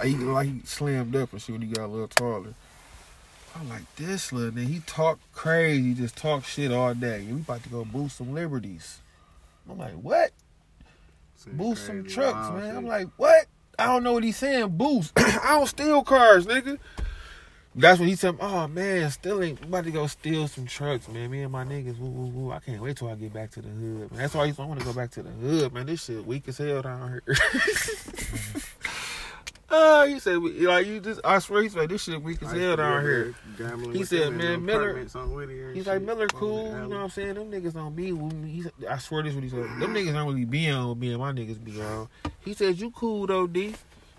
Like 0.02 0.10
he, 0.10 0.16
like 0.18 0.48
he 0.48 0.62
slammed 0.66 1.16
up 1.16 1.32
and 1.32 1.40
shit 1.40 1.54
when 1.54 1.62
he 1.62 1.68
got 1.68 1.86
a 1.86 1.88
little 1.88 2.08
taller. 2.08 2.56
I'm 3.56 3.70
like, 3.70 3.84
this 3.98 4.34
little 4.34 4.52
nigga, 4.52 4.68
he 4.68 4.80
talk 4.80 5.20
crazy, 5.32 5.90
he 5.90 5.94
just 5.94 6.16
talk 6.16 6.44
shit 6.44 6.72
all 6.72 6.96
day. 6.96 7.28
We 7.30 7.42
about 7.42 7.62
to 7.64 7.70
go 7.70 7.86
boost 7.86 8.18
some 8.18 8.34
liberties. 8.34 9.00
I'm 9.70 9.78
like, 9.78 9.94
what? 9.94 10.32
Boost 11.54 11.86
some 11.86 12.06
trucks, 12.06 12.50
man. 12.52 12.62
shit. 12.62 12.76
I'm 12.76 12.88
like, 12.88 13.10
what? 13.18 13.46
I 13.78 13.86
don't 13.86 14.04
know 14.04 14.14
what 14.14 14.24
he's 14.24 14.38
saying. 14.38 14.70
Boost. 14.70 15.14
I 15.18 15.56
don't 15.58 15.68
steal 15.68 16.02
cars, 16.04 16.48
nigga. 16.48 16.80
That's 17.74 18.00
when 18.00 18.10
he 18.10 18.16
said, 18.16 18.36
"Oh 18.42 18.68
man, 18.68 19.10
stealing. 19.12 19.58
I'm 19.62 19.70
about 19.70 19.86
to 19.86 19.92
go 19.92 20.06
steal 20.08 20.50
some 20.50 20.66
trucks, 20.66 21.08
man. 21.08 21.32
Me 21.32 21.44
and 21.44 21.52
my 21.54 21.64
niggas. 21.64 21.98
Woo, 22.00 22.10
woo, 22.10 22.28
woo. 22.28 22.52
I 22.52 22.60
can't 22.60 22.82
wait 22.82 22.98
till 22.98 23.08
I 23.08 23.16
get 23.16 23.32
back 23.34 23.52
to 23.52 23.62
the 23.62 23.70
hood, 23.70 24.12
man. 24.12 24.20
That's 24.20 24.34
why 24.34 24.42
I, 24.42 24.46
used 24.48 24.58
to- 24.58 24.64
I 24.64 24.66
want 24.66 24.82
to 24.82 24.86
go 24.86 24.92
back 24.92 25.12
to 25.12 25.24
the 25.24 25.30
hood, 25.30 25.74
man. 25.74 25.86
This 25.86 26.04
shit 26.04 26.26
weak 26.26 26.50
as 26.50 26.58
hell 26.58 26.82
down 26.82 27.22
here." 27.26 27.38
Oh, 29.74 30.06
he 30.06 30.20
said, 30.20 30.38
we- 30.40 30.68
like 30.68 30.86
you 30.86 31.00
just. 31.00 31.22
I 31.24 31.40
swear, 31.40 31.64
he 31.64 31.70
said 31.70 31.88
this 31.90 32.04
shit 32.04 32.22
weak 32.22 32.44
as 32.44 32.52
hell 32.52 32.76
down 32.76 33.02
here. 33.04 33.34
He 33.94 34.04
said, 34.04 34.34
man, 34.34 34.66
Miller- 34.66 34.82
apartments 34.90 35.16
on 35.16 35.34
Whittier 35.34 35.68
and 35.68 35.78
He's 35.78 35.88
like 35.88 36.02
Miller, 36.02 36.28
cool. 36.28 36.66
You 36.68 36.72
know 36.74 36.88
what 36.90 36.98
I'm 36.98 37.10
saying? 37.10 37.36
Them 37.36 37.50
niggas 37.52 37.74
don't 37.74 37.96
be 37.96 38.12
with 38.12 38.34
me. 38.34 38.50
He 38.52 38.62
said, 38.64 38.74
I 38.90 38.98
swear 38.98 39.24
this 39.24 39.34
what 39.34 39.44
he 39.44 39.50
said. 39.50 39.64
Them 39.64 39.94
niggas 39.94 40.12
don't 40.14 40.28
really 40.28 40.44
be 40.46 40.70
on 40.70 40.90
with 40.90 40.98
me 40.98 41.12
and 41.12 41.20
my 41.20 41.32
niggas 41.32 41.64
be 41.64 41.82
on. 41.82 42.10
He 42.44 42.54
said, 42.54 42.78
you 42.80 42.92
cool 42.92 43.26
though, 43.28 43.48
D. 43.48 43.74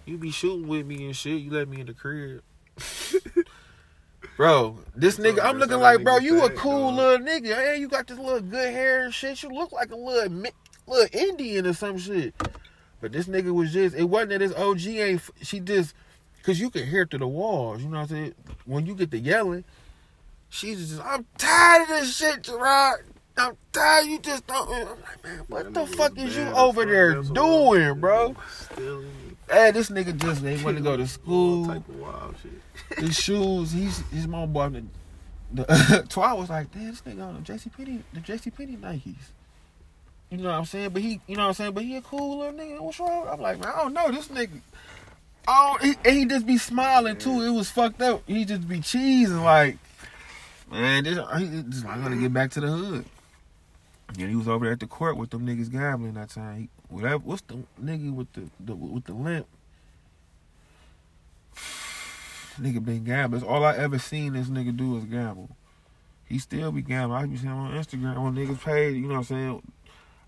You 0.06 0.16
be 0.16 0.30
shooting 0.30 0.66
with 0.68 0.86
me 0.86 1.04
and 1.04 1.14
shit. 1.14 1.40
You 1.42 1.50
let 1.50 1.68
me 1.68 1.80
in 1.80 1.86
the 1.86 1.92
crib. 1.94 2.42
Bro, 4.38 4.78
this 4.96 5.18
nigga, 5.18 5.44
I'm 5.44 5.58
looking 5.58 5.78
like, 5.78 6.02
bro, 6.02 6.16
you 6.16 6.42
a 6.44 6.50
cool 6.50 6.94
little 6.94 7.18
nigga. 7.26 7.54
Hey, 7.54 7.76
you 7.78 7.88
got 7.88 8.06
this 8.06 8.18
little 8.18 8.40
good 8.40 8.72
hair 8.72 9.04
and 9.04 9.12
shit. 9.12 9.42
You 9.42 9.50
look 9.50 9.72
like 9.72 9.90
a 9.90 9.96
little, 9.96 10.32
little 10.86 11.08
Indian 11.12 11.66
or 11.66 11.74
some 11.74 11.98
shit. 11.98 12.34
But 13.02 13.10
this 13.10 13.26
nigga 13.26 13.52
was 13.52 13.72
just, 13.72 13.96
it 13.96 14.04
wasn't 14.04 14.30
that 14.30 14.40
his 14.40 14.54
OG 14.54 14.86
ain't, 14.86 15.20
she 15.42 15.58
just, 15.58 15.92
cause 16.44 16.60
you 16.60 16.70
can 16.70 16.86
hear 16.86 17.04
through 17.04 17.18
the 17.18 17.26
walls. 17.26 17.82
You 17.82 17.88
know 17.88 17.96
what 17.98 18.02
I'm 18.04 18.08
saying? 18.08 18.34
When 18.64 18.86
you 18.86 18.94
get 18.94 19.10
the 19.10 19.18
yelling, 19.18 19.64
she's 20.48 20.88
just, 20.88 21.02
I'm 21.02 21.26
tired 21.36 21.82
of 21.82 21.88
this 21.88 22.16
shit, 22.16 22.44
Gerard. 22.44 23.04
I'm 23.36 23.56
tired. 23.72 24.06
You 24.06 24.18
just 24.20 24.46
don't. 24.46 24.68
I'm 24.70 24.86
like, 24.86 25.24
man, 25.24 25.44
what 25.48 25.64
That 25.64 25.74
the 25.74 25.96
fuck 25.96 26.16
is 26.18 26.36
you 26.36 26.44
over 26.44 26.84
there 26.84 27.22
doing, 27.22 27.98
bro? 27.98 28.36
Stealing. 28.72 29.36
Hey, 29.50 29.68
eh, 29.68 29.70
this 29.72 29.90
nigga 29.90 30.16
just 30.16 30.44
ain't 30.44 30.62
want 30.62 30.76
to 30.76 30.82
go 30.82 30.96
to 30.96 31.06
school. 31.08 31.66
type 31.66 31.88
of 31.88 31.98
wild 31.98 32.34
shit. 32.42 32.98
His 32.98 33.18
shoes, 33.20 33.72
he's 33.72 33.98
his 34.10 34.28
mom 34.28 34.52
bought 34.52 34.72
him 34.72 34.90
the. 35.50 35.64
the 35.64 36.06
Twi 36.08 36.32
was 36.34 36.50
like, 36.50 36.70
damn, 36.72 36.90
this 36.90 37.00
nigga 37.02 37.26
on 37.26 37.42
the 37.42 37.52
JC 37.52 37.74
Penney, 37.74 38.02
the 38.12 38.20
JC 38.20 38.54
Penney 38.54 38.76
Nikes. 38.76 39.32
You 40.32 40.38
know 40.38 40.48
what 40.48 40.60
I'm 40.60 40.64
saying? 40.64 40.88
But 40.88 41.02
he, 41.02 41.20
you 41.26 41.36
know 41.36 41.42
what 41.42 41.48
I'm 41.48 41.54
saying? 41.54 41.72
But 41.72 41.82
he 41.82 41.96
a 41.96 42.00
cool 42.00 42.38
little 42.38 42.54
nigga. 42.54 42.80
What's 42.80 42.98
wrong? 42.98 43.28
I'm 43.30 43.38
like, 43.38 43.60
man, 43.60 43.70
I 43.70 43.82
don't 43.82 43.92
know. 43.92 44.10
This 44.10 44.28
nigga, 44.28 44.62
oh, 45.46 45.76
he, 45.82 45.94
and 46.06 46.16
he 46.16 46.24
just 46.24 46.46
be 46.46 46.56
smiling 46.56 47.18
too. 47.18 47.42
It 47.42 47.50
was 47.50 47.70
fucked 47.70 48.00
up. 48.00 48.22
He 48.26 48.46
just 48.46 48.66
be 48.66 48.78
cheesing 48.78 49.44
like, 49.44 49.76
man, 50.70 51.04
this, 51.04 51.18
he 51.36 51.62
just 51.68 51.84
like, 51.84 52.02
gonna 52.02 52.16
get 52.16 52.32
back 52.32 52.50
to 52.52 52.62
the 52.62 52.68
hood. 52.68 53.04
And 54.08 54.30
he 54.30 54.34
was 54.34 54.48
over 54.48 54.64
there 54.64 54.72
at 54.72 54.80
the 54.80 54.86
court 54.86 55.18
with 55.18 55.28
them 55.28 55.46
niggas 55.46 55.70
gambling 55.70 56.14
that 56.14 56.30
time. 56.30 56.60
He, 56.60 56.68
whatever, 56.88 57.18
what's 57.18 57.42
the 57.42 57.58
nigga 57.82 58.14
with 58.14 58.32
the, 58.32 58.48
the 58.58 58.74
with 58.74 59.04
the 59.04 59.12
limp? 59.12 59.46
Nigga 62.58 62.82
been 62.82 63.04
gambling. 63.04 63.42
All 63.42 63.66
I 63.66 63.76
ever 63.76 63.98
seen 63.98 64.32
this 64.32 64.46
nigga 64.46 64.74
do 64.74 64.96
is 64.96 65.04
gamble. 65.04 65.50
He 66.24 66.38
still 66.38 66.72
be 66.72 66.80
gambling. 66.80 67.22
I 67.22 67.26
be 67.26 67.36
seeing 67.36 67.52
him 67.52 67.58
on 67.58 67.72
Instagram 67.72 68.16
on 68.16 68.34
niggas 68.34 68.64
page. 68.64 68.94
You 68.94 69.02
know 69.02 69.08
what 69.08 69.16
I'm 69.18 69.24
saying? 69.24 69.62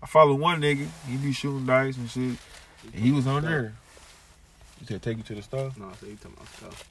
I 0.05 0.07
follow 0.07 0.35
one 0.35 0.61
nigga. 0.61 0.85
He 1.09 1.17
be 1.17 1.33
shooting 1.33 1.65
dice 1.65 1.97
and 1.97 2.07
shit. 2.07 2.37
And 2.93 2.93
he 2.93 3.11
was 3.11 3.25
on 3.25 3.41
there. 3.41 3.73
He 4.79 4.85
said 4.85 5.01
take 5.01 5.17
you 5.17 5.23
to 5.23 5.33
the 5.33 5.41
store. 5.41 5.71
No, 5.79 5.87
I 5.87 5.93
said 5.95 6.09
you 6.09 6.15
talking 6.17 6.33
about 6.37 6.47
stuff. 6.49 6.89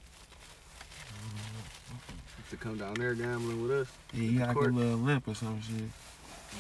To 2.51 2.57
come 2.57 2.77
down 2.77 2.95
there 2.95 3.15
gambling 3.15 3.63
with 3.63 3.71
us, 3.71 3.89
Yeah, 4.13 4.21
he 4.31 4.39
got 4.39 4.49
like 4.49 4.57
a 4.57 4.61
little 4.71 4.99
limp 4.99 5.29
or 5.29 5.35
some 5.37 5.61
shit. 5.63 5.85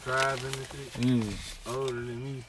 driving 0.04 0.46
and 0.46 0.66
shit, 0.94 1.04
Yeah, 1.66 1.72
older 1.74 1.92
than 1.92 2.24
me, 2.24 2.44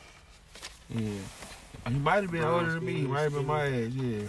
yeah. 0.90 1.90
He 1.90 1.94
might 1.96 2.22
have 2.24 2.32
been 2.32 2.42
Brown 2.42 2.54
older 2.54 2.74
than 2.74 2.86
me. 2.86 2.94
He 2.94 3.08
might 3.08 3.22
have 3.22 3.34
been 3.34 3.46
my 3.48 3.66
age. 3.66 3.94
Yeah. 3.96 4.28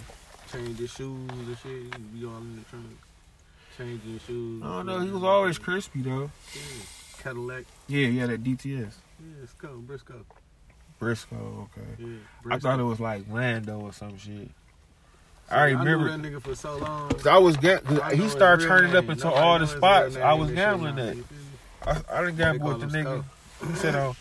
change 0.51 0.79
his 0.79 0.91
shoes 0.91 1.31
and 1.31 1.57
shit. 1.63 1.95
He 1.95 2.19
be 2.19 2.27
all 2.27 2.39
in 2.39 2.57
the 2.57 2.63
trunk, 2.71 2.87
changing 3.77 4.21
shoes. 4.27 4.63
I 4.63 4.67
don't 4.67 4.87
know. 4.87 5.01
He 5.01 5.11
was 5.11 5.23
always 5.23 5.59
crispy 5.59 6.01
though. 6.01 6.31
Yeah. 6.55 6.63
Cadillac. 7.23 7.65
Yeah, 7.89 8.09
he 8.09 8.19
had 8.19 8.31
that 8.31 8.43
DTS. 8.43 8.93
Yeah, 9.21 9.43
it's 9.43 9.53
cool. 9.55 9.79
Briscoe. 9.79 10.25
Briscoe. 10.99 11.69
Okay. 11.77 11.87
Yeah. 11.99 12.55
I 12.55 12.59
thought 12.59 12.81
it 12.81 12.85
was 12.85 13.01
like 13.01 13.25
Lando 13.31 13.81
or 13.81 13.93
some 13.93 14.17
shit. 14.19 14.49
I 15.51 15.71
knew 15.71 15.79
remember. 15.79 16.11
that 16.17 16.21
nigga 16.21 16.43
for 16.43 16.55
so 16.57 16.77
long. 16.79 17.13
I 17.29 17.39
was 17.39 17.57
get. 17.57 17.89
I 18.03 18.15
he 18.17 18.29
started 18.29 18.67
turning 18.67 18.97
up 18.97 19.09
into 19.09 19.25
Nobody 19.25 19.43
all 19.43 19.59
the 19.61 19.67
spots. 19.67 20.17
I 20.17 20.33
was 20.35 20.51
gambling 20.51 20.97
now, 20.97 21.05
that. 21.07 21.17
you 21.17 21.23
feel 21.23 21.39
me? 21.39 22.03
I, 22.11 22.19
I 22.19 22.21
didn't 22.25 22.37
gamble 22.37 22.69
with 22.69 22.81
the 22.81 22.87
nigga. 22.99 23.25
He 23.69 23.75
said, 23.77 23.95
"Oh, 23.95 24.17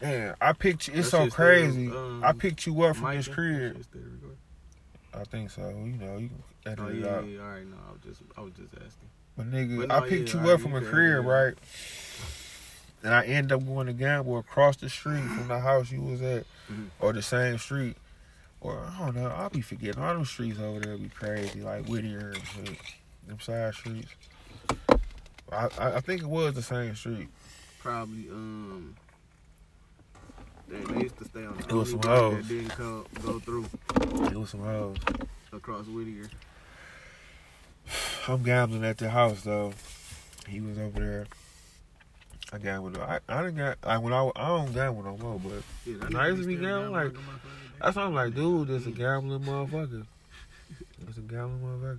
damn, 0.00 0.34
I 0.40 0.52
picked 0.54 0.88
you. 0.88 0.94
It's 0.94 1.10
That 1.10 1.30
so 1.30 1.34
crazy. 1.34 1.88
um, 1.88 2.22
I 2.24 2.32
picked 2.32 2.66
you 2.66 2.80
up 2.84 2.96
from 2.96 3.04
Mike, 3.04 3.18
this 3.18 3.26
that 3.26 3.34
crib. 3.34 3.76
shit 3.76 3.84
still 3.84 4.00
recording? 4.00 4.38
I 5.12 5.24
think 5.24 5.50
so. 5.50 5.68
You 5.68 5.76
know, 5.98 6.16
you 6.16 6.30
can 6.30 6.42
edit 6.72 6.78
Oh 6.80 6.88
it 6.88 7.04
out. 7.06 7.28
yeah, 7.28 7.40
all 7.42 7.48
right. 7.48 7.66
No, 7.66 7.76
I 7.88 7.92
was 7.92 8.00
just, 8.06 8.22
I 8.36 8.40
was 8.40 8.52
just 8.54 8.72
asking. 8.74 9.08
But 9.36 9.50
nigga, 9.52 9.86
But 9.86 9.90
I 9.90 10.08
picked 10.08 10.32
yeah, 10.34 10.42
you 10.42 10.50
I- 10.50 10.54
up 10.54 10.60
from 10.60 10.74
a 10.74 10.80
crib, 10.80 11.12
edit 11.12 11.16
it 11.16 11.18
out. 11.18 11.26
right? 11.26 11.54
And 13.06 13.14
I 13.14 13.22
end 13.24 13.52
up 13.52 13.64
going 13.64 13.86
to 13.86 13.92
gamble 13.92 14.36
across 14.36 14.78
the 14.78 14.90
street 14.90 15.22
from 15.22 15.46
the 15.46 15.60
house 15.60 15.92
you 15.92 16.02
was 16.02 16.20
at, 16.22 16.44
Mhm. 16.68 16.88
or 16.98 17.12
the 17.12 17.22
same 17.22 17.56
street, 17.56 17.96
or 18.60 18.80
I 18.84 18.98
don't 18.98 19.14
know. 19.14 19.28
I'll 19.28 19.48
be 19.48 19.60
forgetting 19.60 20.02
all 20.02 20.12
them 20.12 20.24
streets 20.24 20.58
over 20.58 20.80
there. 20.80 20.96
Be 20.98 21.08
crazy, 21.08 21.60
like 21.60 21.86
Whittier 21.86 22.30
and 22.34 22.42
shit. 22.44 22.76
Them 23.28 23.38
side 23.38 23.74
streets. 23.74 24.08
I, 25.52 25.68
I 25.78 26.00
think 26.00 26.22
it 26.22 26.26
was 26.28 26.54
the 26.54 26.62
same 26.62 26.96
street. 26.96 27.28
Probably, 27.78 28.28
um, 28.28 28.96
they, 30.66 30.78
they 30.80 31.02
used 31.02 31.16
to 31.18 31.26
stay 31.26 31.44
on 31.46 31.56
the 31.58 31.62
It 31.68 31.72
was 31.72 31.90
some 31.90 32.02
hoes. 32.02 32.36
that 32.38 32.48
didn't 32.48 32.76
go, 32.76 33.06
go 33.24 33.38
through 33.38 33.66
It 34.26 34.34
was 34.36 34.50
some 34.50 34.64
hoes. 34.64 34.96
across 35.52 35.86
Whittier. 35.86 36.28
I'm 38.26 38.42
gambling 38.42 38.84
at 38.84 38.98
the 38.98 39.10
house 39.10 39.42
though. 39.42 39.74
He 40.48 40.60
was 40.60 40.76
over 40.76 40.98
there. 40.98 41.26
I 42.52 42.58
gambled. 42.58 42.96
I 42.98 43.18
I 43.28 43.42
didn't 43.42 43.56
got. 43.56 43.78
I 43.82 43.98
when 43.98 44.12
I 44.12 44.30
I 44.36 44.46
don't 44.48 44.72
gamble 44.72 45.02
no 45.02 45.16
more, 45.16 45.40
but 45.40 45.62
Yeah, 45.84 45.98
that 46.00 46.10
Nah, 46.10 46.20
I 46.20 46.26
nigga 46.26 46.30
used 46.30 46.42
to 46.42 46.48
be 46.48 46.56
gambling, 46.56 46.92
like. 46.92 47.12
That's 47.80 47.96
why 47.96 48.02
I'm 48.04 48.14
like, 48.14 48.34
dude, 48.34 48.68
this 48.68 48.86
a 48.86 48.90
gambling 48.90 49.40
motherfucker. 49.40 50.06
It's 51.08 51.18
a 51.18 51.20
gambling 51.20 51.60
motherfucker. 51.62 51.98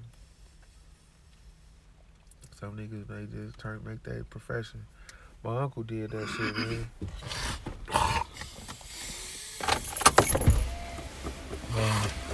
Some 2.59 2.75
niggas 2.77 3.07
they 3.07 3.25
just 3.37 3.59
turn 3.59 3.81
make 3.85 4.01
that 4.03 4.29
profession. 4.29 4.85
My 5.43 5.61
uncle 5.61 5.83
did 5.83 6.09
that 6.11 6.27
shit, 6.27 6.57
man. 6.57 6.87
Man, 11.75 12.07
uh, 12.07 12.26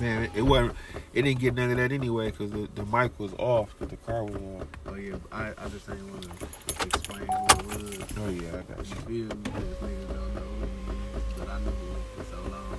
man, 0.00 0.24
it, 0.24 0.30
it 0.36 0.42
wasn't. 0.42 0.76
It 1.12 1.22
didn't 1.22 1.40
get 1.40 1.54
none 1.54 1.70
of 1.70 1.76
that 1.76 1.92
anyway 1.92 2.30
because 2.30 2.50
the, 2.50 2.68
the 2.74 2.84
mic 2.86 3.18
was 3.18 3.32
off, 3.34 3.74
but 3.78 3.88
the 3.90 3.96
car 3.96 4.24
was 4.24 4.34
on. 4.34 4.66
Oh 4.86 4.94
yeah, 4.94 5.16
I, 5.32 5.48
I 5.56 5.68
just 5.68 5.86
didn't 5.88 6.10
want 6.10 6.22
to 6.22 6.86
explain 6.86 7.20
who 7.26 7.70
it 7.70 8.00
was. 8.00 8.18
Oh 8.18 8.28
yeah, 8.30 8.48
I 8.58 8.62
got 8.74 8.86
You 9.08 9.14
you. 9.14 9.28
feel 9.28 9.36
me? 9.36 9.42
Because 9.44 9.64
niggas 9.64 10.08
don't 10.08 10.34
know 10.34 10.40
who 10.60 10.66
he 10.92 10.98
but 11.38 11.48
I 11.48 11.58
knew 11.60 11.70
him 11.70 12.02
for 12.16 12.24
so 12.30 12.38
long. 12.50 12.78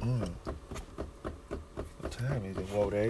Mm. 0.00 0.30
What 2.00 2.12
time 2.12 2.44
is 2.44 2.56
it? 2.56 2.68
Whoa, 2.68 2.90
they. 2.90 3.08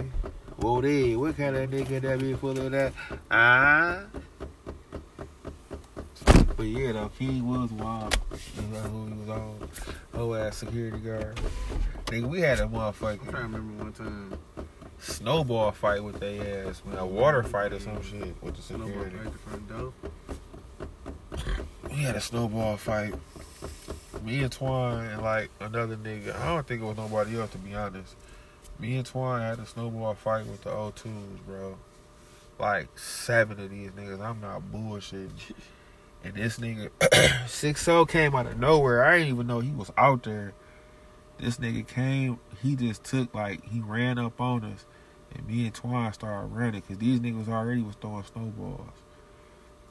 Whoa, 0.59 0.81
they. 0.81 1.17
What 1.17 1.37
kind 1.37 1.57
of 1.57 1.71
nigga 1.71 2.01
that 2.03 2.19
be 2.21 2.35
full 2.35 2.59
of 2.59 2.71
that? 2.73 2.93
Ah. 3.31 4.03
But 6.57 6.63
yeah, 6.69 6.93
though, 6.93 7.11
King 7.19 7.47
was 7.47 7.71
wild. 7.73 8.17
You 8.57 8.63
know 8.73 8.81
who 8.81 9.07
he 9.09 9.13
was 9.13 9.29
on. 9.29 9.69
Whole 10.15 10.35
ass 10.37 10.57
security 10.57 10.97
guard. 10.99 11.39
Nigga, 12.07 12.29
we 12.29 12.41
had 12.41 12.61
a 12.61 12.65
I'm 12.65 12.93
trying 12.95 13.19
to 13.19 13.33
remember 13.33 13.83
one 13.83 13.93
time. 13.93 14.39
snowball 15.01 15.73
fight 15.73 16.05
with 16.05 16.21
their 16.21 16.69
ass, 16.69 16.81
man. 16.85 16.99
A 16.99 17.07
water 17.07 17.43
fight 17.43 17.73
or 17.73 17.81
some 17.81 18.01
shit 18.01 18.41
with 18.41 18.55
the 18.55 18.63
Snowball 18.63 18.87
security. 18.87 19.17
the 19.25 19.39
front 19.39 19.69
door. 19.69 19.93
We 21.91 21.97
had 21.97 22.15
a 22.15 22.21
snowball 22.21 22.77
fight. 22.77 23.15
Me 24.25 24.43
and 24.43 24.53
Twan 24.53 25.13
and 25.13 25.23
like 25.23 25.51
another 25.61 25.97
nigga. 25.97 26.39
I 26.41 26.47
don't 26.47 26.67
think 26.67 26.81
it 26.81 26.85
was 26.85 26.97
nobody 26.97 27.39
else 27.39 27.51
to 27.51 27.59
be 27.59 27.75
honest. 27.75 28.15
Me 28.79 28.97
and 28.97 29.07
Twan 29.07 29.41
had 29.41 29.59
a 29.59 29.67
snowball 29.67 30.15
fight 30.15 30.47
with 30.47 30.63
the 30.63 30.71
O2s, 30.71 31.45
bro. 31.45 31.77
Like 32.59 32.99
seven 32.99 33.59
of 33.59 33.71
these 33.71 33.91
niggas. 33.91 34.21
I'm 34.21 34.41
not 34.41 34.63
bullshitting. 34.73 35.31
And 36.25 36.35
this 36.35 36.59
nigga 36.59 36.91
six 37.49 37.87
O 37.87 38.05
came 38.05 38.35
out 38.35 38.47
of 38.47 38.59
nowhere. 38.59 39.05
I 39.05 39.19
didn't 39.19 39.35
even 39.35 39.47
know 39.47 39.61
he 39.61 39.71
was 39.71 39.93
out 39.97 40.25
there. 40.25 40.55
This 41.39 41.59
nigga 41.59 41.87
came, 41.87 42.39
he 42.63 42.77
just 42.77 43.05
took 43.05 43.35
like 43.35 43.65
he 43.65 43.81
ran 43.81 44.19
up 44.19 44.41
on 44.41 44.65
us. 44.65 44.87
And 45.35 45.47
me 45.47 45.67
and 45.67 45.75
Twan 45.75 46.15
started 46.15 46.47
running 46.47 46.81
because 46.81 46.99
these 46.99 47.21
niggas 47.21 47.49
already 47.49 47.83
was 47.83 47.97
throwing 47.97 48.25
snowballs. 48.25 48.89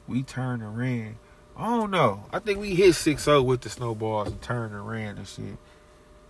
We 0.08 0.22
turned 0.22 0.62
and 0.62 0.76
ran. 0.76 1.16
I 1.56 1.66
don't 1.68 1.90
know. 1.90 2.24
I 2.32 2.38
think 2.38 2.60
we 2.60 2.74
hit 2.74 2.90
6-0 2.90 3.44
with 3.44 3.60
the 3.62 3.68
snowballs 3.68 4.28
and 4.28 4.42
turned 4.42 4.74
and 4.74 4.86
ran 4.86 5.18
and 5.18 5.26
shit. 5.26 5.56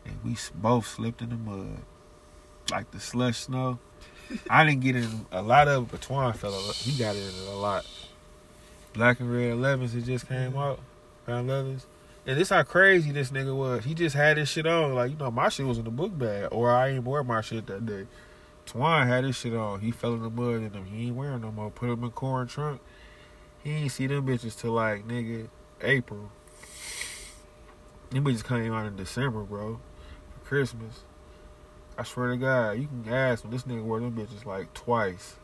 And 0.04 0.18
we 0.24 0.36
both 0.54 0.86
slipped 0.86 1.22
in 1.22 1.30
the 1.30 1.36
mud. 1.36 1.78
Like 2.70 2.90
the 2.90 3.00
slush 3.00 3.38
snow. 3.38 3.78
I 4.50 4.64
didn't 4.64 4.80
get 4.80 4.96
in 4.96 5.26
a 5.32 5.42
lot 5.42 5.68
of 5.68 5.84
it, 5.84 5.90
but 5.90 6.00
Twan 6.00 6.34
fell 6.36 6.54
a 6.54 6.60
lot. 6.60 6.74
He 6.74 6.98
got 6.98 7.16
in 7.16 7.30
a 7.48 7.56
lot. 7.56 7.86
Black 8.92 9.20
and 9.20 9.32
red 9.32 9.52
11s, 9.52 9.94
it 9.94 10.04
just 10.04 10.28
came 10.28 10.56
out. 10.56 10.80
Brown 11.24 11.46
leathers. 11.46 11.86
And 12.26 12.36
this 12.36 12.48
how 12.48 12.64
crazy 12.64 13.12
this 13.12 13.30
nigga 13.30 13.56
was. 13.56 13.84
He 13.84 13.94
just 13.94 14.16
had 14.16 14.36
this 14.36 14.48
shit 14.48 14.66
on. 14.66 14.94
Like, 14.94 15.12
you 15.12 15.16
know, 15.16 15.30
my 15.30 15.48
shit 15.48 15.64
was 15.64 15.78
in 15.78 15.84
the 15.84 15.90
book 15.90 16.18
bag. 16.18 16.48
Or 16.50 16.70
I 16.72 16.88
ain't 16.88 17.04
wear 17.04 17.22
my 17.22 17.40
shit 17.40 17.66
that 17.68 17.86
day. 17.86 18.06
Twan 18.66 19.06
had 19.06 19.22
his 19.22 19.36
shit 19.36 19.54
on. 19.54 19.80
He 19.80 19.92
fell 19.92 20.14
in 20.14 20.22
the 20.22 20.30
mud 20.30 20.56
in 20.56 20.70
them. 20.70 20.86
He 20.86 21.06
ain't 21.06 21.16
wearing 21.16 21.40
no 21.40 21.52
more. 21.52 21.70
Put 21.70 21.88
him 21.88 22.02
in 22.02 22.10
corn 22.10 22.48
trunk. 22.48 22.80
He 23.62 23.70
ain't 23.70 23.92
see 23.92 24.08
them 24.08 24.26
bitches 24.26 24.58
till 24.58 24.72
like 24.72 25.06
nigga 25.06 25.48
April. 25.80 26.30
Them 28.10 28.24
bitches 28.24 28.44
came 28.44 28.72
out 28.72 28.86
in 28.86 28.96
December, 28.96 29.42
bro, 29.42 29.80
for 30.32 30.48
Christmas. 30.48 31.02
I 31.98 32.02
swear 32.02 32.30
to 32.30 32.36
God, 32.36 32.72
you 32.72 32.88
can 32.88 33.12
ask 33.12 33.44
him. 33.44 33.50
This 33.50 33.62
nigga 33.62 33.82
wore 33.82 34.00
them 34.00 34.12
bitches 34.12 34.44
like 34.44 34.72
twice, 34.74 35.36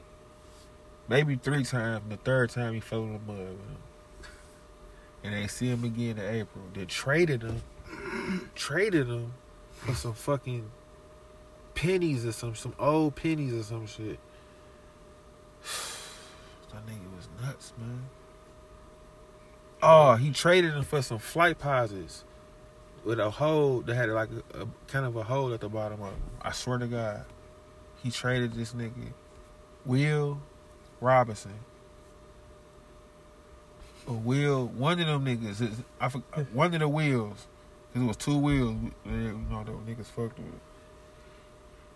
maybe 1.09 1.37
three 1.37 1.65
times. 1.65 2.05
The 2.09 2.17
third 2.17 2.51
time 2.51 2.75
he 2.75 2.81
fell 2.81 3.03
in 3.05 3.13
the 3.13 3.19
mud 3.21 3.39
with. 3.39 3.92
And 5.33 5.43
they 5.43 5.49
see 5.49 5.69
him 5.69 5.83
again 5.83 6.19
in 6.19 6.35
April. 6.35 6.65
They 6.75 6.85
traded 6.85 7.43
him, 7.43 7.63
traded 8.55 9.07
him 9.07 9.33
for 9.73 9.95
some 9.95 10.13
fucking 10.13 10.71
pennies 11.75 12.27
or 12.27 12.33
some 12.33 12.55
some 12.55 12.75
old 12.79 13.17
pennies 13.17 13.55
or 13.55 13.63
some 13.63 13.87
shit. 13.87 14.19
That 16.73 16.87
nigga 16.87 17.15
was 17.15 17.29
nuts, 17.43 17.75
man. 17.77 18.05
Oh, 19.83 20.15
he 20.15 20.31
traded 20.31 20.73
him 20.73 20.85
for 20.85 21.03
some 21.03 21.19
Flightposites 21.19 22.23
with 23.05 23.21
a 23.21 23.29
hole 23.29 23.83
that 23.83 23.95
had 23.95 24.09
like 24.09 24.31
a, 24.31 24.63
a 24.63 24.67
kind 24.87 25.05
of 25.05 25.17
a 25.17 25.23
hole 25.23 25.53
at 25.53 25.61
the 25.61 25.69
bottom 25.69 26.01
of 26.01 26.13
them. 26.13 26.23
I 26.41 26.53
swear 26.53 26.79
to 26.79 26.87
God, 26.87 27.27
he 28.03 28.11
traded 28.11 28.55
this 28.55 28.73
nigga 28.73 29.13
Will 29.85 30.41
Robinson. 31.03 31.59
Or 34.07 34.15
wheel. 34.15 34.67
one 34.67 34.99
of 35.01 35.07
them 35.07 35.25
niggas. 35.25 35.61
is- 35.61 35.83
I 36.01 36.09
for, 36.09 36.19
one 36.53 36.75
of 36.75 36.81
the 36.81 36.89
wheels. 36.89 37.47
Cause 37.93 38.03
it 38.03 38.07
was 38.07 38.17
two 38.17 38.37
wheels. 38.39 38.75
You 39.05 39.13
know, 39.51 39.65
the 39.65 39.73
niggas 39.73 40.07
fucked 40.07 40.39
with. 40.39 40.61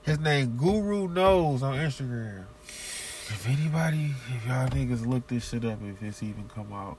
His 0.03 0.21
name 0.21 0.57
Guru 0.57 1.09
Knows 1.09 1.63
on 1.63 1.75
Instagram. 1.75 2.45
If 2.69 3.49
anybody, 3.49 4.15
if 4.37 4.47
y'all 4.47 4.69
niggas 4.69 5.05
look 5.05 5.27
this 5.27 5.49
shit 5.49 5.65
up, 5.65 5.81
if 5.83 6.01
it's 6.01 6.23
even 6.23 6.49
come 6.55 6.73
out, 6.73 6.97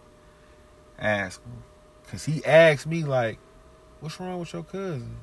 ask 0.99 1.41
him. 1.41 1.63
Cause 2.11 2.25
he 2.25 2.43
asked 2.43 2.85
me 2.87 3.03
like, 3.03 3.37
"What's 4.01 4.19
wrong 4.19 4.39
with 4.39 4.51
your 4.51 4.63
cousin? 4.63 5.17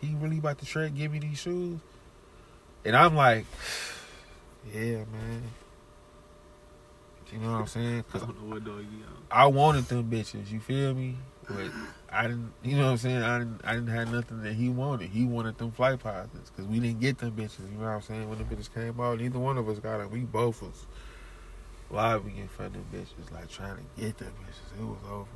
He 0.00 0.14
really 0.14 0.38
about 0.38 0.58
to 0.58 0.66
try 0.66 0.82
to 0.84 0.90
give 0.90 1.10
me 1.10 1.18
these 1.18 1.38
shoes?" 1.38 1.80
And 2.84 2.94
I'm 2.94 3.16
like, 3.16 3.46
"Yeah, 4.72 5.04
man." 5.10 5.42
You 7.32 7.38
know 7.38 7.52
what 7.52 7.60
I'm 7.60 7.66
saying? 7.66 8.04
I 8.08 8.12
Cause 8.12 8.22
don't 8.22 8.42
know 8.42 8.54
what 8.54 8.64
dog 8.64 8.78
you 8.78 9.04
on. 9.04 9.22
I 9.30 9.46
wanted 9.46 9.84
them 9.86 10.10
bitches. 10.10 10.50
You 10.50 10.60
feel 10.60 10.94
me? 10.94 11.16
But 11.48 11.70
I 12.10 12.22
didn't. 12.22 12.52
You 12.62 12.76
know 12.76 12.84
what 12.84 12.90
I'm 12.92 12.96
saying? 12.98 13.22
I 13.22 13.38
didn't. 13.38 13.60
I 13.64 13.74
didn't 13.74 13.88
have 13.88 14.12
nothing 14.12 14.42
that 14.42 14.54
he 14.54 14.68
wanted. 14.68 15.10
He 15.10 15.24
wanted 15.24 15.58
them 15.58 15.72
flight 15.72 16.00
pilots 16.00 16.50
because 16.50 16.66
we 16.66 16.80
didn't 16.80 17.00
get 17.00 17.18
them 17.18 17.32
bitches. 17.32 17.70
You 17.70 17.78
know 17.78 17.86
what 17.86 17.94
I'm 17.94 18.02
saying? 18.02 18.28
When 18.28 18.38
the 18.38 18.44
bitches 18.44 18.72
came 18.72 19.00
out, 19.00 19.18
neither 19.18 19.38
one 19.38 19.58
of 19.58 19.68
us 19.68 19.78
got 19.78 19.98
them. 19.98 20.10
We 20.10 20.20
both 20.20 20.62
was 20.62 20.86
lobbying 21.90 22.48
for 22.48 22.68
them 22.68 22.84
bitches, 22.92 23.32
like 23.32 23.48
trying 23.48 23.76
to 23.76 24.00
get 24.00 24.18
them 24.18 24.32
bitches. 24.42 24.80
It 24.80 24.84
was 24.84 24.98
over. 25.10 25.28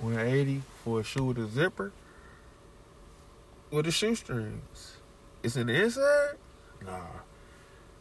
180 0.00 0.62
for 0.82 1.00
a 1.00 1.02
shoe 1.02 1.24
with 1.24 1.38
a 1.38 1.46
zipper 1.46 1.92
with 3.70 3.86
the 3.86 3.90
shoestrings. 3.90 4.98
It's 5.42 5.56
in 5.56 5.66
the 5.66 5.82
inside? 5.82 6.36
Nah. 6.84 7.00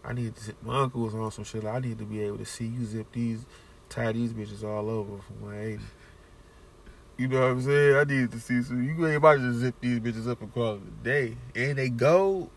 I 0.05 0.13
need 0.13 0.35
to, 0.35 0.53
my 0.61 0.81
uncle 0.81 1.01
was 1.01 1.15
on 1.15 1.31
some 1.31 1.43
shit. 1.43 1.63
Like, 1.63 1.75
I 1.75 1.79
need 1.79 1.97
to 1.99 2.05
be 2.05 2.21
able 2.21 2.37
to 2.37 2.45
see 2.45 2.65
you 2.65 2.85
zip 2.85 3.07
these, 3.13 3.45
tie 3.89 4.11
these 4.11 4.33
bitches 4.33 4.63
all 4.63 4.89
over 4.89 5.17
from 5.21 5.41
180. 5.41 5.83
You 7.17 7.27
know 7.27 7.41
what 7.41 7.51
I'm 7.51 7.61
saying? 7.61 7.95
I 7.95 8.03
needed 8.03 8.31
to 8.31 8.39
see 8.39 8.61
some. 8.63 8.83
You 8.83 9.07
ain't 9.07 9.17
about 9.17 9.35
to 9.35 9.49
just 9.49 9.59
zip 9.59 9.75
these 9.79 9.99
bitches 9.99 10.27
up 10.27 10.41
and 10.41 10.53
call 10.53 10.75
it 10.75 10.81
a 10.81 11.03
day. 11.03 11.37
And 11.55 11.77
they 11.77 11.89
go 11.89 12.49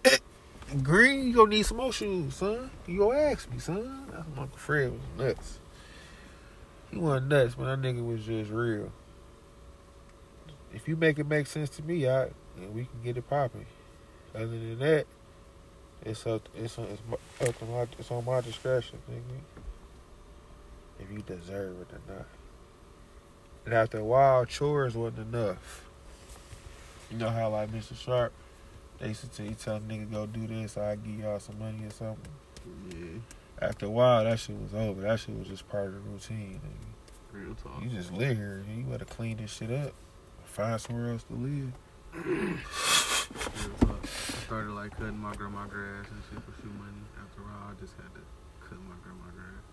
Green, 0.82 1.28
you 1.28 1.34
gonna 1.34 1.50
need 1.50 1.64
some 1.64 1.76
more 1.76 1.92
shoes, 1.92 2.36
son. 2.36 2.70
You 2.86 3.00
gonna 3.00 3.18
ask 3.18 3.50
me, 3.50 3.58
son. 3.58 4.06
That's 4.10 4.26
my 4.34 4.42
Uncle 4.42 4.58
Fred 4.58 4.92
was 4.92 5.00
nuts. 5.18 5.58
He 6.90 6.98
wasn't 6.98 7.28
nuts, 7.28 7.54
but 7.54 7.64
that 7.64 7.80
nigga 7.80 8.04
was 8.04 8.24
just 8.24 8.50
real. 8.50 8.90
If 10.72 10.88
you 10.88 10.96
make 10.96 11.18
it 11.18 11.26
make 11.26 11.46
sense 11.46 11.68
to 11.70 11.82
me, 11.82 12.08
I 12.08 12.28
we 12.72 12.84
can 12.84 13.02
get 13.04 13.16
it 13.16 13.28
popping. 13.28 13.66
Other 14.34 14.46
than 14.46 14.78
that, 14.78 15.06
it's 16.04 16.26
up. 16.26 16.48
It's 16.56 16.78
on. 16.78 16.84
It's 16.86 17.02
my- 17.08 17.46
up 17.48 17.58
to 17.58 17.64
my. 17.64 17.86
It's 17.98 18.10
on 18.10 18.24
my 18.24 18.40
discretion, 18.40 18.98
nigga. 19.10 19.40
If 21.00 21.10
you 21.10 21.22
deserve 21.22 21.80
it 21.80 21.88
or 21.92 22.14
not. 22.14 22.26
And 23.64 23.74
after 23.74 23.98
a 23.98 24.04
while, 24.04 24.44
chores 24.44 24.94
wasn't 24.94 25.34
enough. 25.34 25.84
You 27.10 27.18
know 27.18 27.30
how 27.30 27.50
like 27.50 27.70
Mr. 27.70 27.96
Sharp, 27.96 28.32
they 28.98 29.08
used 29.08 29.20
to 29.20 29.28
tell 29.28 29.46
you 29.46 29.54
tell 29.54 29.76
a 29.76 29.80
nigga 29.80 30.10
go 30.10 30.26
do 30.26 30.46
this, 30.46 30.76
I 30.76 30.96
give 30.96 31.18
y'all 31.20 31.38
some 31.38 31.58
money 31.58 31.84
or 31.84 31.90
something. 31.90 32.32
Yeah, 32.90 33.66
After 33.68 33.86
a 33.86 33.90
while, 33.90 34.24
that 34.24 34.38
shit 34.38 34.56
was 34.56 34.74
over. 34.74 35.00
That 35.02 35.20
shit 35.20 35.36
was 35.38 35.48
just 35.48 35.68
part 35.68 35.86
of 35.88 35.94
the 35.94 36.00
routine. 36.00 36.60
Nigga. 36.64 37.44
real 37.44 37.54
talk. 37.54 37.82
You 37.82 37.90
just 37.90 38.12
live 38.12 38.36
here. 38.36 38.64
You 38.76 38.84
better 38.84 39.04
clean 39.04 39.36
this 39.36 39.52
shit 39.52 39.70
up. 39.70 39.92
Find 40.44 40.80
somewhere 40.80 41.10
else 41.12 41.24
to 41.24 41.34
live. 41.34 41.72
Real 44.52 44.60
talk. 44.60 44.72
I 44.72 44.72
started 44.72 44.72
like 44.74 44.96
cutting 44.98 45.18
my 45.18 45.34
grandma 45.34 45.66
grass 45.66 46.06
and 46.10 46.22
shit 46.28 46.42
for 46.44 46.52
shoe 46.60 46.68
money. 46.78 46.92
After 47.22 47.40
a 47.40 47.44
while, 47.44 47.70
I 47.70 47.80
just 47.80 47.94
had 47.96 48.12
to 48.14 48.20
cut 48.60 48.78
my 48.88 48.94
grandma 49.02 49.28
grass 49.32 49.64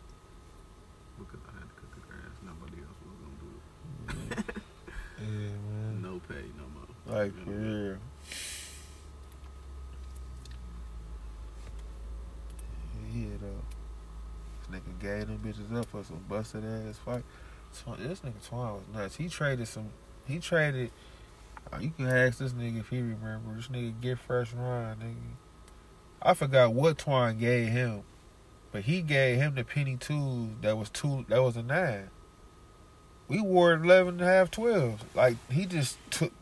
because 1.17 1.39
I 1.47 1.59
had 1.59 1.67
to 1.67 1.75
cut 1.75 1.91
the 1.95 2.01
grass. 2.07 2.33
Nobody 2.43 2.79
else 2.87 2.99
was 3.03 3.17
gonna 3.19 3.39
do 3.43 3.49
it. 4.19 4.55
Yeah, 5.19 5.55
man. 5.69 6.01
No 6.01 6.21
pay, 6.27 6.45
no 6.57 6.65
more. 6.73 7.19
Like 7.19 7.33
for 7.43 7.51
real. 7.51 7.97
Yeah, 13.11 13.37
though. 13.41 13.63
This 14.69 14.79
nigga 14.79 14.93
gave 15.01 15.27
them 15.27 15.39
bitches 15.43 15.75
up 15.75 15.87
for 15.87 16.03
some 16.03 16.23
busted 16.29 16.63
ass 16.63 16.97
fight. 16.97 17.23
This 17.99 18.19
nigga 18.21 18.49
Twan 18.49 18.75
was 18.75 18.83
nuts. 18.93 19.15
He 19.15 19.27
traded 19.29 19.67
some. 19.67 19.89
He 20.27 20.39
traded. 20.39 20.91
Uh, 21.71 21.77
you 21.79 21.91
can 21.91 22.07
ask 22.07 22.39
this 22.39 22.53
nigga 22.53 22.79
if 22.79 22.89
he 22.89 22.97
remember. 22.97 23.55
This 23.55 23.67
nigga 23.67 23.99
get 24.01 24.19
fresh 24.19 24.53
run, 24.53 24.97
nigga. 24.97 25.35
I 26.21 26.33
forgot 26.33 26.73
what 26.73 26.97
Twan 26.97 27.39
gave 27.39 27.69
him, 27.69 28.03
but 28.71 28.83
he 28.83 29.01
gave 29.01 29.37
him 29.37 29.55
the 29.55 29.63
penny 29.63 29.95
twos 29.97 30.49
that 30.61 30.77
was 30.77 30.89
two. 30.89 31.25
That 31.29 31.41
was 31.41 31.55
a 31.55 31.63
nine. 31.63 32.09
We 33.27 33.39
wore 33.41 33.73
11 33.73 34.15
and 34.15 34.21
a 34.21 34.25
half, 34.25 34.49
12. 34.49 35.15
Like 35.15 35.37
he 35.51 35.65
just 35.65 35.97
took 36.09 36.33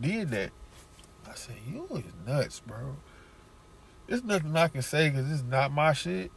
did 0.00 0.30
that. 0.30 0.50
I 1.28 1.34
said, 1.34 1.56
you 1.70 1.86
is 1.92 2.04
nuts, 2.26 2.60
bro. 2.60 2.96
There's 4.06 4.24
nothing 4.24 4.56
I 4.56 4.68
can 4.68 4.82
say 4.82 5.10
because 5.10 5.30
it's 5.30 5.42
not 5.42 5.72
my 5.72 5.92
shit. 5.92 6.30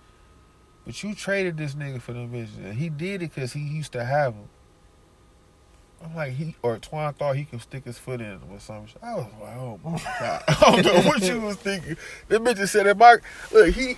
But 0.85 1.01
you 1.03 1.15
traded 1.15 1.57
this 1.57 1.75
nigga 1.75 2.01
for 2.01 2.13
them 2.13 2.31
bitches. 2.31 2.57
And 2.57 2.73
he 2.73 2.89
did 2.89 3.21
it 3.21 3.33
because 3.33 3.53
he 3.53 3.61
used 3.61 3.93
to 3.93 4.03
have 4.03 4.33
them. 4.33 4.49
I'm 6.03 6.15
like, 6.15 6.33
he, 6.33 6.55
or 6.61 6.77
Twan 6.77 7.15
thought 7.15 7.35
he 7.35 7.45
could 7.45 7.61
stick 7.61 7.85
his 7.85 7.97
foot 7.97 8.21
in 8.21 8.39
or 8.49 8.59
some 8.59 8.87
shit. 8.87 8.97
I 9.03 9.15
was 9.15 9.27
like, 9.41 9.55
oh 9.55 9.79
my 9.83 10.01
God. 10.19 10.43
I 10.47 10.81
don't 10.81 10.85
know 10.85 11.01
what 11.09 11.21
you 11.21 11.39
was 11.39 11.57
thinking. 11.57 11.97
Them 12.27 12.45
bitches 12.45 12.69
said 12.69 12.85
that 12.85 12.97
Mark, 12.97 13.23
look, 13.51 13.73
he, 13.73 13.95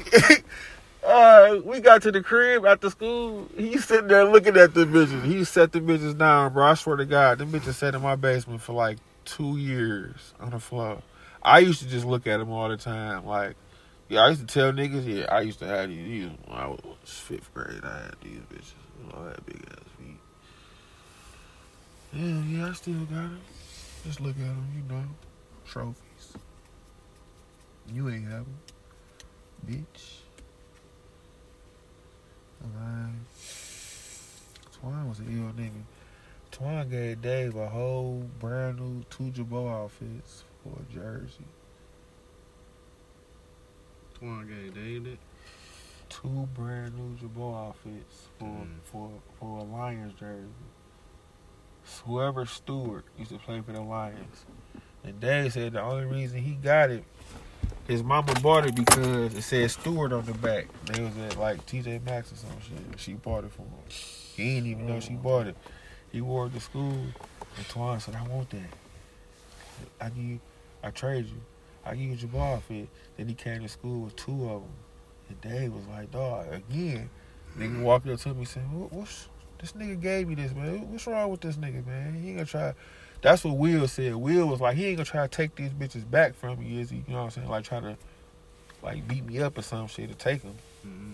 uh, 1.05 1.59
we 1.63 1.79
got 1.79 2.01
to 2.03 2.11
the 2.11 2.21
crib 2.21 2.65
after 2.65 2.89
school. 2.89 3.47
He's 3.55 3.85
sitting 3.85 4.07
there 4.07 4.25
looking 4.25 4.57
at 4.57 4.73
the 4.73 4.85
bitches. 4.85 5.23
He 5.23 5.43
set 5.43 5.71
the 5.71 5.79
bitches 5.79 6.17
down, 6.17 6.53
bro. 6.53 6.65
I 6.65 6.73
swear 6.73 6.97
to 6.97 7.05
God, 7.05 7.37
them 7.37 7.51
bitches 7.51 7.75
sat 7.75 7.95
in 7.95 8.01
my 8.01 8.15
basement 8.15 8.61
for 8.61 8.73
like 8.73 8.97
two 9.25 9.57
years 9.57 10.33
on 10.39 10.51
the 10.51 10.59
floor. 10.59 11.01
I 11.41 11.59
used 11.59 11.81
to 11.81 11.87
just 11.87 12.05
look 12.05 12.27
at 12.27 12.37
them 12.37 12.51
all 12.51 12.69
the 12.69 12.77
time. 12.77 13.25
Like, 13.25 13.55
yeah, 14.09 14.21
I 14.21 14.29
used 14.29 14.41
to 14.41 14.47
tell 14.47 14.71
niggas, 14.71 15.05
yeah, 15.05 15.25
I 15.29 15.41
used 15.41 15.59
to 15.59 15.65
have 15.65 15.89
these. 15.89 16.05
these 16.05 16.29
when 16.45 16.57
I 16.57 16.67
was 16.67 16.79
fifth 17.05 17.53
grade, 17.53 17.81
I 17.83 18.03
had 18.03 18.15
these 18.21 18.39
bitches. 18.51 18.73
I 19.13 19.29
had 19.29 19.45
big 19.45 19.61
ass. 19.71 19.92
Yeah, 22.13 22.43
yeah, 22.47 22.69
I 22.69 22.73
still 22.73 22.93
got 23.05 23.09
them. 23.09 23.41
Just 24.05 24.21
look 24.21 24.35
at 24.35 24.41
them, 24.41 24.67
you 24.75 24.93
know, 24.93 25.03
trophies. 25.65 26.33
You 27.91 28.09
ain't 28.09 28.25
have 28.25 28.45
them, 28.45 28.57
bitch. 29.67 30.17
Alright. 32.63 33.13
Twan 34.81 35.09
was 35.09 35.19
an 35.19 35.27
ill 35.29 35.63
nigga. 35.63 35.83
Twan 36.51 36.89
gave 36.89 37.21
Dave 37.21 37.55
a 37.55 37.67
whole 37.67 38.29
brand 38.39 38.79
new 38.79 39.03
two 39.09 39.31
Jabot 39.31 39.67
outfits 39.69 40.43
for 40.63 40.73
a 40.79 40.93
jersey. 40.93 41.45
Twan 44.19 44.47
gave 44.47 44.73
Dave 44.75 45.07
it. 45.07 45.19
Two 46.09 46.47
brand 46.53 46.95
new 46.95 47.15
Jabot 47.17 47.69
outfits 47.69 48.27
for 48.37 48.45
Mm. 48.45 48.79
for 48.83 49.09
for 49.39 49.59
a 49.59 49.63
Lions 49.63 50.13
jersey. 50.13 50.47
Whoever 52.05 52.45
Stewart 52.45 53.05
used 53.17 53.31
to 53.31 53.37
play 53.37 53.61
for 53.61 53.71
the 53.71 53.81
Lions. 53.81 54.45
And 55.03 55.19
Dave 55.19 55.53
said 55.53 55.73
the 55.73 55.81
only 55.81 56.05
reason 56.05 56.39
he 56.39 56.53
got 56.53 56.89
it, 56.89 57.03
his 57.87 58.03
mama 58.03 58.33
bought 58.41 58.65
it 58.65 58.75
because 58.75 59.35
it 59.35 59.41
said 59.41 59.69
Stewart 59.71 60.13
on 60.13 60.25
the 60.25 60.33
back. 60.33 60.67
They 60.85 61.01
was 61.01 61.17
at 61.17 61.37
like 61.37 61.65
TJ 61.65 62.05
Maxx 62.05 62.31
or 62.31 62.35
some 62.35 62.49
shit. 62.61 62.99
She 62.99 63.13
bought 63.13 63.43
it 63.43 63.51
for 63.51 63.63
him. 63.63 63.71
He 63.89 64.55
didn't 64.55 64.69
even 64.69 64.87
know 64.87 64.99
she 64.99 65.13
bought 65.13 65.47
it. 65.47 65.57
He 66.11 66.21
wore 66.21 66.47
it 66.47 66.53
to 66.53 66.59
school. 66.59 66.91
And 67.57 67.65
Twan 67.67 68.01
said, 68.01 68.15
I 68.15 68.23
want 68.27 68.49
that. 68.51 68.69
I 69.99 70.09
give 70.09 70.23
you, 70.23 70.39
I 70.83 70.89
trade 70.91 71.25
you. 71.25 71.41
I 71.85 71.95
give 71.95 72.21
you 72.21 72.27
ball 72.27 72.63
fit. 72.67 72.87
Then 73.17 73.27
he 73.27 73.33
came 73.33 73.61
to 73.61 73.69
school 73.69 74.01
with 74.05 74.15
two 74.15 74.49
of 74.49 74.61
them. 74.61 74.71
And 75.29 75.41
Dave 75.41 75.73
was 75.73 75.85
like, 75.87 76.11
dog, 76.11 76.53
again. 76.53 77.09
Nigga 77.57 77.81
walked 77.83 78.07
up 78.07 78.19
to 78.21 78.29
me 78.29 78.39
and 78.39 78.47
said, 78.47 78.71
what, 78.73 78.91
what's, 78.91 79.27
this 79.63 79.71
nigga 79.71 80.01
gave 80.01 80.27
me 80.27 80.35
this, 80.35 80.53
man. 80.53 80.91
What's 80.91 81.07
wrong 81.07 81.31
with 81.31 81.39
this 81.39 81.55
nigga, 81.55 81.87
man? 81.87 82.15
He 82.15 82.29
ain't 82.29 82.37
gonna 82.39 82.45
try. 82.45 82.73
That's 83.21 83.45
what 83.45 83.55
Will 83.55 83.87
said. 83.87 84.13
Will 84.13 84.47
was 84.47 84.59
like, 84.59 84.75
he 84.75 84.87
ain't 84.87 84.97
gonna 84.97 85.05
try 85.05 85.21
to 85.21 85.29
take 85.29 85.55
these 85.55 85.71
bitches 85.71 86.09
back 86.09 86.35
from 86.35 86.59
me, 86.59 86.81
is 86.81 86.89
he? 86.89 86.97
You 86.97 87.03
know 87.13 87.19
what 87.19 87.23
I'm 87.23 87.29
saying? 87.29 87.47
Like, 87.47 87.63
try 87.63 87.79
to, 87.79 87.95
like, 88.81 89.07
beat 89.07 89.25
me 89.25 89.39
up 89.39 89.57
or 89.57 89.61
some 89.61 89.87
shit 89.87 90.09
to 90.09 90.15
take 90.15 90.41
them. 90.41 90.55
Mm-hmm. 90.85 91.13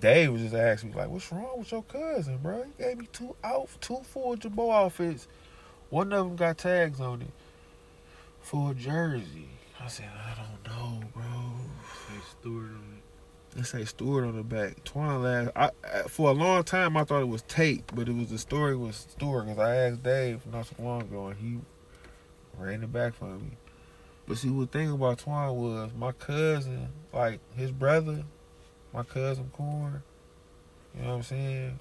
Dave 0.00 0.32
was 0.32 0.42
just 0.42 0.54
asking 0.54 0.90
me, 0.90 0.96
like, 0.96 1.08
what's 1.08 1.32
wrong 1.32 1.60
with 1.60 1.72
your 1.72 1.82
cousin, 1.84 2.36
bro? 2.42 2.62
He 2.64 2.84
gave 2.84 2.98
me 2.98 3.08
two 3.10 3.34
out, 3.42 3.70
two 3.80 4.02
full 4.04 4.36
Jabot 4.36 4.70
outfits. 4.70 5.26
One 5.88 6.12
of 6.12 6.26
them 6.26 6.36
got 6.36 6.58
tags 6.58 7.00
on 7.00 7.22
it 7.22 7.30
for 8.42 8.72
a 8.72 8.74
jersey. 8.74 9.48
I 9.82 9.88
said, 9.88 10.10
I 10.14 10.34
don't 10.34 10.76
know, 10.76 11.06
bro. 11.14 11.22
Say 11.22 12.20
Stewart 12.38 12.64
on 12.66 12.98
It 12.98 13.11
say 13.62 13.84
Stewart 13.84 14.24
on 14.24 14.36
the 14.36 14.42
back. 14.42 14.82
Twan 14.84 15.22
last. 15.22 15.50
I, 15.54 16.02
for 16.08 16.30
a 16.30 16.32
long 16.32 16.64
time, 16.64 16.96
I 16.96 17.04
thought 17.04 17.20
it 17.20 17.28
was 17.28 17.42
Tate, 17.42 17.84
but 17.94 18.08
it 18.08 18.14
was 18.14 18.30
the 18.30 18.38
story 18.38 18.74
was 18.76 19.06
Stewart 19.10 19.46
because 19.46 19.58
I 19.58 19.76
asked 19.76 20.02
Dave 20.02 20.46
not 20.46 20.66
so 20.66 20.74
long 20.78 21.02
ago, 21.02 21.28
and 21.28 21.38
he 21.38 21.58
ran 22.58 22.82
it 22.82 22.92
back 22.92 23.14
for 23.14 23.26
me. 23.26 23.56
But 24.26 24.38
see, 24.38 24.50
what 24.50 24.72
thing 24.72 24.90
about 24.90 25.18
Twan 25.18 25.54
was 25.54 25.90
my 25.96 26.12
cousin, 26.12 26.88
like 27.12 27.40
his 27.54 27.70
brother, 27.70 28.24
my 28.92 29.02
cousin 29.02 29.50
Corn. 29.52 30.02
You 30.94 31.02
know 31.02 31.08
what 31.08 31.14
I'm 31.16 31.22
saying? 31.22 31.78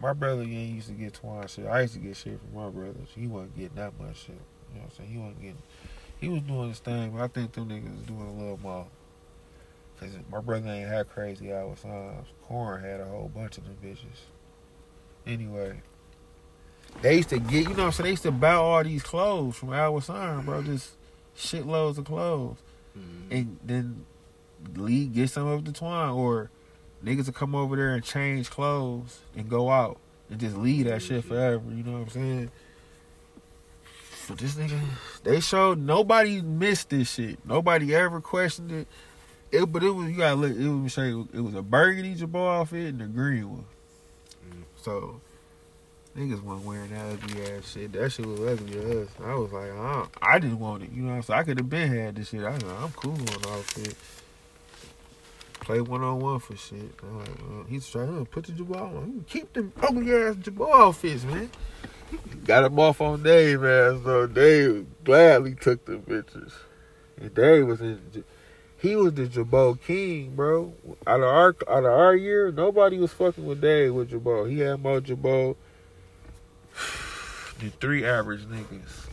My 0.00 0.12
brother 0.12 0.42
ain't 0.42 0.74
used 0.74 0.88
to 0.88 0.94
get 0.94 1.14
Twan 1.14 1.48
shit. 1.48 1.66
I 1.66 1.82
used 1.82 1.94
to 1.94 2.00
get 2.00 2.16
shit 2.16 2.38
from 2.40 2.60
my 2.60 2.68
brothers. 2.68 3.08
He 3.14 3.26
wasn't 3.26 3.56
getting 3.56 3.76
that 3.76 3.98
much 3.98 4.24
shit. 4.24 4.30
You 4.72 4.80
know 4.80 4.82
what 4.82 4.84
I'm 4.84 4.96
saying? 4.96 5.10
He 5.10 5.18
wasn't 5.18 5.40
getting. 5.40 5.62
He 6.20 6.28
was 6.28 6.42
doing 6.42 6.68
his 6.68 6.78
thing, 6.80 7.10
but 7.10 7.22
I 7.22 7.28
think 7.28 7.52
them 7.52 7.68
niggas 7.68 8.06
doing 8.06 8.26
a 8.26 8.32
little 8.32 8.60
more. 8.62 8.86
Cause 10.00 10.10
my 10.30 10.40
brother 10.40 10.68
ain't 10.68 10.88
had 10.88 11.08
crazy 11.08 11.52
hours. 11.52 11.84
Uh, 11.84 12.12
Corn 12.42 12.82
had 12.82 13.00
a 13.00 13.04
whole 13.04 13.30
bunch 13.34 13.58
of 13.58 13.64
them 13.64 13.76
bitches. 13.82 14.20
Anyway, 15.26 15.80
they 17.00 17.16
used 17.16 17.28
to 17.30 17.38
get, 17.38 17.62
you 17.68 17.74
know 17.74 17.84
what 17.84 17.86
I'm 17.86 17.92
saying? 17.92 18.04
They 18.04 18.10
used 18.10 18.22
to 18.24 18.32
buy 18.32 18.54
all 18.54 18.82
these 18.82 19.02
clothes 19.02 19.56
from 19.56 19.72
Al 19.72 20.00
Sign, 20.00 20.44
bro. 20.44 20.62
Just 20.62 20.96
shitloads 21.36 21.98
of 21.98 22.04
clothes. 22.04 22.58
Mhm. 22.96 23.30
And 23.30 23.58
then 23.64 24.06
Lee 24.74 25.06
get 25.06 25.30
some 25.30 25.46
of 25.46 25.64
the 25.64 25.72
twine, 25.72 26.10
or 26.10 26.50
niggas 27.04 27.26
will 27.26 27.32
come 27.32 27.54
over 27.54 27.76
there 27.76 27.94
and 27.94 28.02
change 28.04 28.50
clothes 28.50 29.20
and 29.36 29.48
go 29.48 29.70
out 29.70 29.98
and 30.30 30.40
just 30.40 30.56
leave 30.56 30.86
that 30.86 31.02
shit 31.02 31.24
forever. 31.24 31.62
You 31.70 31.82
know 31.84 31.92
what 31.92 32.02
I'm 32.02 32.08
saying? 32.10 32.50
But 34.28 34.38
this 34.38 34.54
nigga, 34.54 34.80
they 35.22 35.40
showed 35.40 35.78
nobody 35.78 36.40
missed 36.40 36.90
this 36.90 37.12
shit. 37.12 37.38
Nobody 37.44 37.94
ever 37.94 38.20
questioned 38.20 38.72
it. 38.72 38.88
It, 39.54 39.72
but 39.72 39.84
it 39.84 39.90
was 39.90 40.10
you 40.10 40.16
gotta 40.16 40.34
look. 40.34 40.50
It 40.50 40.68
was 40.68 40.96
you, 40.96 41.28
it 41.32 41.40
was 41.40 41.54
a 41.54 41.62
burgundy 41.62 42.14
jabot 42.14 42.60
outfit 42.60 42.92
and 42.92 43.02
a 43.02 43.06
green 43.06 43.48
one. 43.48 43.64
Mm. 44.50 44.64
So 44.82 45.20
niggas 46.16 46.42
wasn't 46.42 46.66
wearing 46.66 46.90
that 46.90 47.12
ugly 47.12 47.40
ass 47.42 47.70
shit. 47.70 47.92
That 47.92 48.10
shit 48.10 48.26
was 48.26 48.40
ugly 48.40 48.72
to. 48.72 49.08
I 49.22 49.34
was 49.36 49.52
like, 49.52 49.70
I, 49.70 50.06
I 50.20 50.38
didn't 50.40 50.58
want 50.58 50.82
it. 50.82 50.90
You 50.90 51.02
know 51.02 51.12
I'm 51.12 51.22
saying? 51.22 51.38
I 51.38 51.42
could 51.44 51.58
have 51.58 51.70
been 51.70 51.88
had 51.88 52.16
this 52.16 52.30
shit. 52.30 52.42
I 52.42 52.50
like, 52.50 52.64
I'm 52.64 52.90
cool 52.94 53.12
on 53.12 53.56
outfit. 53.56 53.94
Play 55.60 55.80
one 55.80 56.02
on 56.02 56.18
one 56.18 56.40
for 56.40 56.56
shit. 56.56 56.90
Well, 57.00 57.64
he's 57.68 57.88
trying 57.88 58.18
to 58.18 58.28
put 58.28 58.46
the 58.46 58.52
jabot 58.52 58.76
on. 58.76 59.24
Keep 59.28 59.52
them 59.52 59.72
ugly 59.80 60.12
ass 60.12 60.34
jabot 60.34 60.68
outfits, 60.68 61.22
man. 61.22 61.48
Got 62.44 62.64
him 62.64 62.78
off 62.80 63.00
on 63.00 63.22
Dave 63.22 63.60
man. 63.60 64.02
So 64.02 64.26
Dave 64.26 64.84
gladly 65.04 65.54
took 65.54 65.84
the 65.84 65.92
bitches. 65.92 66.52
And 67.20 67.32
Dave 67.32 67.68
was 67.68 67.80
in. 67.80 68.24
He 68.78 68.96
was 68.96 69.14
the 69.14 69.26
Jabot 69.26 69.80
king, 69.82 70.34
bro. 70.34 70.74
Out 71.06 71.20
of 71.20 71.26
our 71.26 71.56
out 71.68 71.84
of 71.84 71.92
our 71.92 72.14
year, 72.14 72.52
nobody 72.52 72.98
was 72.98 73.12
fucking 73.12 73.46
with 73.46 73.60
Dave 73.60 73.94
with 73.94 74.10
Jabot. 74.10 74.50
He 74.50 74.58
had 74.60 74.82
more 74.82 75.00
Jabot 75.00 75.56
than 77.58 77.70
three 77.80 78.04
average 78.04 78.42
niggas. 78.42 79.04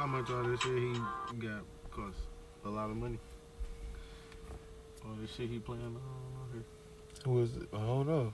How 0.00 0.06
much 0.06 0.30
all 0.30 0.42
this 0.44 0.58
shit 0.62 0.78
he 0.78 0.94
got 1.38 1.62
cost? 1.90 2.16
A 2.64 2.70
lot 2.70 2.88
of 2.88 2.96
money. 2.96 3.18
All 5.04 5.14
this 5.20 5.30
shit 5.34 5.50
he 5.50 5.58
playing 5.58 5.84
on 5.84 6.48
here. 6.54 6.64
Who 7.24 7.30
was 7.32 7.56
it? 7.56 7.68
I 7.72 7.76
don't 7.76 8.06
know. 8.06 8.32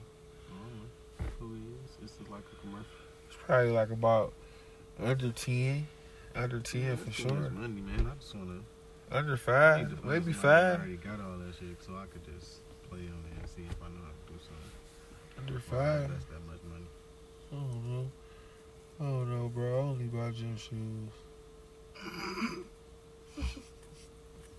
I 0.49 0.55
don't 0.55 0.75
know 0.79 1.25
who 1.39 1.53
he 1.55 1.61
is. 1.85 1.97
This 2.01 2.11
is 2.11 2.29
like 2.31 2.43
a 2.51 2.61
commercial. 2.61 2.87
It's 3.27 3.37
probably 3.45 3.71
like 3.71 3.89
about 3.89 4.33
under 5.03 5.31
ten, 5.31 5.87
under 6.35 6.59
ten 6.59 6.81
Yeah, 6.81 6.95
for 6.95 7.11
sure. 7.11 7.49
Money, 7.49 7.81
man. 7.81 8.07
I 8.11 8.15
just 8.19 8.35
wanna. 8.35 8.59
Under 9.09 9.37
five, 9.37 9.89
to 9.89 9.95
maybe 10.05 10.33
somebody 10.33 10.33
that 10.33 10.41
five. 10.41 10.79
already 10.79 10.97
got 10.97 11.19
all 11.21 11.37
that 11.37 11.55
shit, 11.57 11.77
so 11.85 11.93
I 11.95 12.05
could 12.11 12.25
just 12.25 12.59
play 12.89 12.99
on 12.99 13.23
it 13.23 13.39
and 13.39 13.47
see 13.47 13.63
if 13.69 13.77
I 13.81 13.87
know 13.87 14.03
how 14.03 14.11
to 14.11 14.33
do 14.33 14.39
something. 14.43 14.75
Under 15.39 15.59
five. 15.59 16.09
That's 16.11 16.25
that 16.25 16.43
much 16.45 16.59
money. 16.67 16.87
I 17.51 17.55
don't 17.55 17.85
know. 17.87 18.11
I 18.99 19.03
don't 19.03 19.29
know, 19.29 19.47
bro. 19.47 19.77
I 19.77 19.81
only 19.83 20.05
buy 20.05 20.31
gym 20.31 20.57
shoes. 20.57 21.13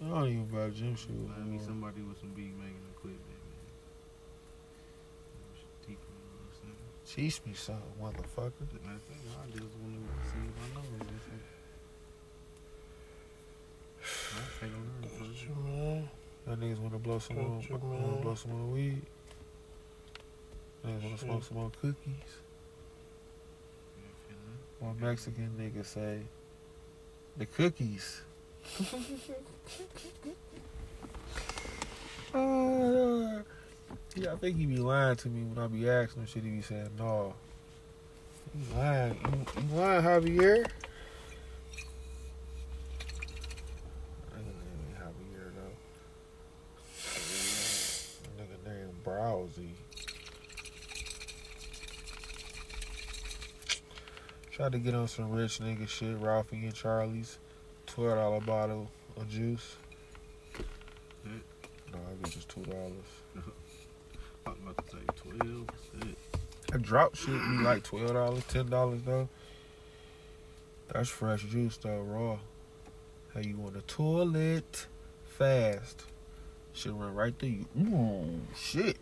I 0.01 0.09
don't 0.09 0.29
even 0.29 0.47
buy 0.47 0.71
gym 0.71 0.95
shoes. 0.97 1.29
I 1.37 1.41
anymore. 1.43 1.61
somebody 1.67 2.01
with 2.03 2.19
some 2.21 2.31
beat 2.31 2.57
making 2.57 2.87
equipment, 2.97 3.21
man. 3.29 3.69
Teach 5.85 5.99
me 5.99 6.17
a 6.17 6.25
little 6.25 6.55
something. 6.57 6.93
Teach 7.15 7.41
me 7.47 7.55
something, 7.55 7.83
motherfucker. 8.03 8.53
I 8.53 8.99
think 9.01 9.23
I 9.33 9.47
just 9.51 9.75
want 9.81 9.97
to 9.97 10.29
see 10.29 10.45
if 10.45 10.57
I 10.61 10.67
know 10.75 10.85
anything. 11.01 11.43
I'll 14.37 14.45
take 14.61 14.71
a 14.71 14.77
learn 14.77 15.09
first. 15.33 15.49
Man, 15.49 16.09
That 16.47 16.57
niggas 16.61 16.79
wanna 16.79 16.99
blow 16.99 17.19
some 17.19 17.37
more, 17.37 17.63
wanna 17.71 18.23
blow 18.23 18.35
some 18.35 18.51
more 18.53 18.67
weed. 18.75 19.03
Niggas 20.87 21.03
wanna 21.03 21.19
smoke 21.19 21.45
some 21.45 21.57
more 21.57 21.71
cookies. 21.81 22.33
Yeah. 24.29 24.87
One 24.87 25.01
Mexican 25.01 25.51
nigga 25.59 25.87
say, 25.87 26.21
the 27.39 27.47
cookies. 27.47 28.21
uh, 32.35 33.43
yeah, 34.17 34.33
I 34.33 34.37
think 34.37 34.57
he 34.57 34.67
be 34.67 34.77
lying 34.77 35.17
to 35.17 35.29
me 35.29 35.43
when 35.45 35.63
I 35.63 35.67
be 35.67 35.89
asking 35.89 36.23
him 36.23 36.27
shit. 36.27 36.43
He 36.43 36.51
be 36.51 36.63
saying, 36.63 36.91
no. 36.99 37.35
You 38.55 38.77
lying. 38.77 39.15
You, 39.15 39.63
you 39.63 39.77
lying, 39.77 40.03
Javier? 40.03 40.67
Browsy. 49.09 49.71
Tried 54.51 54.73
to 54.73 54.79
get 54.79 54.95
on 54.95 55.09
some 55.09 55.31
rich 55.31 55.61
nigga 55.61 55.89
shit, 55.89 56.19
Ralphie 56.19 56.57
and 56.65 56.75
Charlie's. 56.75 57.39
Twelve 57.87 58.17
dollar 58.17 58.41
bottle 58.41 58.91
of 59.17 59.29
juice. 59.31 59.77
No, 61.25 61.31
I 61.95 62.23
get 62.23 62.33
just 62.33 62.49
two 62.49 62.63
dollars. 62.63 62.93
I 64.49 64.51
was 64.51 64.59
about 64.63 64.87
to 64.87 64.97
say 64.97 65.31
12. 65.31 65.67
A 66.73 66.79
drop 66.79 67.15
shit 67.15 67.29
be 67.29 67.65
like 67.65 67.83
twelve 67.83 68.13
dollars, 68.13 68.45
ten 68.49 68.69
dollars 68.69 69.01
though. 69.05 69.29
That's 70.93 71.09
fresh 71.09 71.43
juice 71.45 71.77
though, 71.79 72.01
raw. 72.01 72.39
How 73.35 73.41
you 73.41 73.59
on 73.67 73.73
the 73.73 73.81
toilet 73.83 74.87
fast? 75.25 76.05
Shit 76.73 76.93
run 76.93 77.15
right 77.15 77.35
through 77.39 77.49
you. 77.49 77.67
Ooh, 77.81 78.41
shit. 78.57 78.99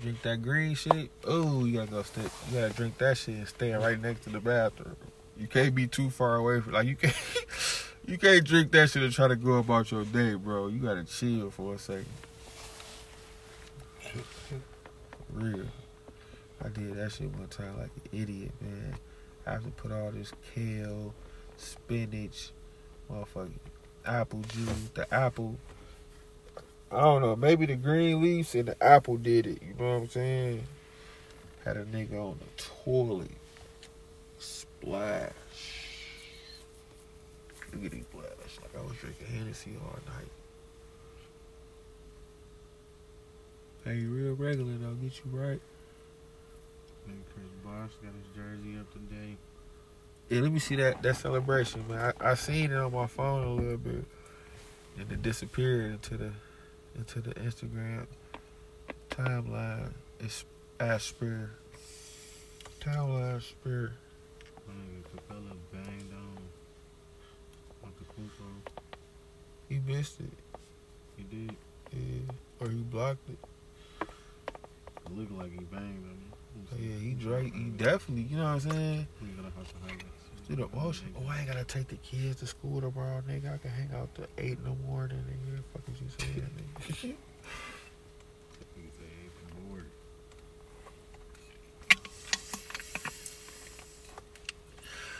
Drink 0.00 0.20
that 0.22 0.42
green 0.42 0.74
shit. 0.74 1.10
Oh, 1.24 1.64
you 1.64 1.78
gotta 1.78 1.90
go 1.90 2.02
stay. 2.02 2.22
You 2.22 2.60
gotta 2.60 2.74
drink 2.74 2.98
that 2.98 3.16
shit 3.18 3.34
and 3.36 3.48
stay 3.48 3.72
right 3.72 4.00
next 4.00 4.24
to 4.24 4.30
the 4.30 4.40
bathroom. 4.40 4.96
You 5.38 5.46
can't 5.46 5.74
be 5.74 5.86
too 5.86 6.10
far 6.10 6.36
away 6.36 6.60
from. 6.60 6.72
Like 6.72 6.86
you 6.86 6.96
can't. 6.96 7.16
You 8.06 8.18
can't 8.18 8.44
drink 8.44 8.70
that 8.70 8.88
shit 8.90 9.02
and 9.02 9.12
try 9.12 9.26
to 9.26 9.34
go 9.34 9.54
about 9.54 9.90
your 9.90 10.04
day, 10.04 10.34
bro. 10.34 10.68
You 10.68 10.78
gotta 10.78 11.02
chill 11.02 11.50
for 11.50 11.74
a 11.74 11.78
second. 11.78 12.06
Real. 15.32 15.66
I 16.64 16.68
did 16.68 16.94
that 16.96 17.12
shit 17.12 17.30
one 17.32 17.48
time 17.48 17.78
like 17.78 17.90
an 17.96 18.20
idiot, 18.20 18.52
man. 18.60 18.96
I 19.46 19.52
have 19.52 19.64
to 19.64 19.70
put 19.70 19.92
all 19.92 20.10
this 20.10 20.32
kale, 20.54 21.14
spinach, 21.56 22.50
motherfucking 23.10 23.52
apple 24.04 24.40
juice, 24.48 24.90
the 24.94 25.12
apple. 25.12 25.56
I 26.90 27.00
don't 27.00 27.22
know, 27.22 27.36
maybe 27.36 27.66
the 27.66 27.76
green 27.76 28.22
leaves 28.22 28.54
and 28.54 28.68
the 28.68 28.82
apple 28.82 29.16
did 29.16 29.46
it. 29.46 29.62
You 29.62 29.74
know 29.78 29.94
what 29.94 30.02
I'm 30.02 30.08
saying? 30.08 30.62
Had 31.64 31.76
a 31.76 31.84
nigga 31.84 32.14
on 32.14 32.38
the 32.38 32.62
toilet. 32.62 33.30
Splash. 34.38 35.32
Look 37.72 37.84
at 37.84 37.90
these 37.90 38.04
splash. 38.04 38.58
Like 38.62 38.76
I 38.78 38.86
was 38.86 38.96
drinking 38.96 39.26
Hennessy 39.26 39.72
all 39.82 39.98
night. 40.06 40.30
Hey, 43.86 44.02
real 44.02 44.34
regular 44.34 44.72
though, 44.78 44.94
get 44.94 45.12
you 45.24 45.30
right. 45.30 45.60
Nigga 47.08 47.22
Chris 47.32 47.46
Bosh 47.62 47.92
got 48.02 48.12
his 48.16 48.34
jersey 48.34 48.76
up 48.80 48.92
today. 48.92 49.36
Yeah, 50.28 50.40
let 50.40 50.50
me 50.50 50.58
see 50.58 50.74
that 50.74 51.02
that 51.04 51.14
celebration, 51.14 51.84
man. 51.86 52.12
I, 52.20 52.30
I 52.30 52.34
seen 52.34 52.72
it 52.72 52.76
on 52.76 52.92
my 52.92 53.06
phone 53.06 53.44
a 53.44 53.54
little 53.54 53.76
bit, 53.76 54.04
and 54.98 55.12
it 55.12 55.22
disappeared 55.22 55.92
into 55.92 56.16
the 56.16 56.32
into 56.98 57.20
the 57.20 57.32
Instagram 57.34 58.08
timeline. 59.08 59.92
It's 60.18 60.44
Ash 60.80 61.04
Spear. 61.04 61.50
Timeline 62.80 63.40
Spear. 63.40 63.92
My 64.66 64.74
nigga 64.74 65.04
Capela 65.14 65.52
banged 65.72 66.12
on. 66.12 66.42
With 67.84 67.98
the 68.00 69.72
He 69.72 69.80
missed 69.86 70.18
it, 70.18 70.32
He 71.16 71.22
did. 71.22 71.56
yeah, 71.92 72.32
or 72.58 72.68
he 72.68 72.78
blocked 72.78 73.30
it. 73.30 73.38
It 75.06 75.16
looked 75.16 75.32
like 75.32 75.52
he 75.52 75.64
banged 75.64 76.04
on 76.04 76.18
me. 76.18 76.26
Oh, 76.72 76.76
yeah, 76.78 76.96
he 76.98 77.14
Drake. 77.14 77.54
He 77.54 77.64
definitely, 77.70 78.24
you 78.24 78.36
know 78.36 78.44
what 78.44 78.50
I'm 78.50 78.60
saying. 78.70 79.06
We 79.22 79.28
gotta 79.28 79.50
have 79.56 79.68
to 79.68 79.74
highlights. 79.82 80.04
Do 80.48 80.56
the 80.56 80.68
motion. 80.76 81.14
Oh, 81.18 81.28
I 81.28 81.38
ain't 81.38 81.48
gotta 81.48 81.64
take 81.64 81.88
the 81.88 81.96
kids 81.96 82.40
to 82.40 82.46
school 82.46 82.80
tomorrow, 82.80 83.22
nigga. 83.28 83.54
I 83.54 83.58
can 83.58 83.70
hang 83.70 83.90
out 83.94 84.14
till 84.14 84.26
eight 84.38 84.58
in 84.58 84.64
the 84.64 84.74
morning, 84.86 85.18
nigga. 85.28 85.62
Fuck 85.72 85.82
is 85.92 86.00
you 86.00 86.08
saying, 86.18 86.50
nigga? 86.56 87.14
He 88.74 88.82
said, 88.92 89.06
"Hey, 89.08 89.30
I'm 89.58 89.68
bored." 89.68 89.86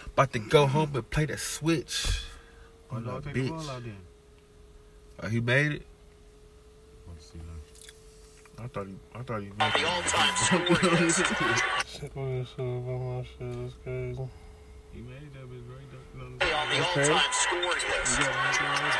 About 0.06 0.32
to 0.32 0.38
go 0.38 0.66
home 0.66 0.90
and 0.94 1.10
play 1.10 1.26
the 1.26 1.38
Switch. 1.38 2.22
Dog 2.90 3.24
the 3.24 3.30
bitch. 3.30 3.48
ball 3.48 3.70
out 3.70 3.82
then? 3.82 3.96
Oh, 5.22 5.28
he 5.28 5.40
made 5.40 5.72
it. 5.72 5.82
Let's 8.66 8.74
see 8.74 8.80
now. 8.82 8.82
I 8.82 8.82
thought 8.82 8.86
he, 8.86 8.94
I 9.14 9.22
thought 9.22 9.42
he 9.42 9.48
On 9.50 9.56
missed 9.58 9.76
the 9.76 9.84
all-time 9.88 10.34
scoring 10.36 11.04
list. 11.06 11.18
Check 12.00 12.16
what 12.16 12.26
this 12.26 12.48
shit 12.48 12.58
about 12.60 13.00
my 13.00 13.22
shit. 13.22 13.52
That's 13.62 13.74
crazy. 13.84 14.28
He 14.92 15.00
made 15.02 15.30
that 15.34 15.46
bitch 15.46 15.68
right 15.70 15.88
there. 15.90 16.00
No, 16.16 16.24
no, 16.24 16.32
On 16.32 16.38
the 16.38 16.76
Okay. 16.76 17.12
all-time 17.12 17.32
scoring 17.32 17.66
list. 17.66 18.18
You 18.18 18.24
got 18.26 18.34
anything 18.46 18.66
else? 18.66 18.96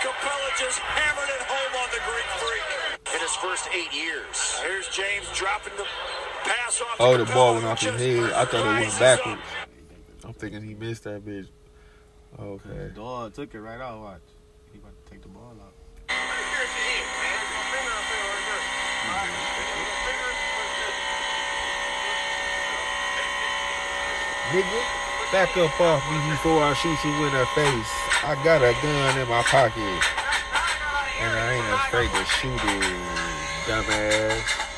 Capela 0.00 0.50
just 0.58 0.78
hammered 0.78 1.28
it 1.28 1.42
home 1.46 1.72
on 1.82 1.88
the 1.90 2.00
Greek 2.08 2.28
freak 2.40 3.14
in 3.14 3.20
his 3.20 3.34
first 3.36 3.68
eight 3.74 3.92
years. 3.92 4.60
Here's 4.62 4.88
James 4.88 5.26
dropping 5.34 5.76
the 5.76 5.84
pass 6.44 6.80
off. 6.80 6.96
to 6.96 7.02
Oh, 7.02 7.16
the 7.16 7.24
ball 7.32 7.54
went 7.54 7.66
off 7.66 7.80
his 7.80 8.00
head. 8.00 8.32
I 8.32 8.44
thought 8.44 8.54
it 8.60 8.64
went 8.64 8.76
rises 8.84 8.98
backwards. 8.98 9.40
up. 9.40 10.26
I'm 10.26 10.32
thinking 10.34 10.62
he 10.62 10.74
missed 10.74 11.04
that 11.04 11.24
bitch. 11.24 11.48
Okay. 12.38 12.90
Dog 12.94 13.34
took 13.34 13.54
it 13.54 13.60
right 13.60 13.80
out. 13.80 14.00
Watch. 14.00 14.20
He 14.72 14.78
about 14.78 14.92
to 15.04 15.10
take 15.10 15.22
the 15.22 15.28
ball 15.28 15.56
out. 15.60 15.74
Nigga, 24.50 24.82
back 25.32 25.56
up 25.56 25.80
off 25.80 26.02
me 26.10 26.30
before 26.30 26.62
I 26.62 26.74
shoot 26.74 26.98
you 27.04 27.10
in 27.26 27.32
the 27.32 27.46
face. 27.54 27.90
I 28.22 28.34
got 28.42 28.62
a 28.62 28.72
gun 28.82 29.18
in 29.18 29.28
my 29.28 29.42
pocket. 29.42 30.02
And 31.20 31.38
I 31.38 31.54
ain't 31.54 31.74
afraid 31.74 32.10
to 32.10 32.24
shoot 32.24 32.54
it, 32.54 33.00
dumbass. 33.66 34.69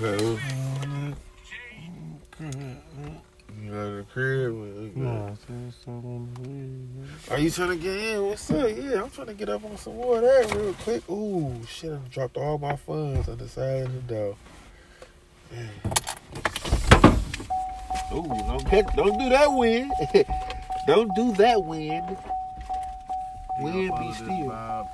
So, 0.00 0.38
you 2.40 2.48
know 3.70 3.96
the 3.98 4.06
crib. 4.10 4.54
man. 4.54 4.92
Nah, 4.96 5.34
say 5.34 5.76
something 5.84 6.26
weird. 6.40 7.30
Are 7.30 7.38
you 7.38 7.50
trying 7.50 7.68
to 7.68 7.76
get 7.76 7.96
in? 7.96 8.24
What's 8.24 8.50
up? 8.50 8.70
Yeah, 8.70 9.02
I'm 9.02 9.10
trying 9.10 9.26
to 9.26 9.34
get 9.34 9.50
up 9.50 9.62
on 9.62 9.76
some 9.76 9.98
more 9.98 10.16
of 10.16 10.22
that 10.22 10.54
real 10.54 10.72
quick. 10.72 11.02
Ooh, 11.10 11.54
shit, 11.68 11.92
I 11.92 11.98
dropped 12.08 12.38
all 12.38 12.56
my 12.56 12.76
funds 12.76 13.28
on 13.28 13.36
the 13.36 13.46
side 13.46 13.82
of 13.82 13.92
the 13.92 14.14
door. 14.14 14.36
Ooh, 18.14 18.26
don't, 18.48 18.70
get, 18.70 18.96
don't 18.96 19.18
do 19.18 19.28
that 19.28 19.52
wind. 19.52 19.92
don't 20.86 21.14
do 21.14 21.32
that 21.32 21.62
wind. 21.62 22.16
Wind 23.58 23.92
be 23.98 24.14
still. 24.14 24.48
Bob, 24.48 24.86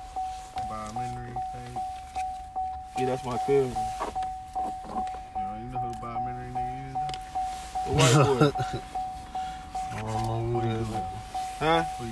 Bob 0.67 0.95
Henry 0.95 1.31
page. 1.31 1.83
Yeah, 2.99 3.05
that's 3.05 3.23
my 3.23 3.37
cousin. 3.37 3.86
White 7.97 8.13
boy. 8.13 8.51
I 9.93 10.01
don't 10.01 10.07
know 10.23 10.39
who 10.43 10.61
that 10.61 10.75
is. 10.81 10.87
huh? 11.59 11.81
Think? 11.97 12.11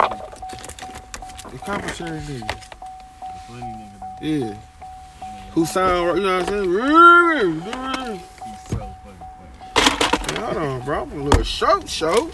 The 1.51 1.57
commentary 1.59 2.19
nigga. 2.21 2.47
The 2.49 3.39
funny 3.47 3.61
nigga. 3.61 3.99
Yeah. 4.21 4.53
Who 5.51 5.61
sound, 5.65 6.17
you 6.17 6.23
know 6.25 6.37
what 6.39 6.49
I'm 6.49 6.53
saying? 6.53 7.61
He's 8.45 8.61
so 8.67 8.77
fucking 9.03 9.27
funny. 9.75 10.39
Hold 10.41 10.57
on, 10.57 10.81
bro. 10.81 10.97
I'm 11.03 11.11
a 11.11 11.13
little 11.23 11.43
short, 11.43 11.87
short. 11.87 12.33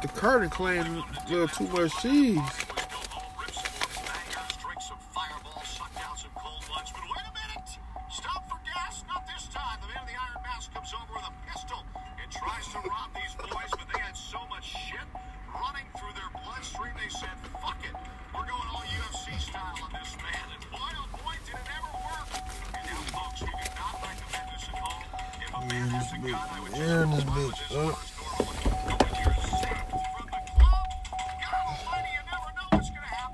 The 0.00 0.08
curtain 0.08 0.50
claim 0.50 0.84
a 0.86 1.30
little 1.30 1.48
too 1.48 1.66
much 1.68 1.92
cheese. 2.00 2.38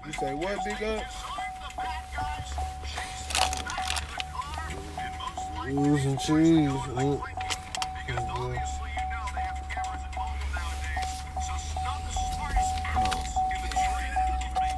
You 0.08 0.14
say 0.14 0.32
what, 0.32 0.64
big 0.64 0.82
up? 0.84 1.04
Losing 5.66 6.16
cheese. 6.16 6.70
huh? 6.70 7.18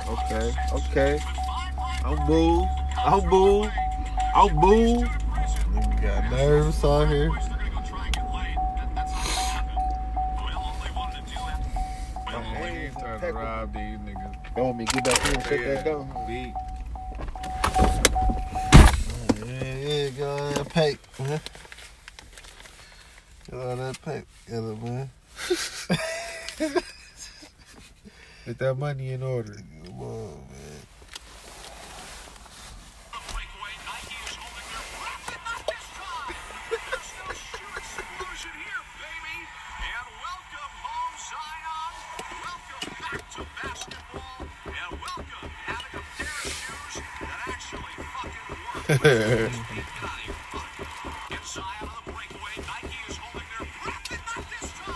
Okay, 0.08 0.52
okay. 0.72 1.20
I'm 2.04 2.26
boo. 2.26 2.66
I'm 2.98 3.30
boo. 3.30 3.70
I'm 4.34 4.56
boo. 4.58 5.04
Nigga 5.70 6.02
got 6.02 6.30
nerves 6.32 6.84
out 6.84 7.06
here. 7.06 7.30
I'm 12.26 12.60
waiting 12.60 12.94
to 12.94 13.32
rob 13.32 13.72
these 13.72 13.98
niggas. 13.98 14.40
You 14.56 14.64
want 14.64 14.78
me 14.78 14.84
get 14.84 15.04
back 15.04 15.09
in 15.50 15.58
and 15.58 15.64
shut 15.64 15.64
that 15.66 15.76
Yeah, 15.76 15.82
down? 15.82 16.26
beat. 16.26 16.54
Yeah, 19.46 19.74
yeah, 19.74 20.08
get 20.10 20.26
all 20.26 20.50
that 20.52 20.68
paper, 20.70 21.22
man. 21.22 21.40
Get 23.50 23.58
all 23.58 23.76
that 23.76 24.02
paper 24.02 24.26
together, 24.44 24.76
man. 24.76 25.10
Get 28.46 28.58
that 28.58 28.74
money 28.78 29.12
in 29.12 29.22
order. 29.22 29.56
Come 29.84 30.02
on, 30.02 30.30
man. 30.50 30.80
I 48.92 48.96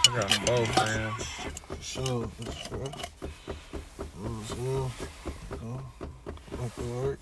got 0.06 0.28
them 0.30 0.44
both, 0.44 0.76
man. 0.76 1.12
For 1.12 1.82
sure, 1.82 2.28
for 2.28 2.52
sure. 2.52 2.92
For 4.14 4.54
sure. 4.54 4.90
Go. 5.50 5.82
Make 6.60 6.78
it 6.78 6.84
work. 6.86 7.20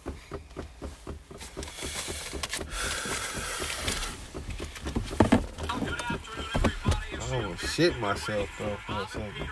I 7.20 7.37
almost 7.37 7.74
shit 7.74 7.99
myself 8.29 8.49
though 8.59 8.77
for 8.87 8.93
a 8.93 9.09
second. 9.09 9.49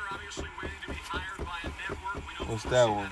What's 2.46 2.64
that 2.64 2.88
one? 2.88 3.10